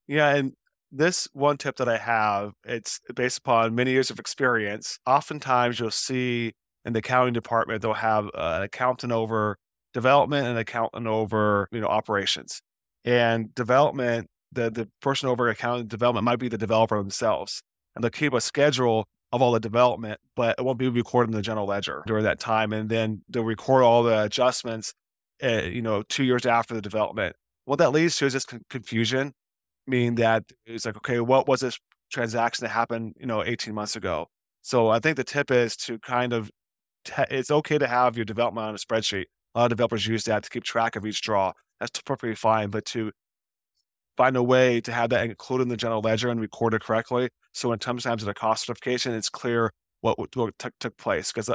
Yeah. 0.07 0.35
And 0.35 0.52
this 0.92 1.26
one 1.33 1.57
tip 1.57 1.76
that 1.76 1.88
I 1.88 1.96
have, 1.98 2.52
it's 2.64 3.00
based 3.14 3.38
upon 3.38 3.74
many 3.74 3.92
years 3.92 4.11
of 4.11 4.18
experience. 4.18 4.98
Oftentimes 5.07 5.80
you'll 5.80 5.90
see 5.90 6.52
in 6.85 6.92
the 6.92 6.98
accounting 6.98 7.33
department, 7.33 7.83
they'll 7.83 7.94
have 7.94 8.26
uh, 8.26 8.54
an 8.57 8.62
accountant 8.62 9.12
over 9.12 9.57
development 9.94 10.46
and 10.46 10.57
an 10.57 10.61
accountant 10.61 11.07
over, 11.07 11.68
you 11.72 11.80
know, 11.80 11.87
operations. 11.87 12.61
And 13.04 13.54
development, 13.54 14.28
the, 14.52 14.70
the 14.70 14.88
person 15.00 15.28
over 15.28 15.48
accounting 15.48 15.87
development 15.87 16.24
might 16.24 16.38
be 16.38 16.48
the 16.48 16.59
developer 16.59 16.98
themselves. 16.98 17.62
And 17.94 18.04
they'll 18.04 18.11
keep 18.11 18.35
a 18.35 18.40
schedule 18.40 19.07
of 19.35 19.42
all 19.42 19.51
the 19.51 19.61
development, 19.61 20.20
but 20.37 20.55
it 20.59 20.62
won't 20.64 20.79
be 20.79 20.88
recorded 20.88 21.31
in 21.31 21.37
the 21.37 21.42
general 21.42 21.66
ledger 21.66 22.05
during 22.07 22.23
that 22.23 22.38
time. 22.38 22.73
And 22.73 22.88
then 22.88 23.23
they'll 23.29 23.42
record 23.42 23.83
all 23.83 24.05
the 24.05 24.23
adjustments, 24.23 24.94
uh, 25.42 25.62
you 25.62 25.83
know, 25.83 26.03
two 26.09 26.23
years 26.23 26.47
after 26.47 26.73
the 26.73 26.81
development. 26.81 27.35
What 27.64 27.80
that 27.80 27.91
leads 27.91 28.16
to 28.18 28.26
is 28.26 28.32
just 28.32 28.55
confusion, 28.70 29.32
meaning 29.89 30.14
that 30.16 30.45
it's 30.66 30.87
like, 30.87 30.97
okay, 30.99 31.18
what 31.18 31.49
was 31.49 31.61
this 31.61 31.78
transaction 32.12 32.64
that 32.64 32.70
happened, 32.70 33.14
you 33.18 33.26
know, 33.26 33.43
18 33.43 33.74
months 33.74 33.97
ago? 33.97 34.28
So 34.62 34.89
I 34.89 35.01
think 35.01 35.16
the 35.16 35.24
tip 35.24 35.51
is 35.51 35.76
to 35.78 35.99
kind 35.99 36.32
of, 36.32 36.51
it's 37.30 37.51
okay 37.51 37.78
to 37.78 37.87
have 37.89 38.16
your 38.16 38.24
development 38.24 38.68
on 38.68 38.74
a 38.74 38.78
spreadsheet. 38.78 39.24
A 39.57 39.59
lot 39.59 39.64
of 39.64 39.70
developers 39.70 40.07
use 40.07 40.24
that 40.24 40.45
to 40.45 40.51
keep 40.51 40.62
track 40.62 40.95
of 40.95 41.05
each 41.05 41.22
draw. 41.22 41.53
That's 41.80 42.01
perfectly 42.03 42.37
fine. 42.37 42.70
But 42.70 42.85
to 42.87 43.11
find 44.16 44.37
a 44.37 44.43
way 44.43 44.80
to 44.80 44.93
have 44.93 45.11
that 45.11 45.24
included 45.24 45.64
in 45.64 45.68
the 45.68 45.76
general 45.76 46.01
ledger 46.01 46.28
and 46.28 46.41
record 46.41 46.74
it 46.74 46.82
correctly. 46.82 47.30
So 47.55 47.70
when 47.70 47.80
sometimes 47.80 48.22
at 48.22 48.26
the 48.26 48.34
cost 48.34 48.66
certification, 48.66 49.14
it's 49.14 49.30
clear 49.30 49.72
what, 50.00 50.18
what 50.18 50.32
took, 50.32 50.72
took 50.78 50.96
place 50.98 51.32
because 51.32 51.48
uh, 51.48 51.55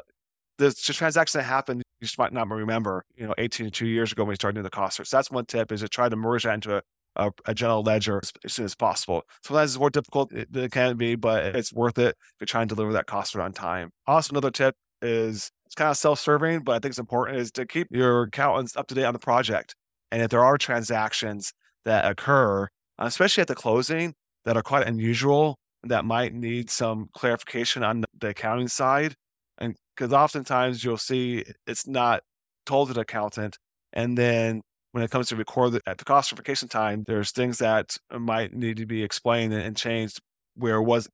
the, 0.57 0.73
transaction 0.73 1.39
that 1.39 1.43
happened, 1.43 1.83
you 1.99 2.05
just 2.05 2.17
might 2.17 2.33
not 2.33 2.49
remember, 2.49 3.03
you 3.15 3.27
know, 3.27 3.35
18 3.37 3.67
to 3.67 3.71
two 3.71 3.87
years 3.87 4.11
ago 4.11 4.23
when 4.23 4.31
you 4.31 4.35
started 4.35 4.55
doing 4.55 4.63
the 4.63 4.69
cost 4.69 4.97
So 4.97 5.03
that's 5.11 5.29
one 5.29 5.45
tip 5.45 5.71
is 5.71 5.81
to 5.81 5.89
try 5.89 6.09
to 6.09 6.15
merge 6.15 6.43
that 6.43 6.55
into 6.55 6.77
a, 6.77 6.81
a, 7.15 7.31
a, 7.45 7.53
general 7.53 7.83
ledger 7.83 8.21
as 8.43 8.53
soon 8.53 8.65
as 8.65 8.75
possible. 8.75 9.23
Sometimes 9.43 9.71
it's 9.71 9.79
more 9.79 9.89
difficult 9.89 10.29
than 10.31 10.63
it 10.63 10.71
can 10.71 10.97
be, 10.97 11.15
but 11.15 11.55
it's 11.55 11.73
worth 11.73 11.97
it 11.97 12.09
if 12.09 12.35
you're 12.39 12.47
trying 12.47 12.67
to 12.69 12.75
deliver 12.75 12.93
that 12.93 13.05
cost 13.05 13.35
on 13.35 13.51
time. 13.51 13.91
Also, 14.07 14.31
another 14.31 14.51
tip 14.51 14.75
is 15.01 15.51
it's 15.65 15.75
kind 15.75 15.91
of 15.91 15.97
self-serving, 15.97 16.61
but 16.61 16.73
I 16.73 16.75
think 16.75 16.91
it's 16.91 16.99
important 16.99 17.37
is 17.37 17.51
to 17.53 17.65
keep 17.65 17.87
your 17.91 18.23
accountants 18.23 18.75
up 18.75 18.87
to 18.87 18.95
date 18.95 19.05
on 19.05 19.13
the 19.13 19.19
project. 19.19 19.75
And 20.11 20.21
if 20.21 20.29
there 20.29 20.43
are 20.43 20.57
transactions 20.57 21.53
that 21.85 22.09
occur, 22.09 22.67
especially 22.97 23.41
at 23.41 23.47
the 23.47 23.55
closing, 23.55 24.13
that 24.45 24.57
are 24.57 24.63
quite 24.63 24.87
unusual, 24.87 25.57
that 25.83 26.05
might 26.05 26.33
need 26.33 26.69
some 26.69 27.09
clarification 27.13 27.83
on 27.83 28.03
the 28.19 28.29
accounting 28.29 28.67
side, 28.67 29.15
and 29.57 29.75
because 29.95 30.13
oftentimes 30.13 30.83
you'll 30.83 30.97
see 30.97 31.43
it's 31.67 31.87
not 31.87 32.21
told 32.65 32.89
to 32.89 32.93
the 32.93 33.01
accountant, 33.01 33.57
and 33.93 34.17
then 34.17 34.61
when 34.91 35.03
it 35.03 35.11
comes 35.11 35.29
to 35.29 35.35
record 35.35 35.79
at 35.85 35.97
the 35.97 36.05
cost 36.05 36.31
verification 36.31 36.67
time, 36.67 37.03
there's 37.07 37.31
things 37.31 37.59
that 37.59 37.95
might 38.11 38.53
need 38.53 38.77
to 38.77 38.85
be 38.85 39.03
explained 39.03 39.53
and 39.53 39.77
changed 39.77 40.19
where 40.55 40.81
was 40.81 41.07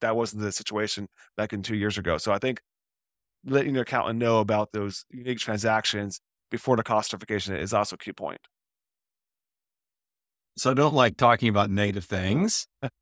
that 0.00 0.16
wasn't 0.16 0.42
the 0.42 0.52
situation 0.52 1.08
back 1.36 1.52
in 1.52 1.62
two 1.62 1.76
years 1.76 1.96
ago. 1.96 2.18
So 2.18 2.32
I 2.32 2.38
think 2.38 2.60
letting 3.44 3.74
your 3.74 3.82
accountant 3.82 4.18
know 4.18 4.40
about 4.40 4.72
those 4.72 5.04
unique 5.10 5.38
transactions 5.38 6.20
before 6.50 6.76
the 6.76 6.82
cost 6.82 7.10
certification 7.10 7.56
is 7.56 7.72
also 7.72 7.94
a 7.94 7.98
key 7.98 8.12
point. 8.12 8.40
So 10.56 10.70
I 10.70 10.74
don't 10.74 10.94
like 10.94 11.16
talking 11.16 11.48
about 11.48 11.70
negative 11.70 12.04
things, 12.04 12.66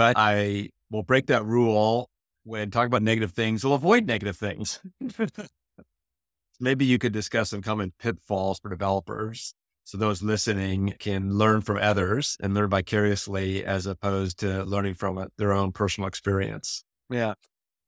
but 0.00 0.16
I 0.16 0.70
will 0.90 1.02
break 1.02 1.26
that 1.26 1.44
rule 1.44 2.08
when 2.44 2.70
talking 2.70 2.86
about 2.86 3.02
negative 3.02 3.32
things. 3.32 3.62
We'll 3.62 3.74
avoid 3.74 4.06
negative 4.06 4.34
things. 4.34 4.80
Maybe 6.60 6.86
you 6.86 6.98
could 6.98 7.12
discuss 7.12 7.50
some 7.50 7.60
common 7.60 7.92
pitfalls 7.98 8.60
for 8.60 8.70
developers 8.70 9.54
so 9.84 9.98
those 9.98 10.22
listening 10.22 10.94
can 10.98 11.36
learn 11.36 11.60
from 11.60 11.76
others 11.76 12.38
and 12.40 12.54
learn 12.54 12.70
vicariously 12.70 13.62
as 13.62 13.84
opposed 13.84 14.38
to 14.38 14.64
learning 14.64 14.94
from 14.94 15.18
uh, 15.18 15.26
their 15.36 15.52
own 15.52 15.70
personal 15.70 16.08
experience. 16.08 16.82
Yeah. 17.10 17.34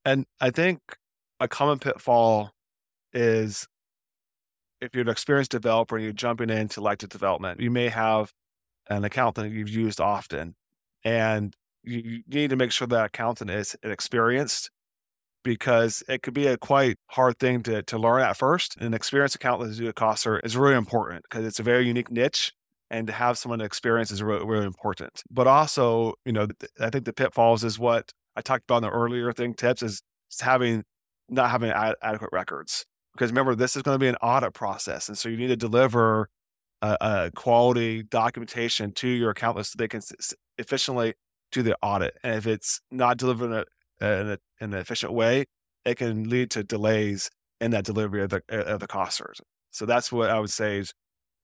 And 0.05 0.27
I 0.39 0.51
think 0.51 0.81
a 1.41 1.49
common 1.49 1.79
pitfall 1.79 2.51
is 3.15 3.67
if 4.83 4.95
you're 4.95 5.03
an 5.03 5.09
experienced 5.09 5.53
developer 5.53 5.97
and 5.97 6.05
you're 6.05 6.13
jumping 6.13 6.51
into 6.51 6.83
LIHTC 6.83 7.09
development, 7.09 7.59
you 7.61 7.71
may 7.71 7.89
have 7.89 8.35
an 8.91 9.03
account 9.03 9.37
that 9.37 9.51
you've 9.51 9.71
used 9.71 9.99
often, 9.99 10.57
and 11.05 11.57
you, 11.85 12.22
need 12.28 12.51
to 12.51 12.57
make 12.57 12.72
sure 12.72 12.87
that 12.87 13.07
accountant 13.07 13.51
is 13.51 13.76
experienced 13.83 14.70
because 15.45 16.03
it 16.09 16.22
could 16.22 16.35
be 16.35 16.47
a 16.47 16.57
quite 16.57 16.99
hard 17.09 17.39
thing 17.39 17.62
to, 17.64 17.83
to 17.83 17.99
learn 17.99 18.22
at 18.22 18.37
first. 18.37 18.76
An 18.80 18.95
experienced 18.95 19.35
accountant 19.35 19.72
to 19.72 19.78
do 19.78 19.89
a 19.89 19.93
cost 19.93 20.26
is 20.45 20.57
really 20.57 20.76
important 20.76 21.24
because 21.24 21.45
it's 21.45 21.59
a 21.59 21.64
very 21.64 21.87
unique 21.87 22.11
niche 22.11 22.53
and 22.91 23.07
to 23.07 23.12
have 23.12 23.39
someone 23.39 23.61
experience 23.61 24.11
is 24.11 24.22
really, 24.22 24.45
really 24.45 24.66
important. 24.66 25.22
But 25.30 25.47
also, 25.47 26.14
you 26.24 26.33
know, 26.33 26.47
I 26.78 26.91
think 26.91 27.07
the 27.07 27.12
pitfalls 27.12 27.64
is 27.64 27.78
what 27.78 28.12
I 28.37 28.43
talked 28.43 28.64
about 28.64 28.78
in 28.78 28.83
the 28.85 28.91
earlier 28.91 29.33
thing 29.33 29.55
tips 29.55 29.83
is 29.83 30.03
having 30.41 30.85
not 31.28 31.51
having 31.51 31.70
ad- 31.70 31.97
adequate 32.03 32.30
records. 32.33 32.85
Because 33.14 33.30
remember, 33.30 33.55
this 33.55 33.76
is 33.76 33.83
going 33.83 33.95
to 33.95 33.99
be 33.99 34.09
an 34.09 34.16
audit 34.16 34.55
process. 34.55 35.09
And 35.09 35.16
so 35.18 35.28
you 35.28 35.37
need 35.37 35.49
to 35.49 35.57
deliver 35.57 36.28
a, 36.80 36.97
a 37.01 37.30
quality 37.35 38.03
documentation 38.03 38.93
to 38.93 39.09
your 39.09 39.30
accountant 39.30 39.66
so 39.66 39.74
they 39.76 39.89
can 39.89 39.99
s- 39.99 40.35
efficiently 40.59 41.14
do 41.53 41.62
the 41.62 41.76
audit. 41.82 42.16
And 42.24 42.34
if 42.34 42.46
it's 42.46 42.80
not 42.90 43.18
delivered 43.18 43.46
in, 43.46 43.53
a, 43.53 44.20
in, 44.20 44.30
a, 44.30 44.38
in 44.61 44.74
an 44.74 44.80
efficient 44.80 45.12
way, 45.12 45.44
it 45.84 45.96
can 45.96 46.28
lead 46.28 46.50
to 46.53 46.64
delays 46.64 47.30
in 47.61 47.70
that 47.70 47.84
delivery 47.84 48.22
of 48.22 48.30
the, 48.30 48.42
of 48.48 48.80
the 48.80 48.88
cost 48.88 49.20
certs. 49.20 49.40
So 49.70 49.86
that's 49.86 50.11
what 50.11 50.30
I 50.30 50.40
would 50.40 50.50
say 50.50 50.78
is 50.78 50.92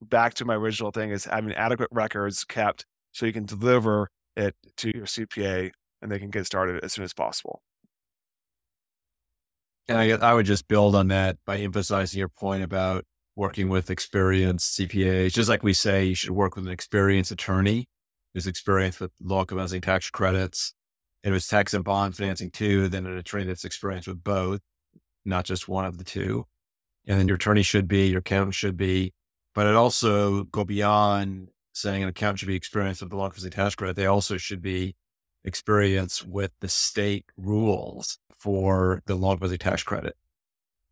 back 0.02 0.34
to 0.34 0.44
my 0.44 0.54
original 0.54 0.90
thing 0.90 1.11
is 1.11 1.24
having 1.24 1.52
adequate 1.52 1.88
records 1.92 2.44
kept 2.44 2.84
so 3.12 3.26
you 3.26 3.32
can 3.32 3.44
deliver 3.44 4.09
it 4.36 4.54
to 4.78 4.92
your 4.94 5.06
CPA 5.06 5.70
and 6.02 6.11
they 6.11 6.18
can 6.18 6.30
get 6.30 6.46
started 6.46 6.82
as 6.84 6.92
soon 6.92 7.04
as 7.04 7.14
possible. 7.14 7.61
And 9.88 9.98
I, 9.98 10.11
I 10.11 10.34
would 10.34 10.46
just 10.46 10.68
build 10.68 10.94
on 10.94 11.09
that 11.09 11.38
by 11.46 11.59
emphasizing 11.59 12.18
your 12.18 12.28
point 12.28 12.62
about 12.62 13.04
working 13.36 13.68
with 13.68 13.90
experienced 13.90 14.78
CPAs. 14.78 15.32
Just 15.32 15.48
like 15.48 15.62
we 15.62 15.72
say, 15.72 16.04
you 16.04 16.14
should 16.14 16.30
work 16.30 16.56
with 16.56 16.66
an 16.66 16.72
experienced 16.72 17.30
attorney 17.30 17.86
who's 18.35 18.47
experience 18.47 19.01
with 19.01 19.11
low 19.20 19.41
income 19.41 19.59
housing 19.59 19.81
tax 19.81 20.11
credits. 20.11 20.74
It 21.22 21.31
was 21.31 21.47
tax 21.47 21.74
and 21.74 21.85
bond 21.85 22.16
financing 22.16 22.51
too, 22.51 22.89
then 22.89 23.07
an 23.07 23.18
attorney 23.18 23.45
that's 23.45 23.64
experienced 23.64 24.09
with 24.09 24.22
both, 24.22 24.61
not 25.24 25.45
just 25.45 25.68
one 25.68 25.85
of 25.85 25.99
the 25.99 26.05
two. 26.05 26.47
And 27.07 27.18
then 27.18 27.26
your 27.26 27.37
attorney 27.37 27.62
should 27.62 27.89
be, 27.89 28.09
your 28.09 28.20
accountant 28.20 28.55
should 28.55 28.76
be, 28.76 29.12
but 29.55 29.66
it 29.66 29.74
also 29.74 30.45
go 30.45 30.64
beyond 30.64 31.49
saying 31.72 32.03
an 32.03 32.09
accountant 32.09 32.41
should 32.41 32.49
be 32.49 32.57
experienced 32.57 33.01
with 33.01 33.11
the 33.11 33.16
low 33.16 33.24
income 33.24 33.37
housing 33.37 33.51
tax 33.51 33.74
credit. 33.74 33.97
They 33.97 34.07
also 34.07 34.37
should 34.37 34.62
be 34.62 34.95
experienced 35.45 36.26
with 36.26 36.53
the 36.61 36.68
state 36.68 37.24
rules 37.37 38.18
for 38.39 39.03
the 39.07 39.14
long 39.14 39.39
the 39.39 39.59
tax 39.59 39.83
credit. 39.83 40.16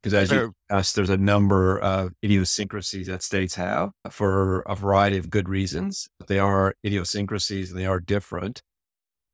Because 0.07 0.31
as 0.31 0.31
you 0.31 0.55
asked, 0.71 0.95
there's 0.95 1.11
a 1.11 1.17
number 1.17 1.81
of 1.81 2.13
idiosyncrasies 2.25 3.09
that 3.09 3.25
states 3.25 3.57
have 3.57 3.91
for 4.09 4.61
a 4.61 4.77
variety 4.77 5.17
of 5.17 5.31
good 5.31 5.49
reasons. 5.49 6.07
They 6.29 6.39
are 6.39 6.77
idiosyncrasies 6.87 7.73
and 7.73 7.81
they 7.81 7.87
are 7.87 7.99
different. 7.99 8.63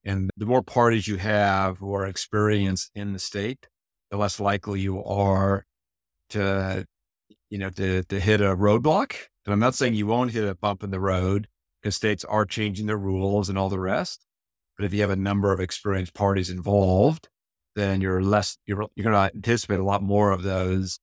And 0.03 0.31
the 0.35 0.47
more 0.47 0.63
parties 0.63 1.07
you 1.07 1.19
have 1.19 1.77
who 1.77 1.93
are 1.93 2.07
experienced 2.07 2.91
in 2.95 3.13
the 3.13 3.19
state, 3.19 3.69
the 4.11 4.17
less 4.17 4.41
likely 4.41 4.81
you 4.81 5.05
are 5.05 5.67
to, 6.31 6.87
you 7.51 7.59
know, 7.59 7.69
to, 7.69 8.03
to 8.05 8.19
hit 8.19 8.41
a 8.41 8.57
roadblock. 8.57 9.15
And 9.45 9.53
I'm 9.53 9.61
not 9.61 9.75
saying 9.75 9.93
you 9.93 10.07
won't 10.07 10.33
hit 10.33 10.49
a 10.49 10.55
bump 10.55 10.83
in 10.83 10.91
the 10.91 11.01
road 11.01 11.49
because 11.83 11.97
states 11.97 12.25
are 12.25 12.47
changing 12.47 12.87
their 12.87 12.97
rules 12.97 13.51
and 13.51 13.59
all 13.59 13.69
the 13.69 13.79
rest. 13.79 14.25
But 14.79 14.87
if 14.87 14.95
you 14.95 15.03
have 15.03 15.11
a 15.11 15.17
number 15.17 15.53
of 15.53 15.61
experienced 15.61 16.15
parties 16.15 16.49
involved, 16.49 17.29
then 17.75 18.01
you're 18.01 18.23
less, 18.23 18.59
you're, 18.67 18.87
you're 18.95 19.11
going 19.11 19.31
to 19.31 19.35
anticipate 19.35 19.81
a 19.81 19.85
lot 19.85 20.03
more 20.03 20.31
of 20.31 20.43
those 20.43 20.99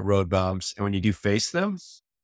road 0.00 0.28
bumps. 0.28 0.74
And 0.76 0.84
when 0.84 0.92
you 0.92 1.00
do 1.00 1.12
face 1.12 1.50
them, 1.50 1.78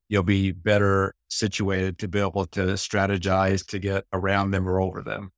you'll 0.08 0.22
be 0.22 0.52
better 0.52 1.14
situated 1.28 1.98
to 1.98 2.08
be 2.08 2.20
able 2.20 2.46
to 2.46 2.60
strategize 2.74 3.66
to 3.68 3.78
get 3.78 4.04
around 4.12 4.50
them 4.50 4.68
or 4.68 4.80
over 4.80 5.02
them. 5.02 5.32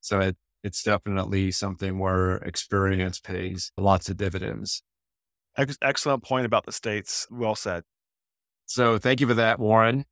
So 0.00 0.20
it, 0.20 0.36
it's 0.62 0.82
definitely 0.82 1.50
something 1.50 1.98
where 1.98 2.36
experience 2.36 3.20
pays 3.20 3.72
lots 3.76 4.08
of 4.08 4.16
dividends. 4.16 4.82
Excellent 5.56 6.24
point 6.24 6.46
about 6.46 6.66
the 6.66 6.72
states. 6.72 7.26
Well 7.30 7.54
said. 7.54 7.84
So 8.66 8.98
thank 8.98 9.20
you 9.20 9.26
for 9.26 9.34
that, 9.34 9.58
Warren. 9.58 10.04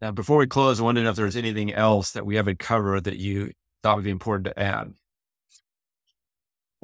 Now, 0.00 0.10
before 0.10 0.38
we 0.38 0.46
close, 0.46 0.80
I 0.80 0.84
wanted 0.84 1.00
to 1.00 1.04
know 1.04 1.10
if 1.10 1.16
there's 1.16 1.36
anything 1.36 1.72
else 1.72 2.12
that 2.12 2.26
we 2.26 2.36
haven't 2.36 2.58
covered 2.58 3.04
that 3.04 3.18
you 3.18 3.52
thought 3.82 3.96
would 3.96 4.04
be 4.04 4.10
important 4.10 4.46
to 4.46 4.58
add. 4.58 4.94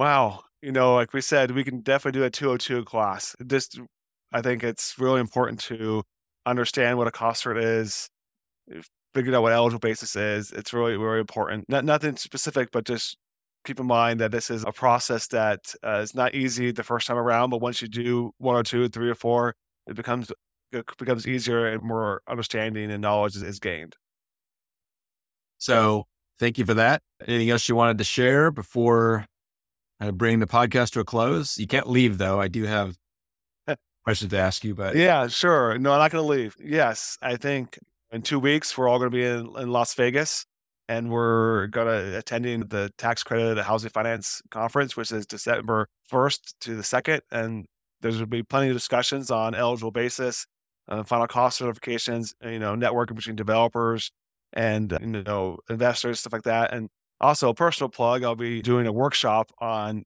Wow. 0.01 0.45
You 0.63 0.73
know, 0.73 0.95
like 0.95 1.13
we 1.13 1.21
said, 1.21 1.51
we 1.51 1.63
can 1.63 1.83
definitely 1.83 2.19
do 2.19 2.25
a 2.25 2.31
202 2.31 2.85
class. 2.87 3.37
Just, 3.47 3.79
I 4.33 4.41
think 4.41 4.65
it's 4.65 4.99
really 4.99 5.21
important 5.21 5.61
to 5.65 6.05
understand 6.47 6.97
what 6.97 7.07
a 7.07 7.11
cost 7.11 7.45
cert 7.45 7.63
is, 7.63 8.09
figure 9.13 9.35
out 9.35 9.43
what 9.43 9.53
eligible 9.53 9.79
basis 9.79 10.17
is. 10.17 10.53
It's 10.53 10.73
really, 10.73 10.97
really 10.97 11.21
important. 11.21 11.67
Not, 11.69 11.85
nothing 11.85 12.17
specific, 12.17 12.71
but 12.73 12.87
just 12.87 13.19
keep 13.67 13.79
in 13.79 13.85
mind 13.85 14.21
that 14.21 14.31
this 14.31 14.49
is 14.49 14.65
a 14.67 14.73
process 14.73 15.27
that 15.27 15.75
uh, 15.85 15.99
is 15.99 16.15
not 16.15 16.35
easy 16.35 16.73
the 16.73 16.83
first 16.83 17.07
time 17.07 17.19
around, 17.19 17.51
but 17.51 17.61
once 17.61 17.83
you 17.83 17.89
do 17.89 18.33
one 18.39 18.57
or 18.57 18.63
two, 18.63 18.89
three 18.89 19.11
or 19.11 19.15
four, 19.15 19.55
it 19.87 19.97
becomes 19.97 20.33
it 20.73 20.87
becomes 20.97 21.29
easier 21.29 21.67
and 21.67 21.83
more 21.83 22.23
understanding 22.27 22.91
and 22.91 23.03
knowledge 23.03 23.37
is, 23.37 23.43
is 23.43 23.59
gained. 23.59 23.97
So, 25.59 26.07
thank 26.39 26.57
you 26.57 26.65
for 26.65 26.73
that. 26.73 27.03
Anything 27.27 27.51
else 27.51 27.69
you 27.69 27.77
wanted 27.77 27.99
to 27.99 28.05
share 28.05 28.51
before 28.51 29.27
uh, 30.01 30.11
bring 30.13 30.39
the 30.39 30.47
podcast 30.47 30.91
to 30.93 31.01
a 31.01 31.05
close. 31.05 31.59
You 31.59 31.67
can't 31.67 31.89
leave 31.89 32.19
though. 32.19 32.41
I 32.41 32.49
do 32.49 32.65
have 32.65 32.97
questions 34.05 34.31
to 34.31 34.39
ask 34.39 34.65
you, 34.65 34.75
but 34.75 34.97
yeah, 34.97 35.29
sure. 35.29 35.79
No, 35.79 35.93
I'm 35.93 35.99
not 35.99 36.11
going 36.11 36.25
to 36.25 36.29
leave. 36.29 36.57
Yes, 36.59 37.19
I 37.21 37.37
think 37.37 37.79
in 38.11 38.23
two 38.23 38.39
weeks 38.39 38.77
we're 38.77 38.89
all 38.89 38.99
going 38.99 39.11
to 39.11 39.17
be 39.17 39.25
in, 39.25 39.63
in 39.63 39.71
Las 39.71 39.95
Vegas, 39.95 40.47
and 40.89 41.11
we're 41.11 41.67
going 41.69 41.87
to 41.87 42.19
attending 42.19 42.61
the 42.61 42.91
tax 42.99 43.23
credit 43.23 43.63
housing 43.63 43.91
finance 43.91 44.43
conference, 44.51 44.97
which 44.97 45.13
is 45.13 45.27
December 45.27 45.89
1st 46.11 46.55
to 46.63 46.77
the 46.77 46.83
2nd, 46.83 47.21
and 47.31 47.67
there's 48.01 48.15
going 48.15 48.25
to 48.25 48.27
be 48.27 48.43
plenty 48.43 48.69
of 48.69 48.75
discussions 48.75 49.31
on 49.31 49.55
eligible 49.55 49.91
basis, 49.91 50.47
uh, 50.89 51.03
final 51.05 51.27
cost 51.27 51.61
certifications, 51.61 52.33
you 52.43 52.59
know, 52.59 52.75
networking 52.75 53.15
between 53.15 53.37
developers 53.37 54.11
and 54.53 54.99
you 55.01 55.23
know 55.23 55.59
investors, 55.69 56.21
stuff 56.21 56.33
like 56.33 56.43
that, 56.43 56.73
and 56.73 56.89
also, 57.21 57.51
a 57.51 57.55
personal 57.55 57.91
plug, 57.91 58.25
I'll 58.25 58.35
be 58.35 58.63
doing 58.63 58.87
a 58.87 58.93
workshop 58.93 59.53
on 59.59 60.05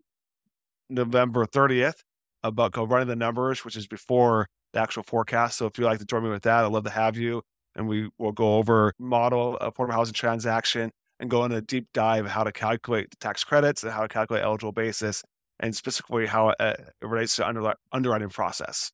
November 0.91 1.47
30th 1.47 2.03
about 2.43 2.77
running 2.77 3.09
the 3.09 3.17
numbers, 3.17 3.65
which 3.65 3.77
is 3.77 3.87
before 3.87 4.49
the 4.73 4.81
actual 4.81 5.03
forecast. 5.03 5.59
So 5.59 5.67
if 5.67 5.79
you'd 5.79 5.85
like 5.85 6.01
to 6.01 6.05
join 6.05 6.25
me 6.25 6.31
with 6.31 6.43
that, 6.43 6.65
I'd 6.65 6.73
love 6.73 6.85
to 6.85 6.91
have 6.91 7.17
you. 7.17 7.43
And 7.77 7.89
we 7.89 8.11
will 8.19 8.33
go 8.33 8.57
over 8.57 8.93
model 8.99 9.59
affordable 9.61 9.93
housing 9.93 10.15
transaction 10.15 10.91
and 11.19 11.31
go 11.31 11.45
into 11.45 11.57
a 11.57 11.61
deep 11.61 11.87
dive 11.95 12.27
of 12.27 12.31
how 12.33 12.45
to 12.45 12.53
calculate 12.53 13.11
the 13.11 13.17
tax 13.17 13.45
credits 13.45 13.83
and 13.83 13.93
how 13.93 14.03
to 14.03 14.09
calculate 14.09 14.45
eligible 14.45 14.73
basis 14.73 15.23
and 15.61 15.75
specifically 15.75 16.27
how 16.27 16.51
it, 16.51 16.57
uh, 16.61 16.75
it 16.79 17.07
relates 17.07 17.37
to 17.37 17.47
under, 17.47 17.75
underwriting 17.93 18.29
process. 18.29 18.91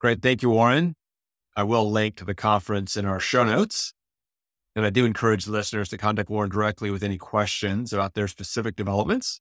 Great. 0.00 0.22
Thank 0.22 0.42
you, 0.42 0.50
Warren. 0.50 0.94
I 1.56 1.62
will 1.64 1.90
link 1.90 2.16
to 2.16 2.24
the 2.24 2.34
conference 2.34 2.96
in 2.96 3.04
our 3.04 3.18
show 3.18 3.44
notes. 3.44 3.92
And 4.78 4.86
I 4.86 4.90
do 4.90 5.04
encourage 5.04 5.48
listeners 5.48 5.88
to 5.88 5.98
contact 5.98 6.30
Warren 6.30 6.50
directly 6.50 6.92
with 6.92 7.02
any 7.02 7.18
questions 7.18 7.92
about 7.92 8.14
their 8.14 8.28
specific 8.28 8.76
developments. 8.76 9.40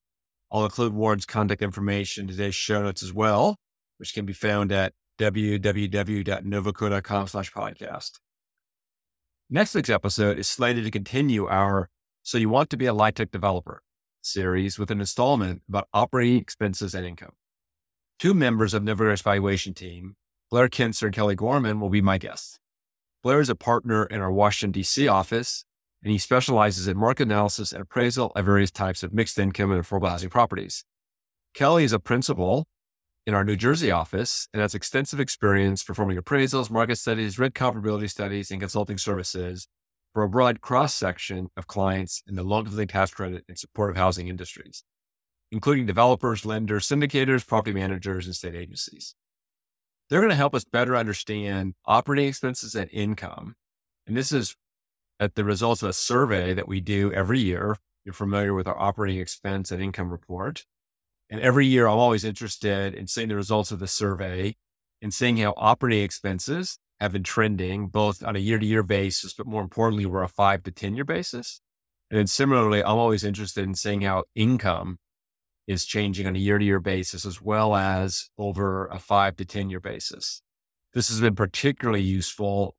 I'll 0.51 0.65
include 0.65 0.93
Warren's 0.93 1.27
contact 1.27 1.61
information 1.61 2.23
in 2.23 2.29
today's 2.29 2.55
show 2.55 2.81
notes 2.81 3.03
as 3.03 3.13
well. 3.13 3.59
which 3.99 4.15
can 4.15 4.25
be 4.25 4.33
found 4.33 4.71
at 4.71 4.93
www.novoco.com 5.19 7.27
slash 7.27 7.51
podcast. 7.51 8.13
Next 9.47 9.75
week's 9.75 9.91
episode 9.91 10.39
is 10.39 10.47
slated 10.47 10.85
to 10.85 10.91
continue 10.91 11.45
our 11.45 11.89
So 12.23 12.39
You 12.39 12.49
Want 12.49 12.71
to 12.71 12.77
Be 12.77 12.87
a 12.87 12.93
LIHTC 12.93 13.29
Developer 13.29 13.83
series 14.23 14.79
with 14.79 14.89
an 14.89 14.99
installment 14.99 15.61
about 15.69 15.87
operating 15.93 16.41
expenses 16.41 16.95
and 16.95 17.05
income. 17.05 17.33
Two 18.17 18.33
members 18.33 18.73
of 18.73 18.81
Novogradac's 18.81 19.21
valuation 19.21 19.75
team, 19.75 20.15
Blair 20.49 20.67
Kincer 20.67 21.03
and 21.03 21.13
Kelly 21.13 21.35
Gorman, 21.35 21.79
will 21.79 21.89
be 21.89 22.01
my 22.01 22.17
guests. 22.17 22.59
Blair 23.23 23.39
is 23.39 23.49
a 23.49 23.55
partner 23.55 24.05
in 24.05 24.21
our 24.21 24.31
Washington, 24.31 24.71
D.C. 24.71 25.07
office, 25.07 25.65
and 26.03 26.11
he 26.11 26.17
specializes 26.17 26.87
in 26.87 26.97
market 26.97 27.23
analysis 27.23 27.71
and 27.71 27.81
appraisal 27.81 28.31
of 28.35 28.45
various 28.45 28.71
types 28.71 29.03
of 29.03 29.13
mixed 29.13 29.39
income 29.39 29.71
and 29.71 29.83
affordable 29.83 30.09
housing 30.09 30.29
properties. 30.29 30.85
Kelly 31.53 31.83
is 31.83 31.93
a 31.93 31.99
principal 31.99 32.67
in 33.25 33.33
our 33.33 33.43
New 33.43 33.55
Jersey 33.55 33.91
office 33.91 34.47
and 34.53 34.61
has 34.61 34.75
extensive 34.75 35.19
experience 35.19 35.83
performing 35.83 36.17
appraisals, 36.17 36.69
market 36.69 36.97
studies, 36.97 37.37
rent 37.39 37.55
comparability 37.55 38.09
studies, 38.09 38.51
and 38.51 38.61
consulting 38.61 38.97
services 38.97 39.67
for 40.13 40.23
a 40.23 40.29
broad 40.29 40.61
cross 40.61 40.93
section 40.93 41.49
of 41.57 41.67
clients 41.67 42.23
in 42.27 42.35
the 42.35 42.43
long 42.43 42.63
living 42.65 42.87
tax 42.87 43.11
credit 43.11 43.43
and 43.49 43.57
supportive 43.57 43.97
housing 43.97 44.27
industries, 44.27 44.83
including 45.51 45.85
developers, 45.85 46.45
lenders, 46.45 46.87
syndicators, 46.87 47.45
property 47.45 47.73
managers, 47.73 48.27
and 48.27 48.35
state 48.35 48.55
agencies. 48.55 49.15
They're 50.09 50.21
going 50.21 50.29
to 50.29 50.35
help 50.35 50.55
us 50.55 50.63
better 50.63 50.95
understand 50.95 51.73
operating 51.85 52.29
expenses 52.29 52.75
and 52.75 52.89
income. 52.91 53.55
And 54.05 54.15
this 54.15 54.31
is 54.31 54.55
at 55.19 55.35
the 55.35 55.43
results 55.43 55.83
of 55.83 55.89
a 55.89 55.93
survey 55.93 56.53
that 56.53 56.67
we 56.67 56.79
do 56.79 57.11
every 57.11 57.39
year. 57.39 57.77
You're 58.05 58.13
familiar 58.13 58.53
with 58.53 58.67
our 58.67 58.79
operating 58.79 59.19
expense 59.19 59.71
and 59.71 59.81
income 59.81 60.09
report. 60.09 60.65
And 61.29 61.41
every 61.41 61.65
year, 61.67 61.87
I'm 61.87 61.97
always 61.97 62.23
interested 62.23 62.93
in 62.93 63.07
seeing 63.07 63.27
the 63.27 63.35
results 63.35 63.71
of 63.71 63.79
the 63.79 63.87
survey 63.87 64.55
and 65.01 65.13
seeing 65.13 65.37
how 65.37 65.53
operating 65.57 66.03
expenses 66.03 66.79
have 67.01 67.11
been 67.11 67.23
trending 67.23 67.87
both 67.87 68.23
on 68.23 68.35
a 68.35 68.39
year 68.39 68.57
to 68.57 68.65
year 68.65 68.83
basis, 68.83 69.33
but 69.33 69.45
more 69.45 69.61
importantly, 69.61 70.05
we're 70.05 70.23
a 70.23 70.29
five 70.29 70.63
to 70.63 70.71
10 70.71 70.95
year 70.95 71.03
basis. 71.03 71.61
And 72.09 72.17
then 72.17 72.27
similarly, 72.27 72.81
I'm 72.81 72.97
always 72.97 73.23
interested 73.23 73.65
in 73.65 73.75
seeing 73.75 74.01
how 74.01 74.23
income 74.35 74.99
is 75.67 75.85
changing 75.85 76.25
on 76.25 76.35
a 76.35 76.39
year 76.39 76.57
to 76.57 76.65
year 76.65 76.79
basis, 76.79 77.25
as 77.25 77.41
well 77.41 77.75
as 77.75 78.29
over 78.37 78.87
a 78.87 78.99
five 78.99 79.35
to 79.37 79.45
10 79.45 79.69
year 79.69 79.79
basis. 79.79 80.41
This 80.93 81.09
has 81.09 81.19
been 81.19 81.35
particularly 81.35 82.01
useful 82.01 82.75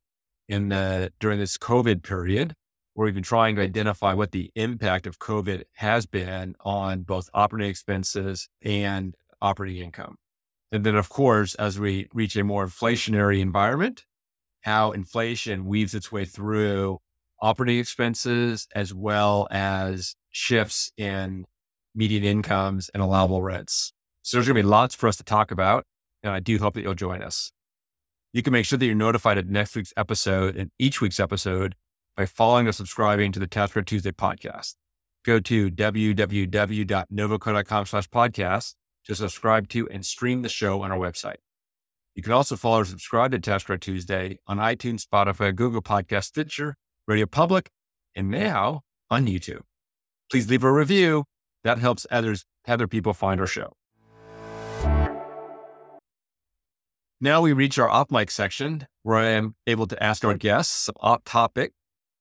in 0.48 0.70
the, 0.70 1.12
during 1.20 1.38
this 1.38 1.58
COVID 1.58 2.02
period, 2.02 2.54
where 2.94 3.04
we've 3.04 3.14
been 3.14 3.22
trying 3.22 3.54
to 3.56 3.62
identify 3.62 4.14
what 4.14 4.32
the 4.32 4.50
impact 4.54 5.06
of 5.06 5.18
COVID 5.18 5.64
has 5.74 6.06
been 6.06 6.54
on 6.60 7.02
both 7.02 7.28
operating 7.34 7.70
expenses 7.70 8.48
and 8.62 9.14
operating 9.40 9.82
income. 9.82 10.16
And 10.72 10.84
then, 10.84 10.96
of 10.96 11.08
course, 11.08 11.54
as 11.54 11.78
we 11.78 12.08
reach 12.12 12.36
a 12.36 12.44
more 12.44 12.66
inflationary 12.66 13.40
environment, 13.40 14.04
how 14.62 14.92
inflation 14.92 15.66
weaves 15.66 15.94
its 15.94 16.10
way 16.10 16.24
through 16.24 16.98
operating 17.40 17.78
expenses 17.78 18.66
as 18.74 18.92
well 18.92 19.46
as 19.50 20.16
shifts 20.30 20.90
in 20.96 21.44
median 21.94 22.24
incomes 22.24 22.88
and 22.90 23.02
allowable 23.02 23.42
rents. 23.42 23.92
So 24.22 24.36
there's 24.36 24.46
going 24.46 24.56
to 24.56 24.62
be 24.62 24.68
lots 24.68 24.94
for 24.94 25.08
us 25.08 25.16
to 25.16 25.24
talk 25.24 25.50
about. 25.50 25.84
And 26.22 26.32
I 26.32 26.40
do 26.40 26.58
hope 26.58 26.74
that 26.74 26.82
you'll 26.82 26.94
join 26.94 27.22
us. 27.22 27.52
You 28.32 28.42
can 28.42 28.52
make 28.52 28.66
sure 28.66 28.78
that 28.78 28.84
you're 28.84 28.94
notified 28.94 29.38
of 29.38 29.48
next 29.48 29.74
week's 29.74 29.94
episode 29.96 30.56
and 30.56 30.70
each 30.78 31.00
week's 31.00 31.20
episode 31.20 31.74
by 32.16 32.26
following 32.26 32.66
or 32.66 32.72
subscribing 32.72 33.32
to 33.32 33.40
the 33.40 33.48
Credit 33.48 33.86
Tuesday 33.86 34.12
podcast. 34.12 34.74
Go 35.24 35.40
to 35.40 35.70
www.novoco.com 35.70 37.86
slash 37.86 38.08
podcast 38.10 38.74
to 39.06 39.14
subscribe 39.14 39.68
to 39.68 39.88
and 39.88 40.04
stream 40.04 40.42
the 40.42 40.48
show 40.48 40.82
on 40.82 40.92
our 40.92 40.98
website. 40.98 41.36
You 42.14 42.22
can 42.22 42.32
also 42.32 42.56
follow 42.56 42.80
or 42.80 42.84
subscribe 42.84 43.30
to 43.30 43.40
Credit 43.40 43.80
Tuesday 43.80 44.38
on 44.46 44.58
iTunes, 44.58 45.06
Spotify, 45.06 45.54
Google 45.54 45.82
Podcast, 45.82 46.24
Stitcher, 46.24 46.74
Radio 47.06 47.26
Public, 47.26 47.70
and 48.16 48.28
now 48.28 48.82
on 49.10 49.26
YouTube. 49.26 49.60
Please 50.30 50.50
leave 50.50 50.64
a 50.64 50.72
review. 50.72 51.24
That 51.64 51.78
helps 51.78 52.06
others, 52.10 52.44
other 52.66 52.86
people 52.86 53.14
find 53.14 53.40
our 53.40 53.46
show. 53.46 53.74
Now 57.20 57.40
we 57.40 57.52
reach 57.52 57.78
our 57.80 57.88
off 57.88 58.12
mic 58.12 58.30
section 58.30 58.86
where 59.02 59.18
I 59.18 59.30
am 59.30 59.56
able 59.66 59.88
to 59.88 60.00
ask 60.00 60.24
our 60.24 60.34
guests 60.34 60.84
some 60.84 60.94
off 61.00 61.24
topic 61.24 61.72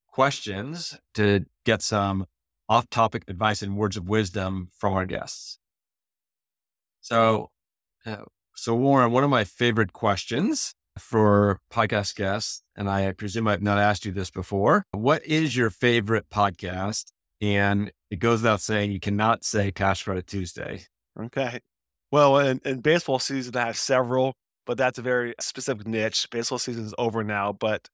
questions 0.07 0.97
to 1.13 1.45
get 1.65 1.83
some 1.83 2.25
off 2.67 2.89
topic 2.89 3.23
advice 3.27 3.61
and 3.61 3.77
words 3.77 3.95
of 3.95 4.09
wisdom 4.09 4.69
from 4.75 4.93
our 4.93 5.05
guests. 5.05 5.59
So, 6.99 7.51
uh, 8.05 8.25
so 8.55 8.73
Warren, 8.73 9.11
one 9.11 9.23
of 9.23 9.29
my 9.29 9.43
favorite 9.43 9.93
questions 9.93 10.73
for 10.97 11.59
podcast 11.71 12.15
guests, 12.15 12.63
and 12.75 12.89
I 12.89 13.11
presume 13.11 13.47
I've 13.47 13.61
not 13.61 13.77
asked 13.77 14.03
you 14.03 14.11
this 14.11 14.31
before. 14.31 14.83
What 14.91 15.23
is 15.25 15.55
your 15.55 15.69
favorite 15.69 16.29
podcast? 16.29 17.11
And 17.41 17.91
it 18.09 18.19
goes 18.19 18.41
without 18.41 18.61
saying, 18.61 18.91
you 18.91 18.99
cannot 18.99 19.43
say 19.43 19.71
Tax 19.71 20.03
Credit 20.03 20.25
Tuesday. 20.25 20.81
Okay. 21.19 21.59
Well, 22.11 22.39
in, 22.39 22.61
in 22.63 22.79
baseball 22.79 23.19
season, 23.19 23.55
I 23.55 23.67
have 23.67 23.77
several, 23.77 24.33
but 24.65 24.77
that's 24.77 24.97
a 24.97 25.01
very 25.01 25.35
specific 25.39 25.87
niche. 25.87 26.27
Baseball 26.31 26.59
season 26.59 26.85
is 26.85 26.95
over 26.97 27.23
now, 27.23 27.51
but 27.51 27.87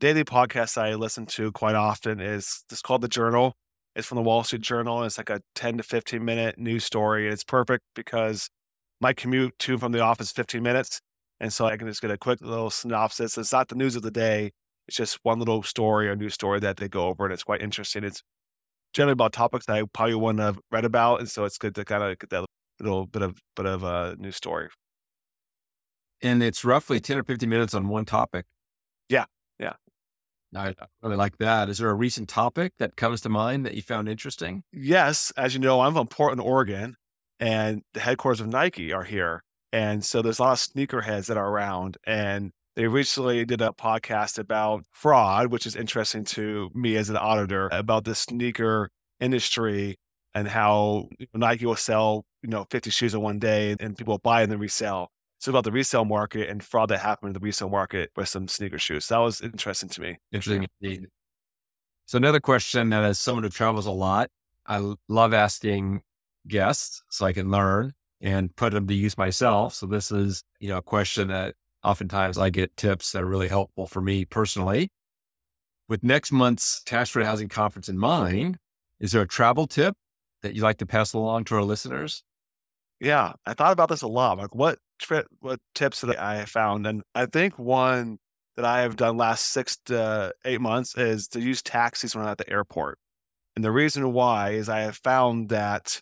daily 0.00 0.24
podcast 0.24 0.76
I 0.76 0.94
listen 0.94 1.26
to 1.26 1.52
quite 1.52 1.76
often 1.76 2.20
is 2.20 2.64
this 2.68 2.82
called 2.82 3.02
The 3.02 3.08
Journal. 3.08 3.54
It's 3.94 4.06
from 4.06 4.16
the 4.16 4.22
Wall 4.22 4.42
Street 4.42 4.62
Journal. 4.62 4.98
And 4.98 5.06
it's 5.06 5.18
like 5.18 5.30
a 5.30 5.42
10 5.54 5.76
to 5.78 5.82
15 5.82 6.24
minute 6.24 6.58
news 6.58 6.84
story. 6.84 7.26
And 7.26 7.32
it's 7.32 7.44
perfect 7.44 7.84
because 7.94 8.48
my 9.00 9.12
commute 9.12 9.58
to 9.60 9.72
and 9.72 9.80
from 9.80 9.92
the 9.92 10.00
office 10.00 10.32
15 10.32 10.62
minutes. 10.62 11.00
And 11.40 11.52
so 11.52 11.66
I 11.66 11.76
can 11.76 11.88
just 11.88 12.00
get 12.00 12.10
a 12.10 12.18
quick 12.18 12.40
little 12.40 12.70
synopsis. 12.70 13.36
It's 13.36 13.52
not 13.52 13.68
the 13.68 13.74
news 13.74 13.96
of 13.96 14.02
the 14.02 14.10
day. 14.10 14.52
It's 14.88 14.96
just 14.96 15.18
one 15.22 15.38
little 15.38 15.62
story 15.62 16.08
or 16.08 16.16
news 16.16 16.34
story 16.34 16.60
that 16.60 16.78
they 16.78 16.88
go 16.88 17.06
over. 17.06 17.24
And 17.24 17.32
it's 17.32 17.44
quite 17.44 17.60
interesting. 17.62 18.04
It's 18.04 18.22
generally 18.92 19.12
about 19.12 19.32
topics 19.32 19.66
that 19.66 19.76
I 19.76 19.82
probably 19.92 20.14
wouldn't 20.14 20.40
have 20.40 20.58
read 20.70 20.84
about. 20.84 21.20
And 21.20 21.30
so 21.30 21.44
it's 21.44 21.58
good 21.58 21.74
to 21.74 21.84
kind 21.84 22.02
of 22.02 22.18
get 22.18 22.30
that 22.30 22.44
little 22.80 23.06
bit 23.06 23.22
of 23.22 23.38
bit 23.56 23.66
of 23.66 23.82
a 23.82 24.16
new 24.18 24.32
story. 24.32 24.68
And 26.22 26.42
it's 26.42 26.64
roughly 26.64 27.00
10 27.00 27.18
or 27.18 27.24
15 27.24 27.48
minutes 27.48 27.74
on 27.74 27.88
one 27.88 28.04
topic. 28.04 28.46
Yeah. 29.08 29.24
Yeah. 29.58 29.74
I 30.54 30.74
really 31.02 31.16
like 31.16 31.38
that. 31.38 31.68
Is 31.68 31.78
there 31.78 31.90
a 31.90 31.94
recent 31.94 32.28
topic 32.28 32.74
that 32.78 32.96
comes 32.96 33.20
to 33.22 33.28
mind 33.28 33.66
that 33.66 33.74
you 33.74 33.82
found 33.82 34.08
interesting? 34.08 34.62
Yes. 34.72 35.32
As 35.36 35.54
you 35.54 35.60
know, 35.60 35.80
I'm 35.80 35.94
from 35.94 36.06
Portland, 36.06 36.40
Oregon, 36.40 36.96
and 37.40 37.82
the 37.94 38.00
headquarters 38.00 38.40
of 38.40 38.48
Nike 38.48 38.92
are 38.92 39.04
here. 39.04 39.42
And 39.72 40.04
so 40.04 40.20
there's 40.20 40.38
a 40.38 40.42
lot 40.42 40.52
of 40.52 40.58
sneakerheads 40.58 41.26
that 41.26 41.36
are 41.36 41.48
around. 41.48 41.96
And 42.06 42.52
they 42.74 42.86
recently 42.86 43.44
did 43.44 43.60
a 43.60 43.70
podcast 43.70 44.38
about 44.38 44.84
fraud, 44.92 45.52
which 45.52 45.66
is 45.66 45.76
interesting 45.76 46.24
to 46.24 46.70
me 46.74 46.96
as 46.96 47.10
an 47.10 47.16
auditor 47.16 47.68
about 47.72 48.04
the 48.04 48.14
sneaker 48.14 48.88
industry 49.20 49.96
and 50.34 50.48
how 50.48 51.08
Nike 51.34 51.66
will 51.66 51.76
sell, 51.76 52.24
you 52.42 52.48
know, 52.48 52.66
50 52.70 52.90
shoes 52.90 53.14
in 53.14 53.20
one 53.20 53.38
day 53.38 53.76
and 53.78 53.96
people 53.96 54.18
buy 54.18 54.42
and 54.42 54.50
then 54.50 54.58
resell. 54.58 55.10
So 55.38 55.50
about 55.50 55.64
the 55.64 55.72
resale 55.72 56.04
market 56.04 56.48
and 56.48 56.62
fraud 56.62 56.88
that 56.90 57.00
happened 57.00 57.30
in 57.30 57.32
the 57.34 57.40
resale 57.40 57.68
market 57.68 58.10
with 58.16 58.28
some 58.28 58.48
sneaker 58.48 58.78
shoes. 58.78 59.08
That 59.08 59.18
was 59.18 59.40
interesting 59.40 59.88
to 59.90 60.00
me. 60.00 60.18
Interesting 60.32 60.66
indeed. 60.80 61.06
So 62.06 62.16
another 62.16 62.40
question 62.40 62.90
that 62.90 63.04
as 63.04 63.18
someone 63.18 63.44
who 63.44 63.50
travels 63.50 63.86
a 63.86 63.90
lot, 63.90 64.30
I 64.66 64.94
love 65.08 65.34
asking 65.34 66.02
guests 66.46 67.02
so 67.10 67.26
I 67.26 67.32
can 67.32 67.50
learn 67.50 67.92
and 68.20 68.54
put 68.54 68.72
them 68.72 68.86
to 68.86 68.94
use 68.94 69.18
myself. 69.18 69.74
So 69.74 69.86
this 69.86 70.12
is, 70.12 70.44
you 70.60 70.68
know, 70.68 70.78
a 70.78 70.82
question 70.82 71.28
that 71.28 71.54
oftentimes 71.84 72.38
I 72.38 72.50
get 72.50 72.76
tips 72.76 73.12
that 73.12 73.22
are 73.22 73.26
really 73.26 73.48
helpful 73.48 73.86
for 73.86 74.00
me 74.00 74.24
personally. 74.24 74.90
With 75.88 76.02
next 76.02 76.32
month's 76.32 76.80
Credit 76.86 77.24
Housing 77.24 77.48
Conference 77.48 77.88
in 77.88 77.98
mind, 77.98 78.58
is 79.00 79.12
there 79.12 79.22
a 79.22 79.28
travel 79.28 79.66
tip 79.66 79.96
that 80.42 80.54
you'd 80.54 80.62
like 80.62 80.78
to 80.78 80.86
pass 80.86 81.12
along 81.12 81.44
to 81.44 81.56
our 81.56 81.62
listeners? 81.62 82.22
Yeah, 83.00 83.32
I 83.44 83.54
thought 83.54 83.72
about 83.72 83.88
this 83.88 84.02
a 84.02 84.08
lot. 84.08 84.38
Like, 84.38 84.54
what 84.54 84.78
what 85.40 85.58
tips 85.74 86.02
that 86.02 86.18
I 86.18 86.36
have 86.36 86.48
found, 86.48 86.86
and 86.86 87.02
I 87.14 87.26
think 87.26 87.58
one 87.58 88.18
that 88.54 88.64
I 88.64 88.82
have 88.82 88.96
done 88.96 89.16
last 89.16 89.46
six 89.46 89.76
to 89.86 90.32
eight 90.44 90.60
months 90.60 90.96
is 90.96 91.26
to 91.28 91.40
use 91.40 91.62
taxis 91.62 92.14
when 92.14 92.24
I'm 92.24 92.30
at 92.30 92.38
the 92.38 92.50
airport. 92.50 92.98
And 93.56 93.64
the 93.64 93.72
reason 93.72 94.12
why 94.12 94.50
is 94.50 94.68
I 94.68 94.80
have 94.80 94.96
found 94.96 95.48
that 95.48 96.00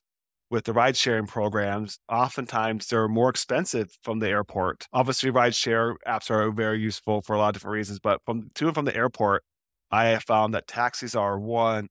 with 0.50 0.64
the 0.64 0.72
ride 0.72 0.96
sharing 0.96 1.26
programs, 1.26 1.98
oftentimes 2.08 2.88
they're 2.88 3.08
more 3.08 3.30
expensive 3.30 3.96
from 4.02 4.18
the 4.18 4.28
airport. 4.28 4.86
Obviously, 4.92 5.30
ride 5.30 5.54
share 5.54 5.96
apps 6.06 6.30
are 6.30 6.50
very 6.50 6.80
useful 6.80 7.22
for 7.22 7.34
a 7.34 7.38
lot 7.38 7.48
of 7.48 7.54
different 7.54 7.74
reasons, 7.74 8.00
but 8.00 8.20
from 8.26 8.50
to 8.54 8.66
and 8.66 8.74
from 8.74 8.84
the 8.84 8.96
airport, 8.96 9.44
I 9.90 10.06
have 10.06 10.24
found 10.24 10.52
that 10.54 10.66
taxis 10.66 11.14
are 11.14 11.38
one 11.38 11.88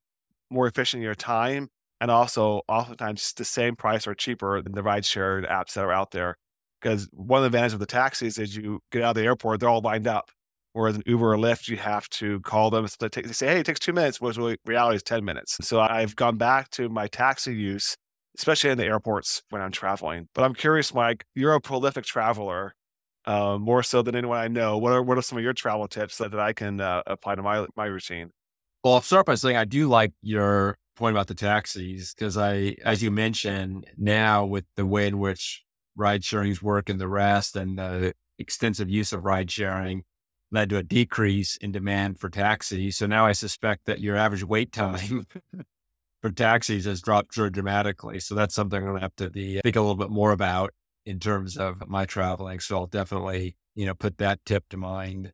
more 0.49 0.67
efficient 0.67 0.99
in 0.99 1.05
your 1.05 1.15
time 1.15 1.69
and 2.01 2.11
also 2.11 2.61
oftentimes 2.67 3.33
the 3.33 3.45
same 3.45 3.75
price 3.75 4.07
or 4.07 4.13
cheaper 4.13 4.61
than 4.61 4.73
the 4.73 4.83
ride 4.83 5.05
share 5.05 5.41
apps 5.43 5.73
that 5.73 5.85
are 5.85 5.91
out 5.91 6.11
there. 6.11 6.35
Because 6.81 7.09
one 7.11 7.39
of 7.39 7.43
the 7.43 7.57
advantages 7.57 7.73
of 7.73 7.79
the 7.79 7.85
taxis 7.85 8.37
is 8.37 8.55
you 8.55 8.79
get 8.91 9.03
out 9.03 9.09
of 9.09 9.15
the 9.15 9.23
airport, 9.23 9.59
they're 9.59 9.69
all 9.69 9.81
lined 9.81 10.07
up. 10.07 10.31
Whereas 10.71 10.95
an 10.95 11.03
Uber 11.05 11.33
or 11.33 11.37
Lyft, 11.37 11.67
you 11.67 11.77
have 11.77 12.07
to 12.09 12.39
call 12.41 12.69
them. 12.69 12.87
So 12.87 13.07
they, 13.07 13.23
say, 13.23 13.47
hey, 13.47 13.59
it 13.59 13.65
takes 13.65 13.79
two 13.79 13.91
minutes, 13.91 14.21
which 14.21 14.37
really 14.37 14.57
reality 14.65 14.97
is 14.97 15.03
10 15.03 15.25
minutes. 15.25 15.57
So 15.61 15.81
I've 15.81 16.15
gone 16.15 16.37
back 16.37 16.69
to 16.71 16.87
my 16.87 17.07
taxi 17.07 17.53
use 17.53 17.97
especially 18.39 18.69
in 18.69 18.77
the 18.77 18.85
airports 18.85 19.43
when 19.49 19.61
I'm 19.61 19.71
traveling. 19.71 20.29
But 20.33 20.45
I'm 20.45 20.53
curious, 20.53 20.93
Mike, 20.93 21.25
you're 21.35 21.53
a 21.53 21.59
prolific 21.59 22.05
traveler, 22.05 22.73
uh, 23.25 23.57
more 23.59 23.83
so 23.83 24.01
than 24.01 24.15
anyone 24.15 24.37
I 24.37 24.47
know. 24.47 24.77
What 24.77 24.93
are 24.93 25.03
what 25.03 25.17
are 25.17 25.21
some 25.21 25.37
of 25.37 25.43
your 25.43 25.53
travel 25.53 25.87
tips 25.89 26.17
that, 26.19 26.31
that 26.31 26.39
I 26.39 26.53
can 26.53 26.79
uh, 26.79 27.03
apply 27.05 27.35
to 27.35 27.43
my 27.43 27.67
my 27.75 27.85
routine? 27.85 28.31
Well, 28.81 28.93
I'll 28.93 29.01
start 29.01 29.25
by 29.25 29.35
saying 29.35 29.57
I 29.57 29.65
do 29.65 29.89
like 29.89 30.13
your 30.21 30.77
point 30.95 31.13
about 31.13 31.27
the 31.27 31.35
taxis 31.35 32.13
because 32.13 32.37
I, 32.37 32.77
as 32.85 33.03
you 33.03 33.11
mentioned, 33.11 33.85
now 33.97 34.45
with 34.45 34.63
the 34.77 34.85
way 34.85 35.07
in 35.07 35.19
which 35.19 35.63
ride 35.97 36.23
sharing's 36.23 36.63
work 36.63 36.87
and 36.87 36.99
the 36.99 37.09
rest 37.09 37.57
and 37.57 37.77
the 37.77 38.13
extensive 38.37 38.89
use 38.89 39.11
of 39.11 39.25
ride 39.25 39.51
sharing 39.51 40.03
led 40.49 40.69
to 40.69 40.77
a 40.77 40.83
decrease 40.83 41.57
in 41.57 41.73
demand 41.73 42.19
for 42.19 42.29
taxis. 42.29 42.95
So 42.95 43.05
now 43.05 43.25
I 43.25 43.33
suspect 43.33 43.85
that 43.85 43.99
your 43.99 44.15
average 44.15 44.45
wait 44.45 44.71
time 44.71 45.27
for 46.21 46.31
taxis 46.31 46.85
has 46.85 47.01
dropped 47.01 47.31
dramatically. 47.31 48.19
So 48.19 48.35
that's 48.35 48.53
something 48.53 48.77
I'm 48.77 48.85
going 48.85 48.95
to 48.97 49.01
have 49.01 49.15
to 49.17 49.29
be, 49.29 49.59
uh, 49.59 49.61
think 49.63 49.75
a 49.75 49.81
little 49.81 49.95
bit 49.95 50.09
more 50.09 50.31
about 50.31 50.73
in 51.05 51.19
terms 51.19 51.57
of 51.57 51.87
my 51.87 52.05
traveling. 52.05 52.59
So 52.59 52.77
I'll 52.77 52.87
definitely, 52.87 53.55
you 53.75 53.85
know, 53.85 53.93
put 53.93 54.17
that 54.17 54.43
tip 54.45 54.65
to 54.69 54.77
mind. 54.77 55.31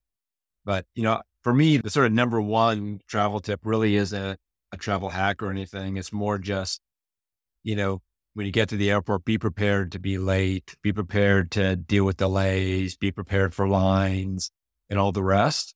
But, 0.64 0.86
you 0.96 1.04
know, 1.04 1.22
for 1.44 1.54
me, 1.54 1.78
the 1.78 1.90
sort 1.90 2.06
of 2.06 2.14
number 2.14 2.42
one 2.42 3.00
travel 3.08 3.40
tip 3.40 3.62
really 3.64 3.96
is 3.96 4.14
a, 4.14 4.38
a 4.72 4.78
travel 4.78 5.10
hack 5.10 5.42
or 5.42 5.50
anything. 5.50 5.98
It's 5.98 6.14
more 6.14 6.38
just, 6.38 6.82
you 7.64 7.76
know, 7.76 8.02
when 8.34 8.46
you 8.46 8.52
get 8.52 8.70
to 8.70 8.78
the 8.78 8.92
airport, 8.92 9.26
be 9.26 9.38
prepared 9.38 9.92
to 9.94 10.00
be 10.00 10.18
late, 10.18 10.76
be 10.84 10.92
prepared 10.92 11.52
to 11.52 11.76
deal 11.76 12.04
with 12.04 12.18
delays, 12.18 12.98
be 12.98 13.12
prepared 13.12 13.54
for 13.54 13.68
lines 13.68 14.52
and 14.90 15.00
all 15.00 15.12
the 15.12 15.24
rest. 15.24 15.74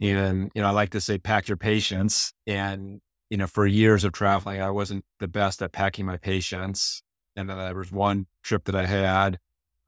And, 0.00 0.50
you 0.54 0.60
know, 0.60 0.68
I 0.68 0.72
like 0.72 0.90
to 0.90 1.00
say, 1.00 1.16
pack 1.16 1.48
your 1.48 1.56
patience. 1.56 2.32
And, 2.46 3.00
you 3.30 3.36
know, 3.36 3.46
for 3.46 3.66
years 3.66 4.04
of 4.04 4.12
traveling, 4.12 4.60
I 4.60 4.70
wasn't 4.70 5.04
the 5.18 5.28
best 5.28 5.62
at 5.62 5.72
packing 5.72 6.06
my 6.06 6.16
patience. 6.16 7.02
And 7.34 7.50
then 7.50 7.58
there 7.58 7.74
was 7.74 7.92
one 7.92 8.26
trip 8.42 8.64
that 8.64 8.74
I 8.74 8.86
had 8.86 9.38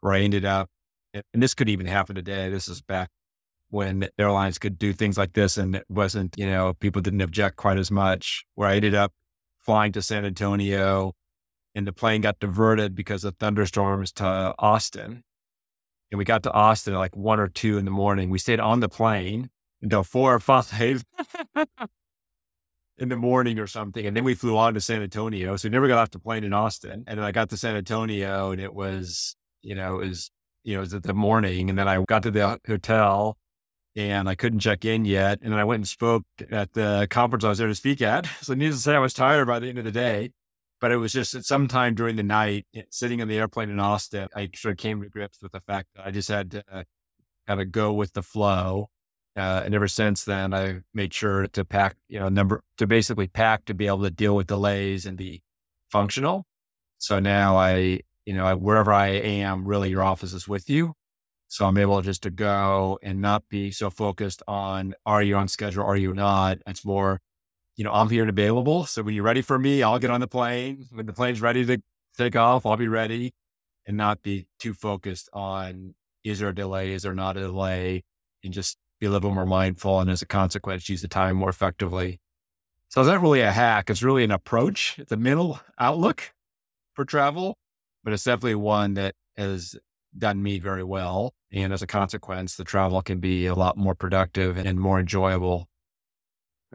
where 0.01 0.13
I 0.13 0.21
ended 0.21 0.45
up, 0.45 0.69
and 1.15 1.43
this 1.43 1.55
could 1.55 1.69
even 1.69 1.87
happen 1.87 2.15
today. 2.15 2.49
This 2.51 2.69
is 2.69 2.83
back 2.83 3.11
when 3.71 4.09
airlines 4.19 4.59
could 4.59 4.79
do 4.79 4.93
things 4.93 5.19
like 5.19 5.35
this 5.35 5.57
and 5.57 5.77
it 5.77 5.85
wasn't, 5.89 6.35
you 6.39 6.47
know, 6.47 6.75
people 6.75 7.03
didn't 7.03 7.21
object 7.21 7.57
quite 7.57 7.79
as 7.79 7.91
much, 7.91 8.45
where 8.55 8.69
I 8.69 8.77
ended 8.77 8.95
up 8.95 9.13
flying 9.59 9.93
to 9.93 10.03
San 10.03 10.25
Antonio 10.25 11.15
and 11.75 11.87
the 11.87 11.93
plane 11.93 12.23
got 12.23 12.39
diverted 12.41 12.95
because 12.95 13.25
of 13.25 13.37
thunderstorms 13.37 14.13
to 14.13 14.55
Austin. 14.59 15.23
And 16.11 16.19
we 16.19 16.25
got 16.25 16.43
to 16.45 16.53
Austin 16.53 16.95
at 16.95 16.99
like 16.99 17.17
one 17.17 17.39
or 17.39 17.49
two 17.49 17.77
in 17.77 17.85
the 17.85 17.91
morning. 17.91 18.31
We 18.31 18.39
stayed 18.39 18.61
on 18.61 18.81
the 18.81 18.89
plane 18.89 19.51
until 19.83 20.03
four 20.03 20.35
or 20.35 20.41
five 20.41 21.05
in 22.99 23.09
the 23.09 23.17
morning 23.17 23.59
or 23.59 23.67
something. 23.67 24.05
And 24.07 24.17
then 24.17 24.25
we 24.25 24.35
flew 24.35 24.57
on 24.57 24.75
to 24.75 24.81
San 24.81 25.03
Antonio. 25.03 25.57
So 25.57 25.69
we 25.69 25.73
never 25.73 25.89
got 25.89 25.99
off 25.99 26.11
the 26.11 26.19
plane 26.19 26.45
in 26.45 26.53
Austin. 26.53 27.05
And 27.07 27.19
then 27.19 27.25
I 27.25 27.33
got 27.33 27.49
to 27.51 27.57
San 27.57 27.77
Antonio 27.77 28.51
and 28.51 28.61
it 28.61 28.75
was, 28.75 29.37
you 29.63 29.75
know, 29.75 30.01
it 30.01 30.09
was, 30.09 30.31
you 30.65 30.75
know, 30.75 30.81
it 30.81 30.93
was 30.93 31.01
the 31.03 31.15
morning. 31.15 31.71
And 31.71 31.79
then 31.79 31.89
I 31.89 32.03
got 32.05 32.23
to 32.25 32.31
the 32.31 32.59
hotel 32.67 33.37
and 33.95 34.29
I 34.29 34.35
couldn't 34.35 34.61
check 34.61 34.85
in 34.85 35.05
yet. 35.05 35.39
And 35.43 35.53
then 35.53 35.61
I 35.61 35.65
went 35.65 35.81
and 35.81 35.89
spoke 35.89 36.25
at 36.51 36.73
the 36.73 37.07
conference 37.11 37.45
I 37.45 37.49
was 37.49 37.59
there 37.59 37.69
to 37.69 37.75
speak 37.75 38.03
at. 38.03 38.27
So 38.43 38.55
needless 38.55 38.79
to 38.79 38.83
say, 38.83 38.95
I 38.95 39.01
was 39.01 39.15
tired 39.15 39.47
by 39.47 39.59
the 39.59 39.69
end 39.69 39.79
of 39.79 39.85
the 39.85 39.93
day. 39.93 40.33
But 40.81 40.93
it 40.93 40.97
was 40.97 41.13
just 41.13 41.35
at 41.35 41.45
some 41.45 41.67
time 41.67 41.97
during 41.97 42.15
the 42.15 42.23
night, 42.23 42.67
eh, 42.75 42.83
sitting 42.89 43.19
in 43.19 43.27
the 43.27 43.37
airplane 43.37 43.69
in 43.69 43.81
Austin, 43.81 44.29
I 44.37 44.49
sort 44.55 44.73
of 44.73 44.79
came 44.79 45.03
to 45.03 45.09
grips 45.09 45.43
with 45.43 45.51
the 45.51 45.61
fact 45.61 45.89
that 45.97 46.07
I 46.07 46.13
just 46.13 46.29
had 46.29 46.53
to 46.53 46.63
uh, 46.71 46.85
kind 47.49 47.61
of 47.61 47.73
go 47.73 47.93
with 47.93 48.13
the 48.13 48.23
flow. 48.23 48.89
Uh, 49.39 49.63
and 49.65 49.73
ever 49.73 49.87
since 49.87 50.25
then, 50.25 50.53
I 50.53 50.81
made 50.93 51.15
sure 51.15 51.47
to 51.47 51.65
pack, 51.65 51.97
you 52.09 52.19
know, 52.19 52.29
number 52.29 52.63
to 52.79 52.87
basically 52.87 53.29
pack 53.29 53.67
to 53.67 53.75
be 53.75 53.87
able 53.87 54.03
to 54.03 54.11
deal 54.11 54.35
with 54.35 54.49
delays 54.49 55.07
and 55.07 55.17
be 55.17 55.43
functional. 55.91 56.45
So 56.99 57.21
now 57.21 57.57
I, 57.57 58.01
you 58.27 58.35
know, 58.35 58.45
I, 58.45 58.55
wherever 58.55 58.93
I 58.93 59.09
am, 59.09 59.65
really 59.65 59.91
your 59.91 60.03
office 60.03 60.33
is 60.33 60.49
with 60.49 60.69
you. 60.69 60.95
So 61.47 61.67
I'm 61.67 61.79
able 61.79 62.03
just 62.03 62.25
to 62.25 62.31
go 62.31 62.99
and 63.03 63.21
not 63.21 63.49
be 63.49 63.71
so 63.71 63.91
focused 63.91 64.43
on 64.49 64.95
are 65.07 65.23
you 65.23 65.37
on 65.37 65.47
schedule, 65.47 65.85
are 65.85 65.97
you 65.97 66.13
not? 66.13 66.59
It's 66.67 66.85
more, 66.85 67.21
you 67.77 67.85
know, 67.85 67.93
I'm 67.93 68.11
here 68.11 68.25
and 68.25 68.31
available. 68.31 68.87
So 68.87 69.03
when 69.03 69.15
you're 69.15 69.25
ready 69.25 69.41
for 69.41 69.59
me, 69.59 69.85
I'll 69.85 70.01
get 70.01 70.11
on 70.11 70.21
the 70.21 70.27
plane. 70.27 70.87
When 70.91 71.07
the 71.07 71.13
plane's 71.13 71.41
ready 71.41 71.65
to 71.65 71.81
take 72.17 72.35
off, 72.35 72.67
I'll 72.67 72.77
be 72.77 72.89
ready 72.89 73.33
and 73.87 73.97
not 73.97 74.23
be 74.23 74.47
too 74.59 74.75
focused 74.75 75.31
on 75.33 75.95
is 76.25 76.41
there 76.41 76.49
a 76.49 76.55
delay, 76.55 76.93
is 76.93 77.05
there 77.05 77.15
not 77.15 77.37
a 77.37 77.41
delay, 77.41 78.03
and 78.43 78.53
just 78.53 78.77
be 79.01 79.07
a 79.07 79.11
little 79.11 79.31
more 79.33 79.47
mindful. 79.47 80.01
And 80.01 80.11
as 80.11 80.23
a 80.23 80.27
consequence, 80.27 80.89
use 80.89 81.03
the 81.03 81.09
time 81.09 81.37
more 81.37 81.51
effectively. 81.51 82.21
So 82.89 83.01
it's 83.01 83.09
not 83.09 83.21
really 83.21 83.41
a 83.41 83.53
hack. 83.53 83.91
It's 83.91 84.03
really 84.03 84.25
an 84.25 84.31
approach. 84.31 84.97
It's 84.99 85.13
a 85.13 85.17
mental 85.17 85.61
outlook 85.79 86.33
for 86.95 87.05
travel, 87.05 87.57
but 88.05 88.13
it's 88.13 88.25
definitely 88.25 88.55
one 88.57 88.95
that 88.95 89.15
has 89.37 89.77
done 90.17 90.43
me 90.43 90.59
very 90.59 90.83
well. 90.85 91.35
And 91.53 91.73
as 91.73 91.83
a 91.83 91.87
consequence, 91.87 92.57
the 92.57 92.65
travel 92.65 93.03
can 93.03 93.21
be 93.21 93.47
a 93.47 93.55
lot 93.55 93.77
more 93.77 93.95
productive 93.95 94.57
and 94.59 94.79
more 94.81 94.99
enjoyable 95.01 95.69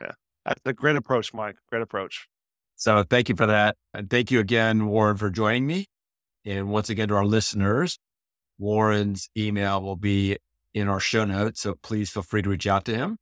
Yeah. 0.01 0.11
that's 0.45 0.61
a 0.65 0.73
great 0.73 0.95
approach, 0.95 1.33
Mike. 1.33 1.55
Great 1.69 1.81
approach. 1.81 2.27
So 2.75 3.03
thank 3.03 3.29
you 3.29 3.35
for 3.35 3.45
that. 3.45 3.75
And 3.93 4.09
thank 4.09 4.31
you 4.31 4.39
again, 4.39 4.87
Warren, 4.87 5.17
for 5.17 5.29
joining 5.29 5.67
me. 5.67 5.85
And 6.45 6.69
once 6.69 6.89
again, 6.89 7.07
to 7.09 7.15
our 7.15 7.25
listeners, 7.25 7.97
Warren's 8.57 9.29
email 9.37 9.81
will 9.81 9.95
be 9.95 10.37
in 10.73 10.87
our 10.87 10.99
show 10.99 11.25
notes. 11.25 11.61
So 11.61 11.75
please 11.81 12.09
feel 12.09 12.23
free 12.23 12.41
to 12.41 12.49
reach 12.49 12.67
out 12.67 12.85
to 12.85 12.95
him. 12.95 13.17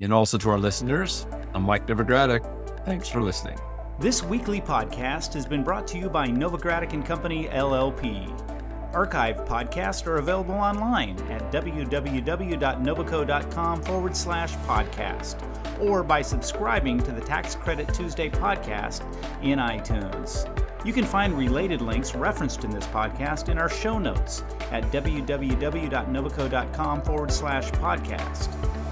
And 0.00 0.12
also 0.12 0.38
to 0.38 0.50
our 0.50 0.58
listeners, 0.58 1.26
I'm 1.54 1.62
Mike 1.62 1.86
Novogradac. 1.86 2.84
Thanks 2.84 3.08
for 3.08 3.22
listening. 3.22 3.58
This 4.00 4.22
weekly 4.22 4.60
podcast 4.60 5.32
has 5.34 5.46
been 5.46 5.62
brought 5.62 5.86
to 5.88 5.98
you 5.98 6.08
by 6.08 6.26
Novogradac 6.26 6.92
and 6.92 7.04
Company 7.04 7.46
LLP. 7.46 8.61
Archived 8.92 9.46
podcasts 9.46 10.06
are 10.06 10.18
available 10.18 10.54
online 10.54 11.18
at 11.30 11.50
www.novoco.com 11.50 13.82
forward 13.82 14.16
slash 14.16 14.54
podcast 14.66 15.36
or 15.80 16.02
by 16.02 16.20
subscribing 16.22 17.02
to 17.02 17.12
the 17.12 17.20
Tax 17.20 17.54
Credit 17.54 17.92
Tuesday 17.94 18.28
podcast 18.28 19.02
in 19.42 19.58
iTunes. 19.58 20.48
You 20.84 20.92
can 20.92 21.04
find 21.04 21.32
related 21.34 21.80
links 21.80 22.14
referenced 22.14 22.64
in 22.64 22.70
this 22.70 22.86
podcast 22.88 23.48
in 23.48 23.58
our 23.58 23.68
show 23.68 23.98
notes 23.98 24.42
at 24.70 24.84
www.novoco.com 24.90 27.02
forward 27.02 27.32
slash 27.32 27.70
podcast. 27.72 28.91